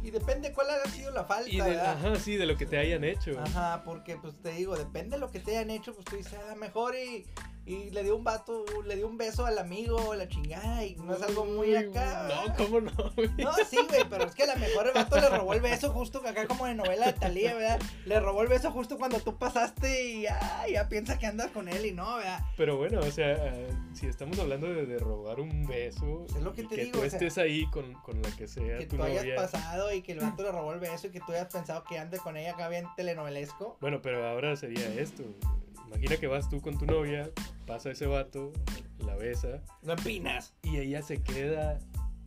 [0.03, 1.93] Y depende cuál haya sido la falta, Y de, ¿verdad?
[1.93, 3.39] ajá, sí, de lo que te hayan hecho.
[3.39, 6.35] Ajá, porque pues te digo, depende de lo que te hayan hecho, pues tú dices,
[6.35, 7.27] a lo mejor y,
[7.71, 11.15] y le dio un vato, le dio un beso al amigo, la chingada, y no
[11.15, 12.29] es algo muy Uy, acá.
[12.29, 12.55] No.
[12.57, 12.93] ¿cómo no?
[13.15, 13.31] güey?
[13.39, 15.93] No, sí, güey, pero es que a lo mejor el vato le robó el beso
[15.93, 17.81] justo acá como de novela de Talía, ¿verdad?
[18.07, 21.69] Le robó el beso justo cuando tú pasaste y ya, ya piensa que andas con
[21.69, 22.41] él y no, ¿verdad?
[22.57, 26.53] Pero bueno, o sea, eh, si estamos hablando de, de robar un beso, Es lo
[26.53, 28.87] que te que digo, tú o sea, estés ahí con, con la que sea Que
[28.87, 31.53] tú hayas pasado y que el vato le robó el beso y que tú hayas
[31.53, 33.77] pensado que ande con ella acá bien telenovelesco.
[33.81, 35.23] Bueno, pero ahora sería esto.
[35.91, 37.31] Imagina que vas tú con tu novia,
[37.67, 38.53] pasa ese vato,
[39.05, 40.55] la besa, No empinas.
[40.63, 41.79] y ella se queda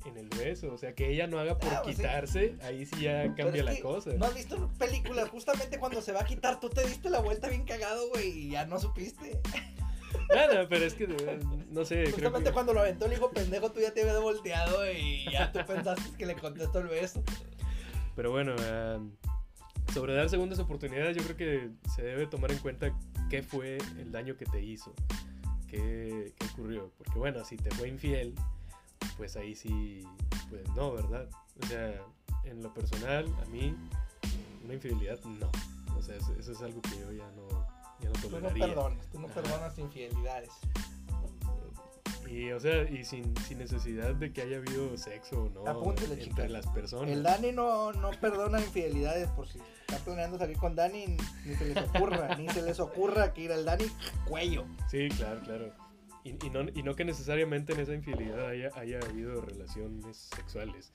[0.06, 0.74] en el beso.
[0.74, 1.92] O sea, que ella no haga por Ah, sí.
[1.96, 4.12] quitarse, ahí sí ya cambia la cosa.
[4.14, 7.48] No has visto películas, justamente cuando se va a quitar, tú te diste la vuelta
[7.48, 9.40] bien cagado, güey, y ya no supiste.
[10.36, 11.08] Nada, pero es que,
[11.70, 12.54] no sé, creo Justamente que...
[12.54, 16.18] cuando lo aventó el hijo pendejo, tú ya te habías volteado y ya tú pensaste
[16.18, 17.24] que le contestó el beso.
[18.16, 19.00] Pero bueno, ah,
[19.94, 22.96] sobre dar segundas oportunidades, yo creo que se debe tomar en cuenta
[23.30, 24.94] qué fue el daño que te hizo,
[25.68, 26.92] qué, qué ocurrió.
[26.98, 28.34] Porque bueno, si te fue infiel,
[29.18, 30.04] pues ahí sí,
[30.50, 31.30] pues no, ¿verdad?
[31.64, 32.02] O sea,
[32.46, 33.76] en lo personal, a mí,
[34.64, 35.50] una infidelidad no.
[35.98, 37.48] O sea, eso, eso es algo que yo ya no,
[38.02, 38.68] ya no Tú no toleraría.
[38.68, 39.36] perdonas, tú no Ajá.
[39.42, 40.52] perdonas infidelidades.
[42.30, 46.14] Y, o sea, y sin, sin necesidad de que haya habido sexo o no Apúntele,
[46.14, 46.52] entre chicas.
[46.52, 47.10] las personas.
[47.10, 51.66] El Dani no, no perdona infidelidades por si está planeando salir con Dani, ni se
[51.66, 53.86] les ocurra, ni se les ocurra que ir al Dani
[54.26, 54.66] cuello.
[54.90, 55.72] Sí, claro, claro.
[56.24, 60.92] Y, y no, y no que necesariamente en esa infidelidad haya, haya habido relaciones sexuales.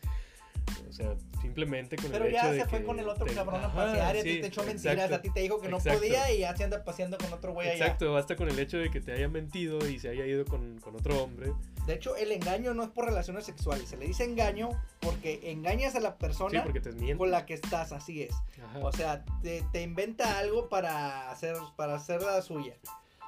[0.88, 3.26] O sea, simplemente con Pero el ya hecho de se fue que con el otro
[3.26, 5.60] te- cabrón a pasear y a ti te echó exacto, mentiras, a ti te dijo
[5.60, 5.98] que no exacto.
[6.00, 7.84] podía y ya se anda paseando con otro güey allá.
[7.84, 10.78] Exacto, basta con el hecho de que te haya mentido y se haya ido con,
[10.80, 11.52] con otro hombre.
[11.86, 14.70] De hecho, el engaño no es por relaciones sexuales, se le dice engaño
[15.00, 18.34] porque engañas a la persona te con la que estás, así es.
[18.62, 18.78] Ajá.
[18.80, 22.74] O sea, te, te inventa algo para hacer, para hacer la suya.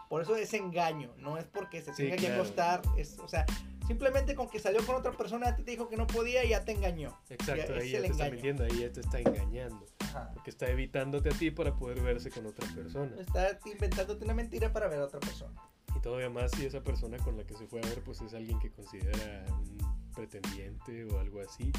[0.09, 2.43] Por eso es engaño, no es porque se Sí, tenga que claro.
[2.43, 3.47] acostar, es, o sea,
[3.91, 6.51] simplemente con que salió con otra persona, a ti te dijo que no podía y
[6.51, 7.19] ya te engañó.
[7.29, 9.85] Exacto, ya ahí ya te está mintiendo, ahí ya te está engañando.
[9.99, 10.31] Ajá.
[10.33, 13.11] Porque está evitándote a ti para poder verse con otra persona.
[13.19, 15.61] Está inventándote una mentira para ver a otra persona.
[15.97, 18.33] Y todavía más si esa persona con la que se fue a ver pues es
[18.33, 21.73] alguien que considera un pretendiente o algo así,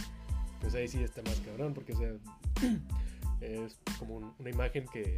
[0.60, 2.12] pues ahí sí está más cabrón, porque o sea,
[3.40, 5.16] es como un- una imagen que,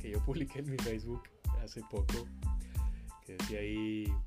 [0.00, 1.22] que yo publiqué en mi Facebook
[1.62, 2.26] hace poco,
[3.24, 4.22] que decía ahí, ah,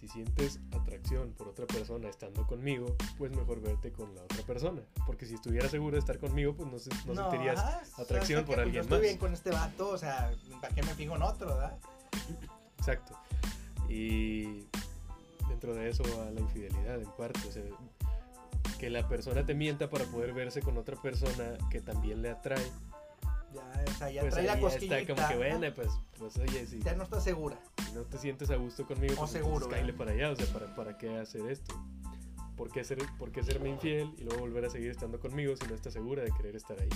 [0.00, 4.80] si sientes atracción por otra persona estando conmigo, pues mejor verte con la otra persona,
[5.06, 8.04] porque si estuvieras seguro de estar conmigo, pues no, se- no sentirías ajá, o sea,
[8.04, 9.02] atracción por alguien yo estoy más.
[9.02, 10.32] bien con este vato, o sea,
[10.62, 11.76] ¿para qué me fijo en otro, verdad?
[12.78, 13.14] Exacto.
[13.88, 14.64] Y
[15.48, 17.40] dentro de eso va la infidelidad en parte.
[17.48, 17.62] O sea,
[18.78, 22.64] que la persona te mienta para poder verse con otra persona que también le atrae.
[23.52, 24.98] Ya, o sea, ya pues trae la cosquillita.
[25.00, 27.58] está como que bueno, pues, pues oye, si, Ya no está segura.
[27.94, 29.94] No te sientes a gusto conmigo, pues seguro, ¿verdad?
[29.94, 30.30] para allá.
[30.30, 31.74] O sea, ¿para, ¿para qué hacer esto?
[32.56, 35.66] ¿Por qué, ser, ¿Por qué serme infiel y luego volver a seguir estando conmigo si
[35.66, 36.88] no estás segura de querer estar ahí?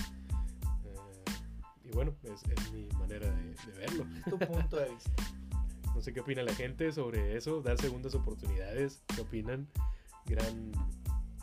[0.85, 4.05] Eh, y bueno, es, es mi manera de, de verlo.
[4.15, 5.11] Es tu punto de vista.
[5.95, 9.01] No sé qué opina la gente sobre eso, dar segundas oportunidades.
[9.15, 9.67] ¿Qué opinan?
[10.25, 10.71] Gran,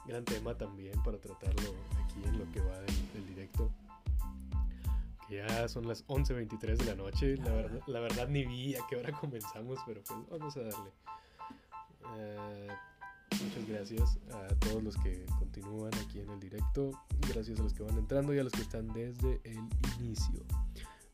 [0.06, 1.74] gran tema también para tratarlo
[2.04, 3.72] aquí en lo que va del, del directo.
[5.32, 7.36] Ya son las 11.23 de la noche.
[7.38, 10.92] La verdad, la verdad ni vi a qué hora comenzamos, pero pues vamos a darle.
[12.18, 12.68] Eh,
[13.42, 16.90] muchas gracias a todos los que continúan aquí en el directo.
[17.32, 19.66] Gracias a los que van entrando y a los que están desde el
[20.00, 20.44] inicio.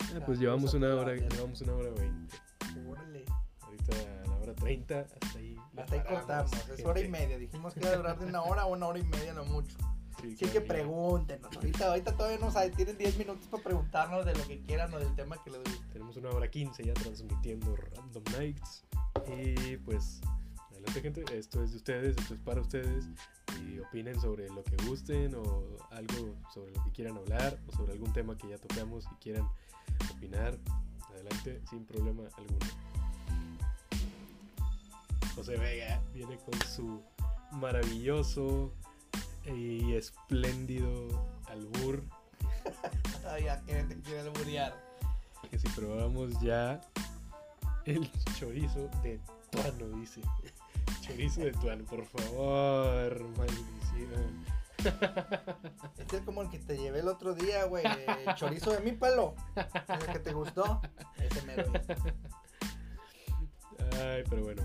[0.00, 2.36] Ah, pues llevamos una hora, llevamos una hora veinte.
[2.88, 3.24] Órale.
[3.60, 3.92] Ahorita
[4.24, 5.56] a la hora 30, hasta ahí.
[5.76, 6.68] Hasta ahí cortamos.
[6.76, 7.38] Es hora y media.
[7.38, 9.76] Dijimos que iba a durar de una hora a una hora y media, no mucho.
[10.20, 11.54] Sí, Sí, que pregúntenos.
[11.54, 12.72] Ahorita, ahorita todavía no saben.
[12.72, 15.86] Tienen 10 minutos para preguntarnos de lo que quieran o del tema que les guste.
[15.92, 18.84] Tenemos una hora 15 ya transmitiendo Random Nights.
[19.26, 20.20] Y pues,
[20.70, 23.06] adelante gente, esto es de ustedes, esto es para ustedes.
[23.62, 27.92] Y opinen sobre lo que gusten o algo sobre lo que quieran hablar o sobre
[27.92, 29.48] algún tema que ya tocamos y quieran
[30.14, 30.58] opinar.
[31.10, 32.58] Adelante, sin problema alguno.
[35.34, 37.00] José Vega viene con su
[37.52, 38.72] maravilloso
[39.54, 41.08] y espléndido
[41.46, 42.02] albur.
[43.30, 44.74] Ay, a que te quiere alburear.
[45.50, 46.80] que si probamos ya
[47.84, 49.20] el chorizo de
[49.50, 50.20] tuano, dice.
[51.00, 54.46] Chorizo de tuano, por favor, maldición.
[55.98, 57.84] Este es como el que te llevé el otro día, güey.
[58.36, 59.34] Chorizo de mi pelo.
[59.56, 60.80] El que te gustó.
[61.18, 61.72] Ese mero.
[64.00, 64.62] Ay, pero bueno.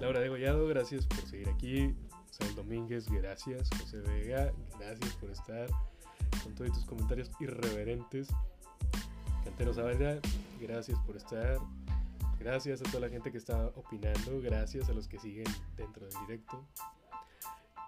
[0.00, 1.94] Laura de Gollado, gracias por seguir aquí.
[2.36, 3.70] Saúl Domínguez, gracias.
[3.80, 5.68] José Vega, gracias por estar
[6.42, 8.28] con todos tus comentarios irreverentes.
[9.44, 10.20] Cantero Saavedra,
[10.60, 11.58] gracias por estar.
[12.38, 14.40] Gracias a toda la gente que está opinando.
[14.42, 15.46] Gracias a los que siguen
[15.76, 16.62] dentro del directo.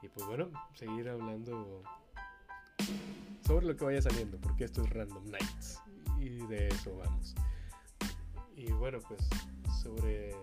[0.03, 1.83] Y pues bueno, seguir hablando
[3.47, 5.81] sobre lo que vaya saliendo, porque esto es Random Nights.
[6.19, 7.35] Y de eso vamos.
[8.57, 9.21] Y bueno, pues
[9.83, 10.35] sobre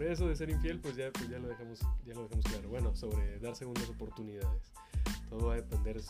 [0.00, 2.68] sobre eso de ser infiel, pues ya, pues ya lo dejamos ya lo dejamos claro.
[2.70, 4.72] Bueno, sobre dar segundas oportunidades.
[5.28, 6.00] Todo va a depender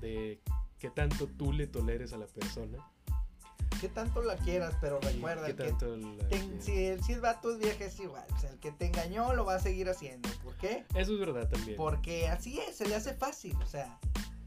[0.00, 0.40] de
[0.78, 2.78] qué tanto tú le toleres a la persona.
[3.82, 4.74] ¿Qué tanto la quieras?
[4.80, 5.74] Pero recuerda, que
[6.60, 8.24] si el si el vato es vieja es igual.
[8.34, 10.26] O sea, el que te engañó lo va a seguir haciendo.
[10.42, 10.84] ¿Por qué?
[10.94, 11.76] Eso es verdad también.
[11.76, 13.56] Porque así es, se le hace fácil.
[13.62, 13.98] O sea,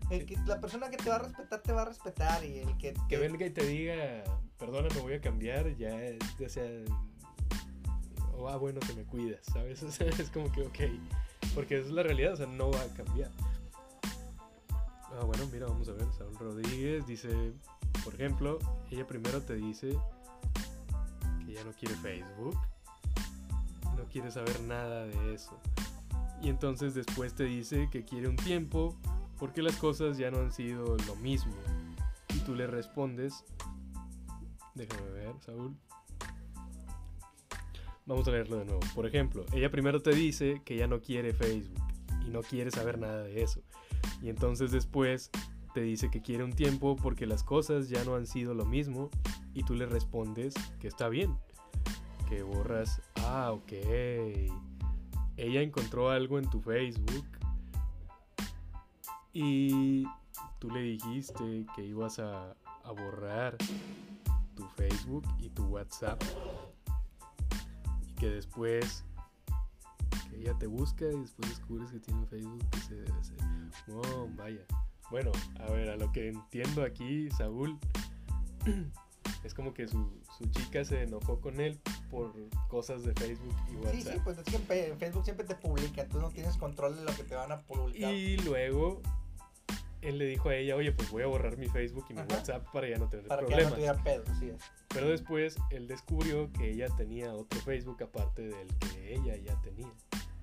[0.10, 2.44] el que, la persona que te va a respetar te va a respetar.
[2.44, 2.94] Y el que.
[3.08, 4.24] Que te- venga y te diga,
[4.58, 5.96] perdona, me voy a cambiar, ya,
[6.40, 6.64] ya sea,
[8.38, 9.82] o ah, bueno, te me cuidas, ¿sabes?
[10.02, 10.80] Es como que, ok,
[11.56, 13.32] porque es la realidad, o sea, no va a cambiar.
[15.20, 17.54] Ah, bueno, mira, vamos a ver, Saúl Rodríguez dice,
[18.04, 18.60] por ejemplo,
[18.92, 19.98] ella primero te dice
[21.46, 22.58] que ya no quiere Facebook,
[23.96, 25.58] no quiere saber nada de eso.
[26.42, 28.96] Y entonces después te dice que quiere un tiempo
[29.40, 31.54] porque las cosas ya no han sido lo mismo.
[32.36, 33.44] Y tú le respondes,
[34.76, 35.76] déjame ver, Saúl.
[38.08, 38.80] Vamos a leerlo de nuevo.
[38.96, 41.84] Por ejemplo, ella primero te dice que ya no quiere Facebook
[42.26, 43.62] y no quiere saber nada de eso.
[44.22, 45.30] Y entonces después
[45.74, 49.10] te dice que quiere un tiempo porque las cosas ya no han sido lo mismo
[49.54, 51.38] y tú le respondes que está bien.
[52.30, 53.74] Que borras, ah, ok.
[55.36, 57.28] Ella encontró algo en tu Facebook
[59.34, 60.06] y
[60.60, 62.56] tú le dijiste que ibas a,
[62.86, 63.58] a borrar
[64.56, 66.24] tu Facebook y tu WhatsApp
[68.18, 69.04] que después
[70.30, 73.38] que ella te busca y después descubres que tiene Facebook que se debe hacer.
[73.94, 74.62] Oh, vaya.
[75.10, 77.78] Bueno, a ver, a lo que entiendo aquí, Saúl,
[79.44, 81.80] es como que su, su chica se enojó con él
[82.12, 82.34] por
[82.68, 84.14] cosas de Facebook y Sí, WhatsApp.
[84.14, 86.06] sí, pues es que en Facebook siempre te publica.
[86.08, 88.14] Tú no tienes control de lo que te van a publicar.
[88.14, 89.02] Y luego
[90.02, 92.28] él le dijo a ella, oye, pues voy a borrar mi Facebook y mi Ajá.
[92.36, 93.98] WhatsApp para ya no tener para que ya no problemas.
[94.02, 94.62] tuviera pedo, es.
[94.90, 99.90] Pero después él descubrió que ella tenía otro Facebook aparte del que ella ya tenía.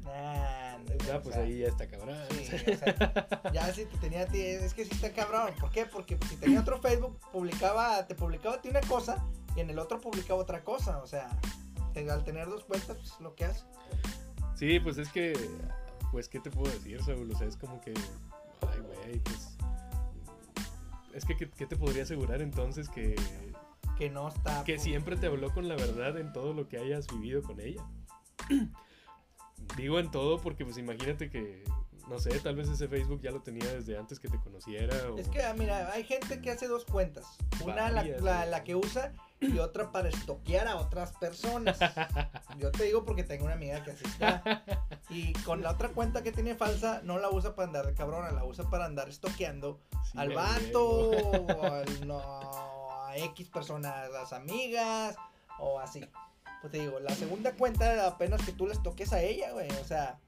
[0.07, 2.17] Ándale, Ya, o pues sea, ahí ya está cabrón.
[2.31, 5.55] Sí, o sea, ya si te tenía a ti, es que sí está cabrón.
[5.59, 5.87] ¿Por qué?
[5.87, 9.25] Porque si tenía otro Facebook, publicaba, te publicaba a ti una cosa
[9.57, 10.99] y en el otro publicaba otra cosa.
[10.99, 11.31] O sea,
[11.95, 13.65] te- al tener dos cuentas, pues lo que hace.
[14.57, 15.33] Sí, pues es que,
[16.13, 17.31] pues, ¿qué te puedo decir, Saúl?
[17.33, 17.95] O sea, es como que,
[18.73, 19.57] ay, güey, pues...
[21.13, 23.15] Es que, ¿qué, qué te podría asegurar entonces que,
[23.97, 24.65] Que no está.
[24.65, 27.85] que siempre te habló con la verdad en todo lo que hayas vivido con ella?
[29.77, 31.65] Digo en todo porque, pues, imagínate que,
[32.09, 35.19] no sé, tal vez ese Facebook ya lo tenía desde antes que te conociera o...
[35.19, 37.25] Es que, ah, mira, hay gente que hace dos cuentas.
[37.63, 41.79] Una, la, Varias, la- que usa y otra para estoquear a otras personas.
[42.59, 44.65] Yo te digo porque tengo una amiga que así está.
[45.09, 48.31] Y con la otra cuenta que tiene falsa, no la usa para andar de cabrona,
[48.33, 49.81] la usa para andar estoqueando
[50.13, 55.17] Sí, al vato, o al, no, a X personas, las amigas,
[55.59, 56.05] o así.
[56.61, 59.71] Pues te digo, la segunda cuenta apenas que tú les toques a ella, güey.
[59.73, 60.19] O sea,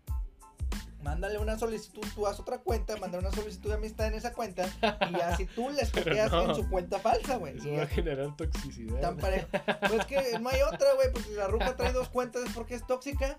[1.06, 4.68] Mándale una solicitud, tú haz otra cuenta, mándale una solicitud de amistad en esa cuenta
[5.08, 6.50] y así tú le Pero estoqueas no.
[6.50, 7.56] en su cuenta falsa, güey.
[7.56, 9.00] Eso va a ya, generar toxicidad.
[9.00, 9.46] Tan parejo.
[9.88, 12.74] Pues que no hay otra, güey, pues si la ruca trae dos cuentas es porque
[12.74, 13.38] es tóxica.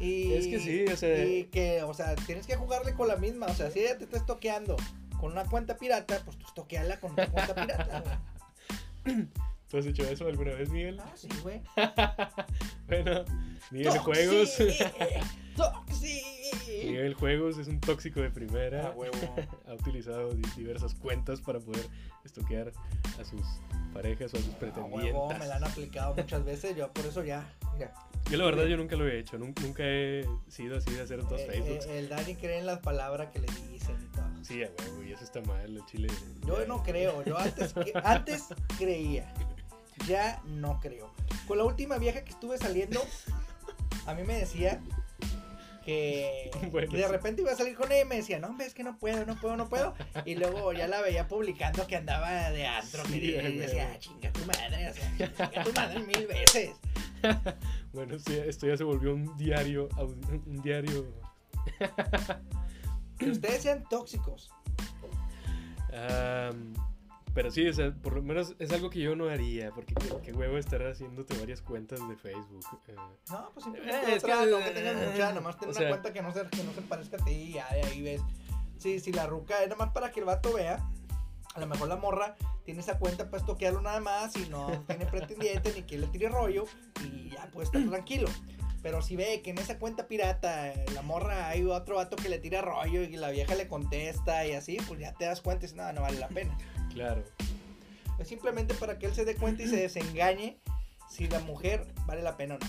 [0.00, 3.16] Y, Es que sí, o sea- Y que, o sea, tienes que jugarle con la
[3.16, 3.46] misma.
[3.46, 4.76] O sea, si ella te está estoqueando
[5.18, 8.04] con una cuenta pirata, pues tú estoqueala con una cuenta pirata,
[9.04, 9.26] güey.
[9.68, 11.00] ¿Tú has hecho eso alguna vez, Miguel?
[11.00, 11.60] Ah, sí, güey.
[12.86, 13.24] Bueno,
[13.72, 14.58] Miguel Juegos.
[15.56, 16.22] ¡Toxi!
[16.84, 18.88] Miguel Juegos es un tóxico de primera.
[18.88, 19.16] Ah, huevo.
[19.68, 21.86] ha utilizado di- diversas cuentas para poder
[22.24, 22.72] estoquear
[23.20, 23.40] a sus
[23.92, 25.12] parejas o a sus Ah, pretendientes.
[25.14, 26.76] huevo, me la han aplicado muchas veces.
[26.76, 27.92] Yo por eso ya, mira.
[28.30, 31.22] Yo la verdad yo nunca lo he hecho, nun- nunca he sido así de hacer
[31.22, 31.86] dos eh, Facebooks.
[31.86, 34.26] eh, el Dani cree en las palabras que le dicen y todo.
[34.44, 36.08] Sí, a huevo, y eso está mal, el chile.
[36.44, 37.72] Yo ya- no creo, yo antes,
[38.02, 38.44] antes
[38.78, 39.32] creía,
[40.08, 41.12] ya no creo.
[41.46, 43.00] Con la última vieja que estuve saliendo,
[44.06, 44.80] a mí me decía
[45.86, 48.74] que, Bueno, de repente iba a salir con ella y me decía, no, hombre, es
[48.74, 49.94] que no puedo, no puedo, no puedo.
[50.24, 54.32] Y luego ya la veía publicando que andaba de antro, Sí, y decía, "Ah, chinga
[54.32, 56.72] tu madre, o sea, chinga tu madre mil veces.
[57.92, 59.88] Bueno, sí, esto ya se volvió un diario,
[60.46, 61.06] un diario.
[63.18, 64.50] Que ustedes sean tóxicos.
[65.94, 66.74] am,
[67.36, 70.08] pero sí, o sea, por lo menos es algo que yo no haría, porque qué,
[70.24, 72.64] qué huevo estar haciéndote varias cuentas de Facebook.
[72.88, 72.94] eh.
[73.30, 75.88] No, pues Eh, simplemente es otra, que- no que tengas mucha, nomás ten una sea-
[75.90, 78.22] cuenta que no, se, que no se parezca a ti y ya de ahí ves.
[78.78, 80.84] Sí, si la ruca es nomás para que el vato vea,
[81.54, 82.34] a lo mejor la morra
[82.64, 86.28] tiene esa cuenta para estoquearlo nada más y no tiene pretendiente ni que le tire
[86.28, 86.64] rollo
[87.04, 88.28] y ya puede estar tranquilo.
[88.82, 92.28] Pero si ve que en esa cuenta pirata eh, la morra hay otro vato que
[92.28, 95.64] le tira rollo y la vieja le contesta y así, pues ya te das cuenta
[95.64, 96.56] y dices, no, no vale la pena.
[96.96, 97.22] Claro.
[98.18, 100.58] Es simplemente para que él se dé cuenta y se desengañe
[101.10, 102.66] si la mujer vale la pena o no.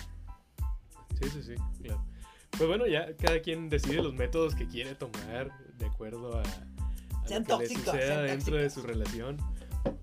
[1.17, 2.03] Sí, sí, sí, claro.
[2.51, 6.43] Pues bueno, ya cada quien decide los métodos que quiere tomar de acuerdo a, a
[6.43, 9.37] lo que le tóxicos, suceda dentro de su relación.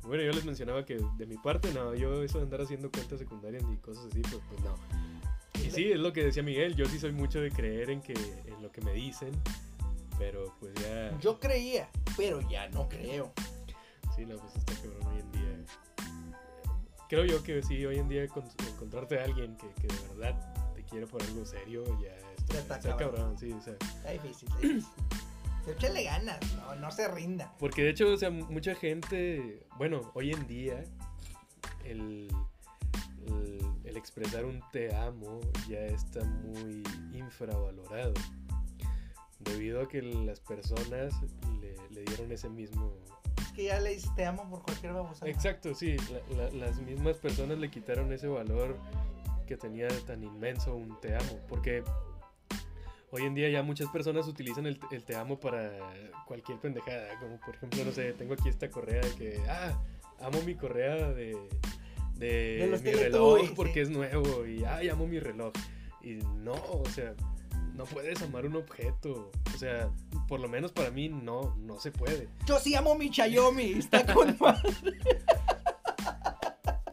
[0.05, 3.19] Bueno, yo les mencionaba que de mi parte, no, yo eso de andar haciendo cuentas
[3.19, 4.75] secundarias y cosas así, pues, pues no.
[5.63, 8.15] Y sí, es lo que decía Miguel, yo sí soy mucho de creer en que
[8.15, 9.33] en lo que me dicen,
[10.19, 11.19] pero pues ya...
[11.21, 13.35] Yo creía, pero ya no creo.
[14.15, 15.65] Sí, no, pues está cabrón hoy en día.
[17.09, 20.73] Creo yo que sí, hoy en día con- encontrarte a alguien que, que de verdad
[20.75, 22.99] te quiere por algo serio, ya está, Ya está está cabrón.
[23.13, 23.75] cabrón, sí, o sea.
[23.75, 24.93] Está difícil, está difícil.
[25.67, 27.55] Échale ganas, no, no se rinda.
[27.59, 30.85] Porque de hecho, o sea, mucha gente, bueno, hoy en día,
[31.85, 32.29] el,
[33.27, 36.83] el, el expresar un te amo ya está muy
[37.15, 38.13] infravalorado.
[39.41, 41.15] Debido a que las personas
[41.61, 42.95] le, le dieron ese mismo...
[43.55, 45.31] Que ya le dices te amo por cualquier babosada.
[45.31, 45.97] Exacto, sí,
[46.37, 48.77] la- la- las mismas personas le quitaron ese valor
[49.47, 51.39] que tenía tan inmenso un te amo.
[51.49, 51.85] Porque
[53.11, 55.71] hoy en día ya muchas personas utilizan el, el te amo para
[56.27, 57.19] cualquier pendejada.
[57.21, 59.79] Como por ejemplo, no sé, tengo aquí esta correa de que, ah,
[60.21, 61.37] amo mi correa de,
[62.17, 63.53] de, De los mi reloj sí.
[63.55, 64.47] porque es nuevo.
[64.47, 65.53] Y, ay, amo mi reloj.
[66.03, 67.15] Y no, o sea,
[67.75, 69.31] no puedes amar un objeto.
[69.55, 69.91] O sea,
[70.29, 72.29] por lo menos para mí no, no se puede.
[72.47, 74.73] Yo sí amo mi Chayomi, está con madre.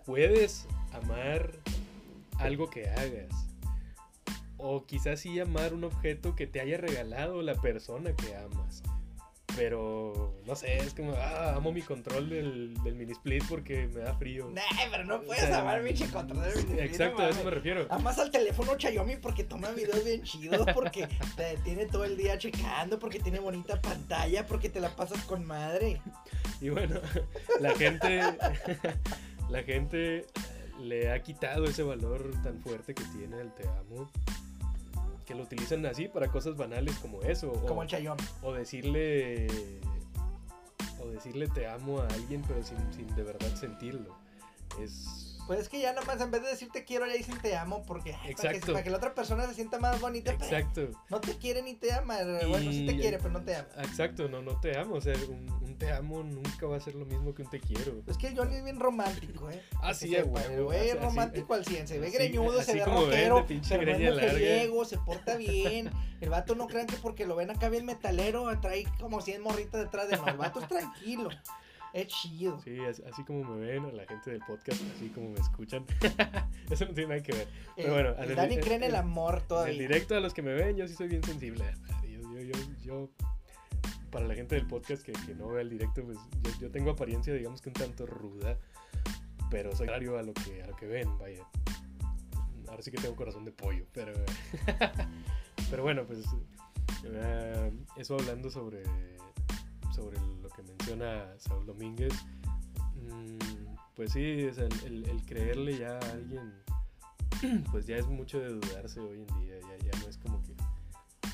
[0.05, 1.51] puedes amar
[2.39, 3.47] algo que hagas.
[4.57, 8.83] O quizás sí amar un objeto que te haya regalado la persona que amas.
[9.55, 14.01] Pero, no sé, es como, ah, amo mi control del, del mini split porque me
[14.01, 14.49] da frío.
[14.49, 17.51] Nah, pero no O puedes sea, amar mi control de mi Exacto, a eso me
[17.51, 17.87] refiero.
[17.89, 22.37] Amas al teléfono Chayomi porque toma videos bien chidos, porque te tiene todo el día
[22.37, 26.01] checando, porque tiene bonita pantalla, porque te la pasas con madre.
[26.59, 26.99] Y bueno,
[27.59, 28.21] la gente,
[29.49, 30.25] la gente
[30.79, 34.09] le ha quitado ese valor tan fuerte que tiene el te amo.
[35.31, 37.49] Que lo utilizan así para cosas banales como eso.
[37.53, 38.21] o- Como el Chayomi.
[38.41, 39.47] o decirle
[40.99, 44.13] o decirle te amo a alguien pero sin, sin de verdad sentirlo
[44.83, 47.83] es Pues es que ya nomás en vez de decirte quiero, ya dicen te amo,
[47.85, 48.71] porque ay, para, que, Exacto.
[48.73, 50.31] para que la otra persona se sienta más bonita.
[50.37, 52.17] pero exacto No te quiere ni te ama.
[52.47, 53.67] Bueno, sí te Y- quiere, pero no te ama.
[53.83, 56.95] exacto no no te amo o sea un, un te amo nunca va a ser
[56.95, 59.61] lo mismo que un te quiero Es que el Johnny es bien romántico, ¿eh?
[59.81, 61.87] Ah, Que sí, sepa, a huevo, El güey así- es así- romántico al 100.
[61.87, 64.97] Se ve así- greñudo, se así ve ven, rockero, pinche pero no es mujeriego, se
[64.99, 65.91] porta bien.
[66.21, 69.81] El vato no crean que porque lo ven acá bien metalero, trae como 100 morritas
[69.81, 70.21] detrás de él.
[70.27, 71.29] El vato es tranquilo.
[71.93, 72.59] Es chido.
[72.61, 75.85] sí as- así como me ven a la gente del podcast así como me escuchan
[76.69, 78.95] eso no tiene nada que ver Eh, pero bueno, el Dani el- cree en el
[78.95, 79.79] amor En el todavía.
[79.79, 81.63] directo a los que me ven, yo sí soy bien sensible.
[82.09, 83.09] Yo, yo, yo, yo-
[84.09, 86.91] para la gente del podcast que, que no ve el directo, pues yo, yo tengo
[86.91, 88.57] apariencia, digamos que un tanto ruda,
[89.49, 91.45] pero soy contrario a lo que, a lo que ven, vaya.
[92.67, 94.13] Ahora sí que tengo corazón de pollo, pero,
[95.69, 96.25] pero bueno, pues
[97.15, 98.83] Ah, eso hablando sobre,
[99.93, 102.13] sobre lo que menciona Saúl Domínguez.
[102.95, 103.37] Mm,
[103.95, 106.53] pues sí, el- el creerle ya a alguien,
[107.71, 109.59] pues ya es mucho de dudarse hoy en día.
[109.59, 110.55] Ya, ya no es como que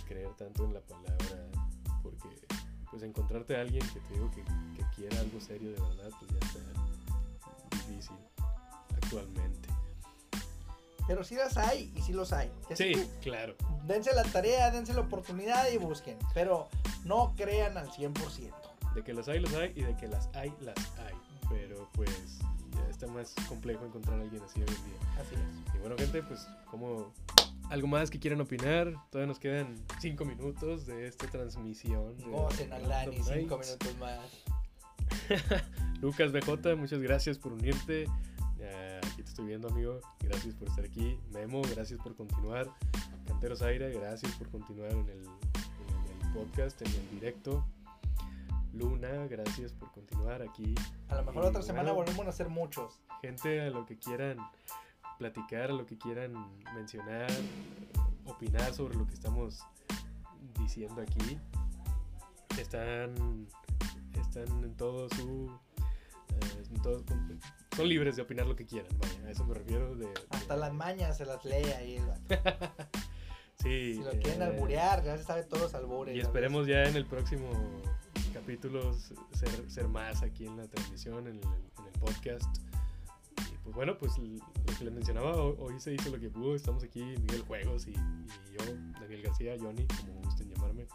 [0.07, 1.47] creer tanto en la palabra,
[2.01, 2.29] porque
[2.89, 6.31] pues encontrarte a alguien que te digo que, que quiera algo serio de verdad, pues
[6.31, 6.59] ya está
[7.71, 8.15] difícil
[8.95, 9.69] actualmente.
[11.07, 12.51] Pero sí las hay y sí los hay.
[12.69, 13.55] Así Sí, claro.
[13.85, 16.17] dense la tarea, dense la oportunidad y busquen.
[16.33, 16.67] Pero
[17.05, 18.13] no crean al 100%.
[18.93, 21.15] De que las hay, las hay, y de que las hay, las hay.
[21.49, 22.39] Pero pues
[22.73, 24.99] ya está más complejo encontrar a alguien así hoy en día.
[25.19, 25.75] Así es.
[25.75, 27.13] Y bueno, gente, pues como
[27.69, 32.15] algo más que quieran opinar, todavía nos quedan 5 minutos de esta transmisión.
[32.29, 33.77] Gocen al Dani Random 5 Nights.
[33.79, 34.19] minutos más.
[36.01, 38.07] Lucas BJ, muchas gracias por unirte.
[39.37, 40.01] Estoy viendo, amigo.
[40.19, 41.19] Gracias por estar aquí.
[41.31, 42.73] Memo, gracias por continuar.
[43.27, 47.63] Canteros Aire, gracias por continuar en el, en el podcast, en el directo.
[48.73, 50.73] Luna, gracias por continuar aquí.
[51.09, 51.97] A lo mejor Y otra semana bueno.
[51.97, 52.99] volvemos a hacer muchos.
[53.21, 54.39] Gente, a lo que quieran
[55.19, 56.33] platicar, a lo que quieran
[56.73, 57.29] mencionar,
[58.25, 59.59] opinar sobre lo que estamos
[60.59, 61.37] diciendo aquí.
[62.59, 63.47] Están,
[64.19, 65.51] están en todo su...
[66.29, 67.37] eh,
[67.75, 69.95] son libres de opinar lo que quieran, vaya, a eso me refiero.
[69.95, 71.95] De, de- Hasta las mañas se las lee ahí.
[71.97, 72.23] el vato.
[73.63, 76.15] sí, Si lo quieren eh, alburear, ya se sabe todos los albures.
[76.15, 77.49] Y esperemos ya en el próximo
[78.33, 78.93] capítulo
[79.33, 82.57] ser, ser más aquí en la transmisión, en el, en el podcast.
[83.51, 86.55] Y pues bueno, pues lo que les mencionaba, ho- hoy se hizo lo que pudo.
[86.55, 87.95] Estamos aquí, Miguel Juegos y, y
[88.57, 88.65] yo,
[88.99, 90.87] Daniel García, Johnny, como gusten llamarme,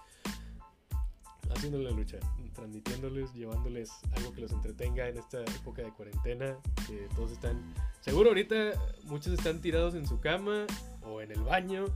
[1.54, 2.18] haciendo la lucha,
[2.54, 6.56] transmitiéndoles, llevándoles algo que los entretenga en esta época de cuarentena,
[6.86, 8.54] que todos están, seguro ahorita
[9.04, 10.66] muchos están tirados en su cama
[11.02, 11.86] o en el baño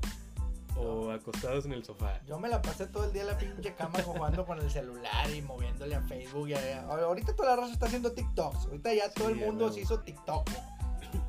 [0.76, 2.20] o acostados en el sofá.
[2.26, 5.30] Yo me la pasé todo el día en la pinche cama jugando con el celular
[5.34, 6.48] y moviéndole a Facebook.
[6.48, 8.66] y a- ahorita toda la raza está haciendo TikToks.
[8.66, 10.48] Ahorita ya todo el Sí, mundo se hizo TikTok.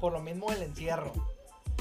[0.01, 1.13] Por lo mismo el encierro.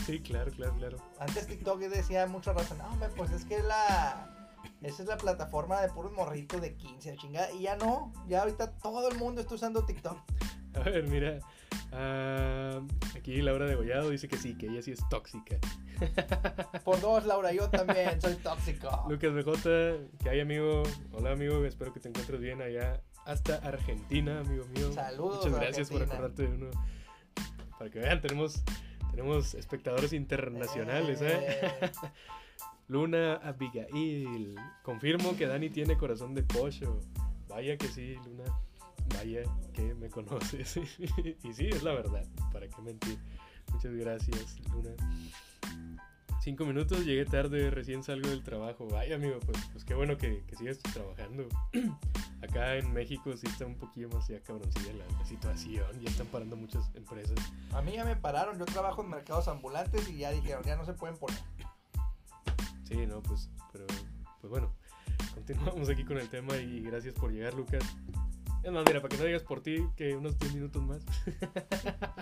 [0.05, 0.99] Sí, claro, claro, claro.
[1.19, 2.79] Antes TikTok decía mucha razón.
[2.79, 4.36] No, hombre, pues es que la.
[4.83, 7.53] Esa es la plataforma de puros morritos de 15, chingada.
[7.53, 8.13] Y ya no.
[8.27, 10.19] Ya ahorita todo el mundo está usando TikTok.
[10.75, 11.39] A ver, mira.
[11.93, 12.81] ah,
[13.17, 15.57] aquí Laura de Gollado dice que sí, que ella sí es tóxica.
[16.85, 19.07] Por dos, Laura, yo también soy tóxico.
[19.09, 20.83] Lucas BJ, que hay amigo.
[21.13, 24.93] Hola amigo, espero que te encuentres bien allá hasta Argentina, amigo mío.
[24.93, 26.71] Saludos Muchas gracias por acordarte de uno.
[27.79, 28.63] Para que vean, tenemos,
[29.11, 31.59] tenemos espectadores internacionales, ¿eh?
[31.63, 31.91] Eh,
[32.89, 34.55] Luna Abigail.
[34.83, 37.01] Confirmo que Dani tiene corazón de pollo.
[37.49, 38.45] Vaya que sí, Luna.
[39.15, 39.43] Vaya
[39.73, 40.77] que me conoces.
[41.43, 42.25] y sí, es la verdad.
[42.53, 43.19] ¿Para qué mentir?
[43.73, 44.91] Muchas gracias, Luna.
[46.41, 48.87] Cinco minutos, llegué tarde, recién salgo del trabajo.
[48.87, 51.49] Vaya, amigo, pues, pues qué bueno que, que sigas trabajando.
[52.43, 55.87] Acá en México sí está un poquillo más ya cabroncilla la, la situación.
[56.01, 57.37] Ya están parando muchas empresas.
[57.73, 58.57] a mí ya me pararon.
[58.61, 61.41] Yo trabajo en mercados ambulantes y ya dijeron, ya no se pueden poner.
[62.87, 63.87] Sí, no, pues, pero,
[64.41, 64.73] pues bueno,
[65.35, 67.83] continuamos aquí con el tema y gracias por llegar, Lucas.
[68.63, 71.03] Es más, mira, para que no digas por ti, que unos 10 minutos más.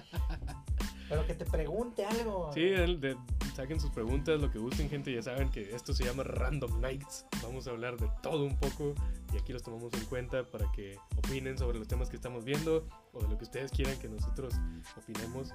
[1.09, 2.51] Pero que te pregunte algo.
[2.55, 3.17] Sí, el de-
[3.55, 5.13] saquen sus preguntas, lo que gusten, gente.
[5.13, 7.27] Ya saben que esto se llama Random Nights.
[7.43, 8.95] Vamos a hablar de todo un poco
[9.33, 12.87] y aquí los tomamos en cuenta para que opinen sobre los temas que estamos viendo
[13.13, 14.55] o de lo que ustedes quieran que nosotros
[14.97, 15.51] opinemos.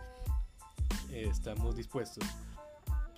[1.12, 2.24] Eh, estamos dispuestos.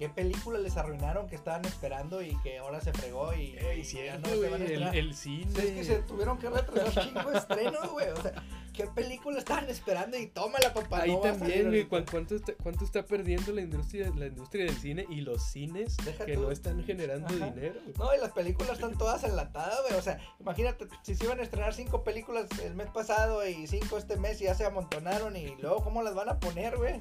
[0.02, 3.84] ¿Qué película les arruinaron que estaban esperando y que ahora se fregó y, Ey, y
[3.84, 4.96] ya no se van a estrenar?
[4.96, 5.46] el cine.
[5.60, 8.10] Es que se tuvieron que retrasar cinco estrenos, güey.
[8.10, 8.34] O sea,
[8.74, 10.18] ¿qué película estaban esperando?
[10.18, 11.04] Y tómala, papá.
[11.04, 11.90] Ahí no también, güey, ahorita.
[11.90, 15.98] ¿cuán- ¿cuánto está, cuánto está perdiendo la industria, la industria del cine y los cines
[15.98, 16.42] Deja que tú.
[16.42, 17.52] no están generando Ajá.
[17.52, 17.80] dinero?
[18.00, 20.00] No, y las películas están todas enlatadas, güey.
[20.00, 24.00] O sea, imagínate, si se iban a estrenar cinco películas el mes pasado y cinco
[24.00, 27.00] este mes y ya se amontonaron y luego, ¿cómo las van a poner, güey?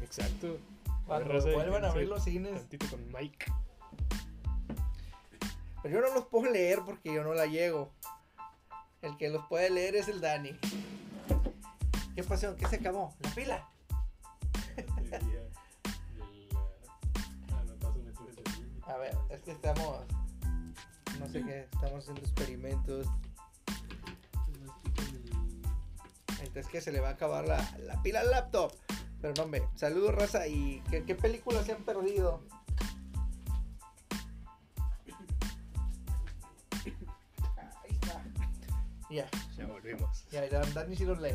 [0.00, 0.56] Exacto.
[1.08, 2.66] Cuando vuelvan a abrir los cines.
[2.90, 3.46] Con Mike.
[5.82, 7.90] Pero yo no los puedo leer porque yo no la llego.
[9.00, 10.50] El que los puede leer es el Dani.
[12.14, 12.54] ¿Qué pasó?
[12.56, 13.14] ¿Qué se acabó?
[13.20, 13.66] ¿La pila?
[18.86, 20.04] A ver, es que estamos.
[21.18, 23.06] No sé qué, estamos haciendo experimentos.
[26.40, 28.74] Entonces que se le va a acabar la, la pila al laptop.
[29.20, 30.46] Pero no, hombre, saludos, raza.
[30.46, 32.40] ¿Y qué, qué películas se han perdido?
[37.84, 38.22] Ahí está.
[39.10, 40.24] Ya, Ya volvimos.
[40.30, 41.34] ya, ya, Dani sí los lee.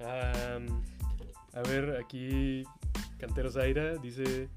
[0.00, 2.62] A ver, aquí
[3.18, 4.48] Canteros Aira dice: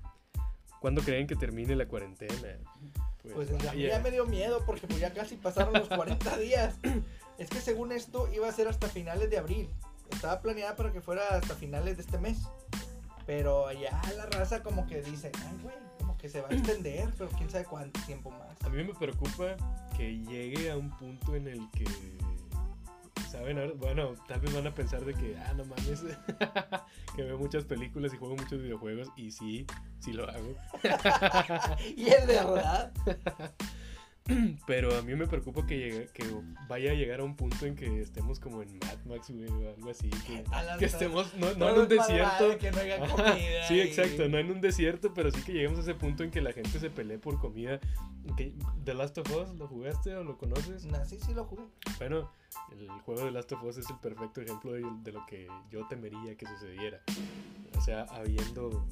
[0.79, 2.33] ¿Cuándo creen que termine la cuarentena?
[3.23, 6.37] Pues, Pues a mí ya me dio miedo porque pues ya casi pasaron los 40
[6.37, 6.75] días.
[7.37, 9.67] Es que según esto iba a ser hasta finales de abril.
[10.11, 12.37] Estaba planeada para que fuera hasta finales de este mes.
[13.25, 17.09] Pero ya la raza como que dice, ay güey, como que se va a extender,
[17.17, 18.61] pero quién sabe cuánto tiempo más.
[18.65, 19.55] A mí me preocupa
[19.95, 21.85] que llegue a un punto en el que,
[23.31, 23.59] ¿saben?
[23.59, 26.01] Ahora- Bueno, tal vez van a pensar de que, ah, no mames,
[27.15, 29.65] que veo muchas películas y juego muchos videojuegos y sí,
[29.99, 30.55] sí lo hago.
[31.95, 32.91] Y es de verdad.
[34.67, 36.23] Pero a mí me preocupa que, llegue- que
[36.67, 39.69] vaya a llegar a un punto en que estemos como en Mad Max, güey, o
[39.75, 40.09] algo así.
[40.09, 40.43] Que,
[40.79, 42.57] que estemos, no, no en un desierto.
[42.57, 43.67] Que no haya comida.
[43.67, 46.31] Sí, y- exacto, no en un desierto, pero sí que lleguemos a ese punto en
[46.31, 47.79] que la gente se pelee por comida.
[48.37, 48.53] Que-
[48.83, 50.85] ¿The Last of Us lo jugaste o lo conoces?
[50.85, 51.63] No, sí, sí lo jugué.
[51.97, 52.31] Bueno,
[52.71, 55.87] el juego de Last of Us es el perfecto ejemplo de, de lo que yo
[55.87, 57.01] temería que sucediera.
[57.77, 58.85] O sea, habiendo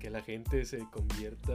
[0.00, 1.52] que la gente se convierta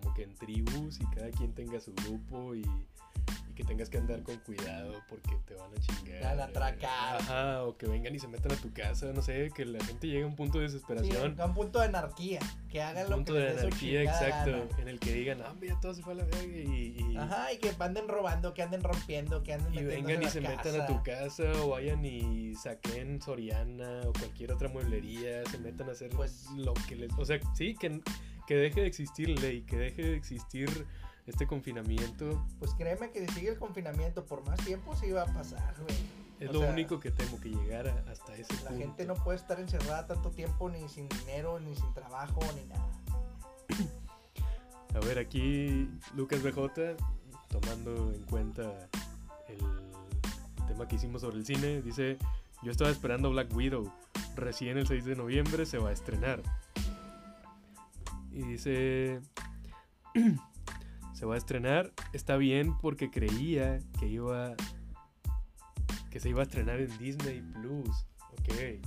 [0.00, 3.98] como que en tribus y cada quien tenga su grupo y, y que tengas que
[3.98, 6.22] andar con cuidado porque te van a chingar.
[6.22, 7.16] Van a atracar.
[7.16, 10.06] Ajá, o que vengan y se metan a tu casa, no sé, que la gente
[10.06, 11.40] llegue a un punto de Sí, desesperación.
[11.40, 12.38] a un punto de anarquía.
[12.70, 14.64] Que hagan un lo punto que de les anarquía, exacto, gana.
[14.82, 17.52] en el que digan, ah, ya todo se fue a la verga y, y- Ajá,
[17.52, 20.58] y que anden robando, que anden rompiendo, que anden y vengan en y se metan
[20.58, 20.86] a casa.
[20.86, 26.10] tu casa o vayan y saquen Soriana o cualquier otra mueblería, se metan a hacer
[26.10, 27.10] Pues- lo que les...
[27.18, 28.00] O sea, sí, que,
[28.48, 30.86] que deje de existir ley, que deje de existir
[31.26, 32.42] este confinamiento.
[32.58, 35.94] Pues créeme que si sigue el confinamiento por más tiempo, sí va a pasar, güey.
[36.40, 38.78] Es O lo sea, único que temo, que llegara hasta ese La punto.
[38.78, 42.88] gente no puede estar encerrada tanto tiempo, ni sin dinero, ni sin trabajo, ni nada.
[44.94, 46.96] A ver, aquí Lucas BJ,
[47.50, 48.88] tomando en cuenta
[49.48, 52.16] el tema que hicimos sobre el cine, dice,
[52.62, 53.92] yo estaba esperando Black Widow,
[54.36, 56.40] recién el 6 de noviembre se va a estrenar.
[58.38, 59.20] Y dice,
[61.12, 64.54] se va a estrenar, está bien porque creía que iba,
[66.10, 68.86] que se iba a estrenar en Disney Plus, ok.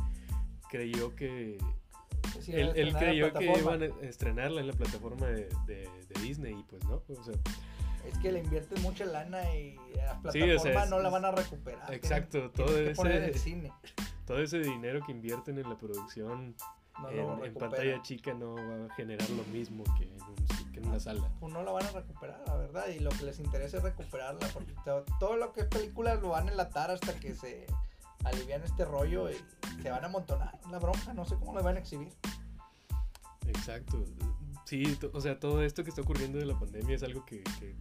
[0.69, 1.57] Creyó que
[2.33, 6.53] Pues sí, él, creyó que iban a estrenarla en la plataforma de, de- de Disney
[6.57, 7.33] y pues no, o sea,
[8.07, 11.09] Es que le invierten mucha lana y la Sí, plataforma o sea, es- no la
[11.09, 11.93] van a recuperar.
[11.93, 13.73] Exacto, tienen todo poner ese- el cine.
[14.25, 16.55] todo ese dinero que invierten en la producción
[17.01, 20.87] No en, pantalla chica no va a generar lo mismo que en, un- que en
[20.87, 21.29] una sala.
[21.39, 22.87] Pues no la van a recuperar, la verdad.
[22.89, 24.47] Y lo que les interesa es recuperarla.
[24.53, 27.65] Porque to- todo lo que es película lo van a enlatar hasta que se
[28.23, 29.35] alivian este rollo y
[29.81, 31.13] se van a amontonar la bronca.
[31.13, 32.09] No sé cómo la van a exhibir.
[33.47, 34.05] Exacto.
[34.65, 37.75] Sí, o sea, todo esto que está ocurriendo de la pandemia es algo que, que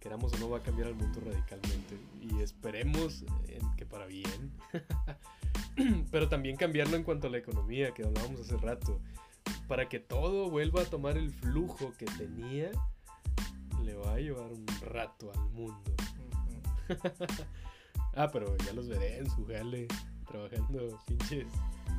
[0.00, 1.96] queramos o no va a cambiar al mundo radicalmente.
[2.20, 4.52] Y esperemos en que para bien.
[6.10, 9.00] Pero también cambiarlo en cuanto a la economía, que hablábamos hace rato.
[9.66, 12.70] Para que todo vuelva a tomar el flujo que tenía,
[13.84, 15.92] le va a llevar un rato al mundo.
[18.14, 19.86] Ah, pero ya los veré en su jale,
[20.26, 21.46] trabajando pinches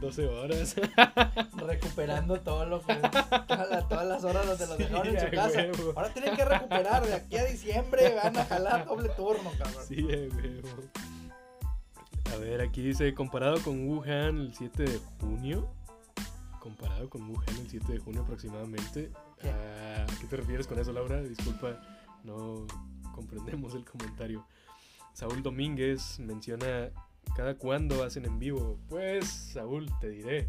[0.02, 0.76] 12 horas.
[1.56, 2.94] Recuperando todo lo que.
[2.96, 5.60] Todas las, todas las horas donde los Sí, dejaron en su casa.
[5.62, 5.94] huevo.
[5.96, 7.06] Ahora tienen que recuperar.
[7.06, 9.86] De aquí a diciembre van a jalar doble turno, cabrón.
[9.88, 10.68] Sí, huevo.
[12.34, 15.68] A ver, aquí dice, comparado con Wuhan el 7 de junio.
[16.60, 19.12] Comparado con Wuhan el 7 de junio aproximadamente.
[19.40, 19.50] ¿Qué?
[19.50, 21.22] Ah, ¿A qué te refieres con eso, Laura?
[21.22, 21.82] Disculpa,
[22.24, 22.68] no
[23.14, 24.46] comprendemos el comentario.
[25.14, 26.92] Saúl Domínguez menciona,
[27.36, 28.80] ¿cada cuándo hacen en vivo?
[28.88, 30.48] Pues, Saúl, te diré.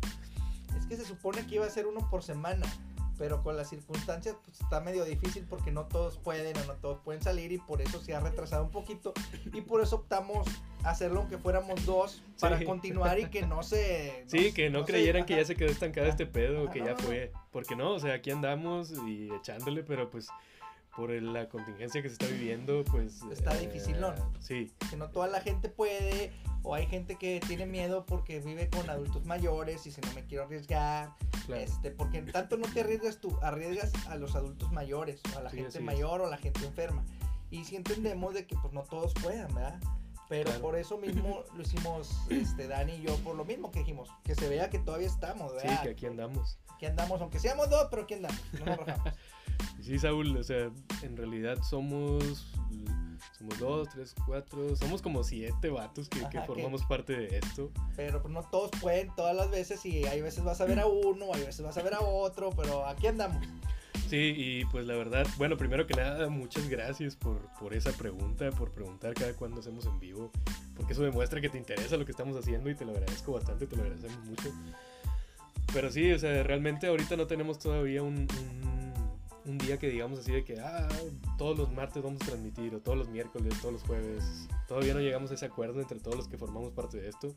[0.76, 2.66] Es que se supone que iba a ser uno por semana,
[3.20, 7.00] pero con las circunstancias pues, está medio difícil porque no todos pueden o no todos
[7.04, 9.12] pueden salir y por eso se ha retrasado un poquito
[9.52, 10.48] y por eso optamos
[10.84, 12.64] hacerlo aunque fuéramos dos para Sí.
[12.64, 14.24] continuar y que no se...
[14.26, 15.42] Sí, que no, se- creyeran que ajá.
[15.42, 17.04] ya se quedó estancado este pedo, Ajá, que no, ya no, no.
[17.04, 17.30] fue.
[17.52, 20.28] Porque no, o sea, aquí andamos y echándole, pero pues
[20.96, 23.22] por la contingencia que se está viviendo, pues...
[23.30, 24.14] Está dificilón.
[24.40, 28.68] Sí, que no toda la gente puede o hay gente que tiene miedo porque vive
[28.68, 31.14] con adultos mayores y si no me quiero arriesgar,
[31.46, 31.62] claro.
[31.62, 35.50] este, porque tanto no te arriesgas tú, arriesgas a los adultos mayores o a la
[35.50, 35.84] Sí, gente así es.
[35.84, 37.04] mayor o a la gente enferma.
[37.50, 39.80] Y si entendemos de que pues no todos puedan, ¿verdad?
[40.28, 40.60] Pero Claro.
[40.60, 44.34] por eso mismo lo hicimos este Dani y yo por lo mismo que dijimos, que
[44.34, 45.82] se vea que todavía estamos, Sí, ¿verdad?
[45.82, 46.58] que aquí andamos.
[46.74, 49.14] Aquí andamos, aunque seamos dos, pero aquí andamos, no nos rajamos.
[49.82, 50.70] Sí, Saúl, o sea,
[51.02, 52.52] en realidad somos...
[53.38, 57.38] Somos dos, tres, cuatro, somos como siete vatos que, que Ajá, que- formamos parte de
[57.38, 57.70] esto.
[57.96, 60.86] Pero pues, no todos pueden todas las veces y hay veces vas a ver a
[60.86, 63.42] uno, hay veces vas a ver a otro, pero aquí andamos.
[64.08, 68.50] Sí, y pues la verdad, bueno, primero que nada, muchas gracias por, por esa pregunta,
[68.50, 70.30] por preguntar cada cuándo hacemos en vivo,
[70.76, 73.66] porque eso demuestra que te interesa lo que estamos haciendo y te lo agradezco bastante,
[73.66, 74.50] te lo agradecemos mucho.
[75.72, 78.79] Pero sí, o sea, realmente ahorita no tenemos todavía un, un-
[79.50, 80.88] un día que digamos así de que, ah,
[81.36, 84.48] todos los martes vamos a transmitir, o todos los miércoles, todos los jueves.
[84.68, 87.34] Todavía no llegamos a ese acuerdo entre todos los que formamos parte de esto.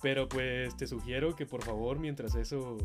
[0.00, 2.76] Pero pues te sugiero que por favor, mientras eso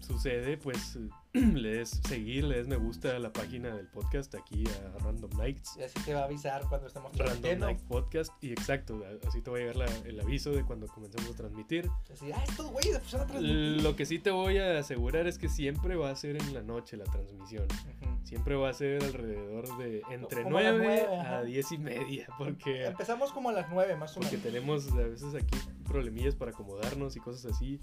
[0.00, 0.98] sucede, pues
[1.32, 5.30] le des seguir, le des me gusta a la página del podcast aquí a Random
[5.38, 5.76] Nights.
[5.78, 7.66] Y así te va a avisar cuando Random transmitiendo.
[7.66, 8.32] Night Podcast.
[8.42, 11.88] Y exacto, así te va a llegar la- el aviso de cuando comencemos a transmitir.
[12.12, 13.82] Así, ah, estos güeyes a transmitir.
[13.82, 16.62] Lo que sí te voy a asegurar es que siempre va a ser en la
[16.62, 17.64] noche la transmisión.
[17.64, 18.10] Ujú.
[18.24, 21.42] Siempre va a ser alrededor de entre Como a las 9 nueve, a ajá.
[21.44, 22.26] 10 y media.
[22.38, 24.52] Porque, Empezamos como a las 9 más o porque menos.
[24.52, 27.80] tenemos a veces aquí problemillas para acomodarnos y cosas así.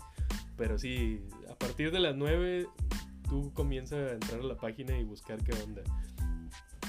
[0.58, 1.22] Pero sí,
[1.58, 2.68] a partir de las 9
[3.28, 5.82] tú comienzas a entrar a la página y buscar qué onda.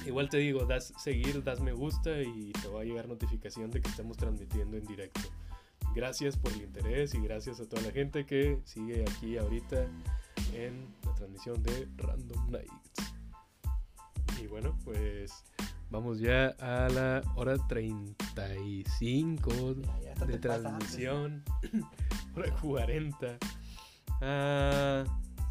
[0.07, 3.81] Igual te digo, das seguir, das me gusta y te va a llegar notificación de
[3.81, 5.23] que estamos transmitiendo en directo.
[5.95, 9.87] Gracias por el interés y gracias a toda la gente que sigue aquí ahorita
[10.53, 13.15] en la transmisión de Random Nights.
[14.39, 15.33] Y bueno, pues
[15.89, 19.51] vamos ya a la hora 35
[20.05, 21.43] Ya, ya de transmisión.
[22.37, 23.39] hora 40.
[24.21, 25.05] Ah,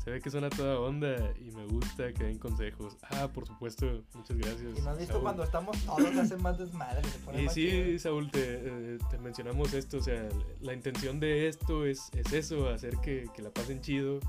[0.03, 2.95] se ve que suena toda onda y me gusta que den consejos.
[3.09, 4.77] Ah, por supuesto, muchas gracias.
[4.77, 5.23] Y no has visto Saúl.
[5.23, 7.03] cuando estamos todos, hacen más desmadre.
[7.03, 7.99] Se pone Y más sí, chido.
[7.99, 10.29] Saúl, te, eh, te mencionamos esto, o sea,
[10.61, 14.19] la intención de esto es, es eso, hacer que, que la pasen chido,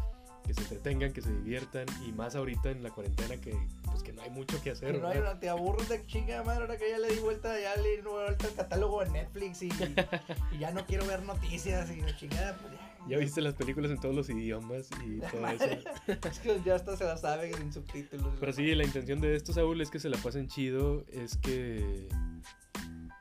[0.45, 4.13] que se entretengan, que se diviertan, y más ahorita en la cuarentena que pues que
[4.13, 4.99] no hay mucho que hacer.
[4.99, 5.33] No hay ¿verdad?
[5.33, 8.03] una, te aburres de chinga madre, ahora que ya le di vuelta, ya le di
[8.03, 9.69] vuelta al catálogo de Netflix y,
[10.53, 12.73] y ya no quiero ver noticias y la chingada, pues
[13.09, 13.19] ya.
[13.19, 15.65] Viste las películas en todos los idiomas y todo eso.
[16.29, 18.35] Es que ya hasta se la sabe sin subtítulos.
[18.39, 22.09] Pero sí, la intención de esto, Saúl, es que se la pasen chido, es que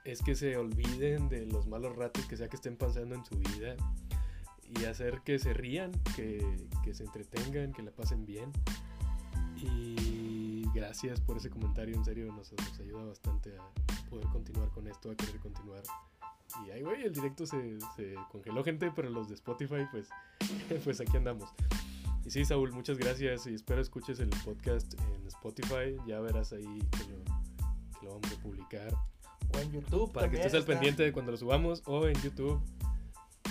[0.04, 3.38] es que se olviden de los malos ratos que sea que estén pasando en su
[3.38, 3.76] vida
[4.80, 6.46] y hacer que se rían, que,
[6.84, 8.52] que se entretengan, que la pasen bien.
[9.58, 14.88] Y gracias por ese comentario, en serio, nos, nos ayuda bastante a poder continuar con
[14.88, 15.84] esto, a querer continuar.
[16.66, 20.10] Y ahí, güey, el directo se, se congeló, gente, pero los de Spotify, pues,
[20.84, 21.50] pues aquí andamos.
[22.26, 25.96] Y sí, Saúl, muchas gracias y espero escuches el podcast en Spotify.
[26.06, 27.24] Ya verás ahí que lo,
[28.00, 28.94] que lo vamos a publicar.
[29.56, 30.12] O en YouTube.
[30.12, 32.62] Para que estés al está- pendiente de cuando lo subamos o en YouTube.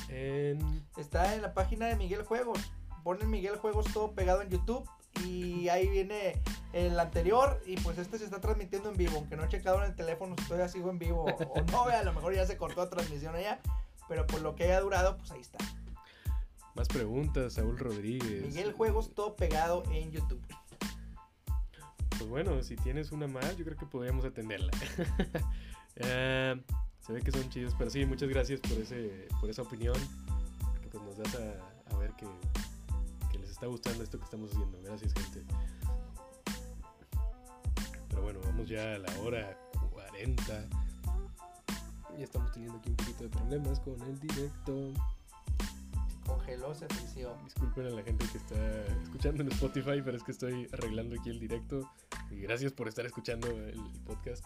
[0.09, 0.59] En...
[0.97, 2.59] Está en la página de Miguel Juegos.
[3.03, 4.89] Ponen Miguel Juegos todo pegado en YouTube.
[5.25, 6.41] Y ahí viene
[6.73, 7.63] el anterior.
[7.67, 9.17] Y pues este se está transmitiendo en vivo.
[9.17, 11.85] Aunque no he checado en el teléfono si todavía sigo en vivo o no.
[11.85, 13.61] A lo mejor ya se cortó la transmisión allá.
[14.09, 15.59] Pero por lo que haya durado, pues ahí está.
[16.75, 18.43] Más preguntas, Saúl Rodríguez.
[18.43, 20.43] Miguel Juegos todo pegado en YouTube.
[22.11, 24.73] Pues bueno, si tienes una más, yo creo que podríamos atenderla.
[25.99, 26.63] Eh,
[27.01, 29.97] se ve que son chidos, pero sí, muchas gracias por ese por esa opinión.
[30.75, 32.66] Porque pues nos das a, a ver que, que
[33.57, 34.79] está gustando esto que estamos haciendo.
[34.83, 35.43] Gracias, gente.
[38.11, 39.59] Pero bueno, vamos ya a la hora
[39.93, 40.69] 40.
[42.19, 44.93] Ya estamos teniendo aquí un poquito de problemas con el directo.
[46.27, 47.35] Congeló, se frició.
[47.45, 51.31] Disculpen a la gente que está escuchando en Spotify, pero es que estoy arreglando aquí
[51.31, 51.91] el directo.
[52.31, 54.45] Y gracias por estar escuchando el podcast.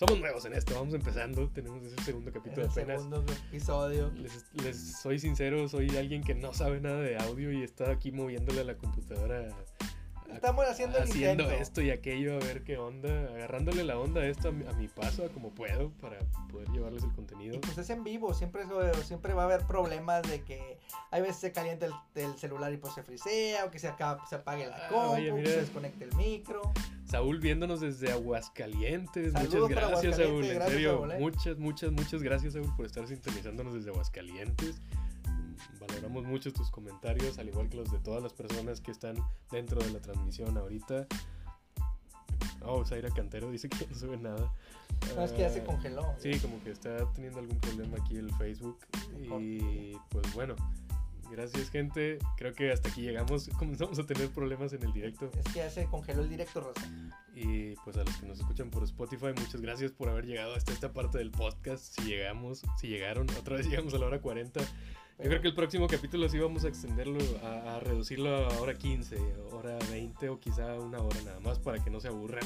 [0.00, 1.46] Somos nuevos en esto, vamos empezando.
[1.50, 3.02] Tenemos ese segundo capítulo el apenas.
[3.02, 4.10] segundo episodio.
[4.12, 8.10] Les, les soy sincero, soy alguien que no sabe nada de audio y está aquí
[8.10, 9.54] moviéndole a la computadora.
[10.34, 11.62] Estamos haciendo el haciendo intento.
[11.62, 14.72] esto y aquello, a ver qué onda, agarrándole la onda a esto a mi, a
[14.72, 16.18] mi paso, a como puedo, para
[16.50, 17.54] poder llevarles el contenido.
[17.56, 18.64] Y pues es en vivo, siempre,
[19.04, 20.78] siempre va a haber problemas de que
[21.10, 24.26] hay veces se calienta el, el celular y pues se frisea, o que se, acaba,
[24.26, 26.62] se apague la Ah, compu, que se desconecte el micro.
[27.04, 29.32] Saúl viéndonos desde Aguascalientes.
[29.32, 30.44] Saludos muchas gracias, Saúl.
[30.44, 31.18] En serio, Saúl, ¿eh?
[31.18, 34.80] muchas, muchas, muchas gracias, Saúl, por estar sintonizándonos desde Aguascalientes.
[35.80, 39.16] Valoramos mucho tus comentarios, al igual que los de todas las personas que están
[39.50, 41.06] dentro de la transmisión ahorita.
[42.62, 44.52] Oh, Zaira Cantero dice que no sube nada.
[45.16, 46.14] No, es que ya se Ah, congeló.
[46.18, 48.78] Sí, como que está teniendo algún problema aquí el Facebook.
[49.40, 50.54] Y pues bueno,
[51.30, 52.18] gracias gente.
[52.36, 53.48] Creo que hasta aquí llegamos.
[53.58, 55.30] Comenzamos a tener problemas en el directo.
[55.38, 56.86] Es que ya se congeló el directo, Rosa.
[57.34, 60.72] Y pues a los que nos escuchan por Spotify, muchas gracias por haber llegado hasta
[60.72, 61.98] esta parte del podcast.
[61.98, 64.60] Si llegamos, si llegaron, otra vez llegamos a la hora 40.
[65.22, 69.18] Yo creo que el próximo capítulo sí vamos a extenderlo, a, reducirlo a hora 15,
[69.52, 72.42] hora 20 o quizá una hora nada más para que no se aburran.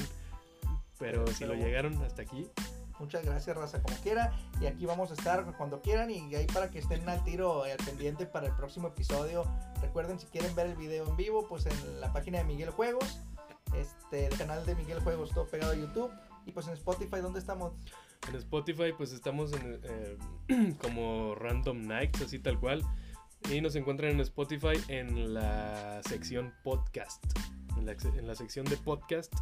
[0.99, 2.49] Pero Pero- si lo llegaron hasta aquí,
[2.97, 4.31] Muchas gracias, Raza, como quiera.
[4.61, 7.71] Y aquí vamos a estar cuando quieran y ahí para que estén al tiro y
[7.71, 9.43] al pendiente para el próximo episodio.
[9.81, 13.19] Recuerden, si quieren ver el video en vivo, pues en la página de Miguel Juegos,
[13.73, 16.09] este, el canal de Miguel Juegos, todo pegado a YouTube.
[16.45, 17.73] Y pues en Spotify, ¿dónde estamos?
[18.29, 20.17] En Spotify pues estamos eh,
[20.79, 22.83] como Random Nights, así tal cual.
[23.51, 27.23] Y nos encuentran en Spotify en la sección podcast.
[27.77, 27.85] En
[28.25, 29.33] la, sección de podcast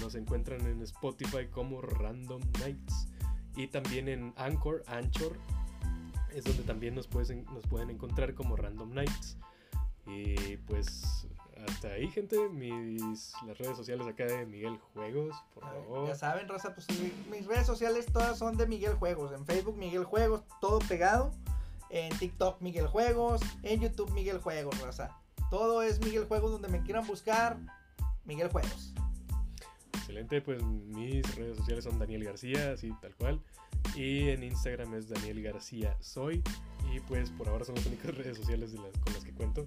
[0.00, 3.08] nos encuentran en Spotify como Random Nights
[3.56, 5.36] y también en Anchor, Anchor
[6.34, 9.36] es donde también nos, pueden, nos pueden encontrar como Random Nights.
[10.06, 11.26] Y pues
[11.68, 12.48] hasta ahí, gente.
[12.48, 16.08] Mis, las redes sociales acá de Miguel Juegos, por favor.
[16.08, 16.86] Ya saben, Raza, pues
[17.30, 19.32] mis redes sociales todas son de Miguel Juegos.
[19.32, 21.32] En Facebook, Miguel Juegos, todo pegado.
[21.90, 23.40] En TikTok, Miguel Juegos.
[23.62, 25.16] En YouTube, Miguel Juegos, Raza.
[25.50, 27.58] Todo es Miguel Juegos, donde me quieran buscar,
[28.24, 28.94] Miguel Juegos.
[29.92, 33.40] Excelente, pues mis redes sociales son Daniel García, así tal cual.
[33.94, 36.42] Y en Instagram es Daniel García Soy.
[36.92, 39.66] Y pues por ahora son las únicas redes sociales de las, con las que cuento.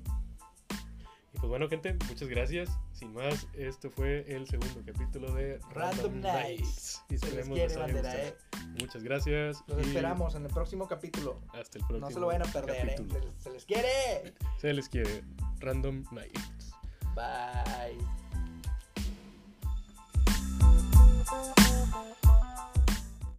[1.35, 2.69] Y pues bueno, gente, muchas gracias.
[2.93, 7.03] Sin más, esto fue el segundo capítulo de Random, Nights.
[7.09, 8.37] Y esperemos les haya ¿eh?
[8.79, 9.61] Muchas gracias.
[9.67, 11.41] Los esperamos en el próximo capítulo.
[11.49, 12.07] Hasta el próximo.
[12.07, 12.95] No se lo vayan a perder, ¿eh?
[12.97, 14.33] se, se les quiere.
[14.61, 15.23] Se les quiere.
[15.59, 16.73] Random Nights.
[17.15, 17.97] Bye.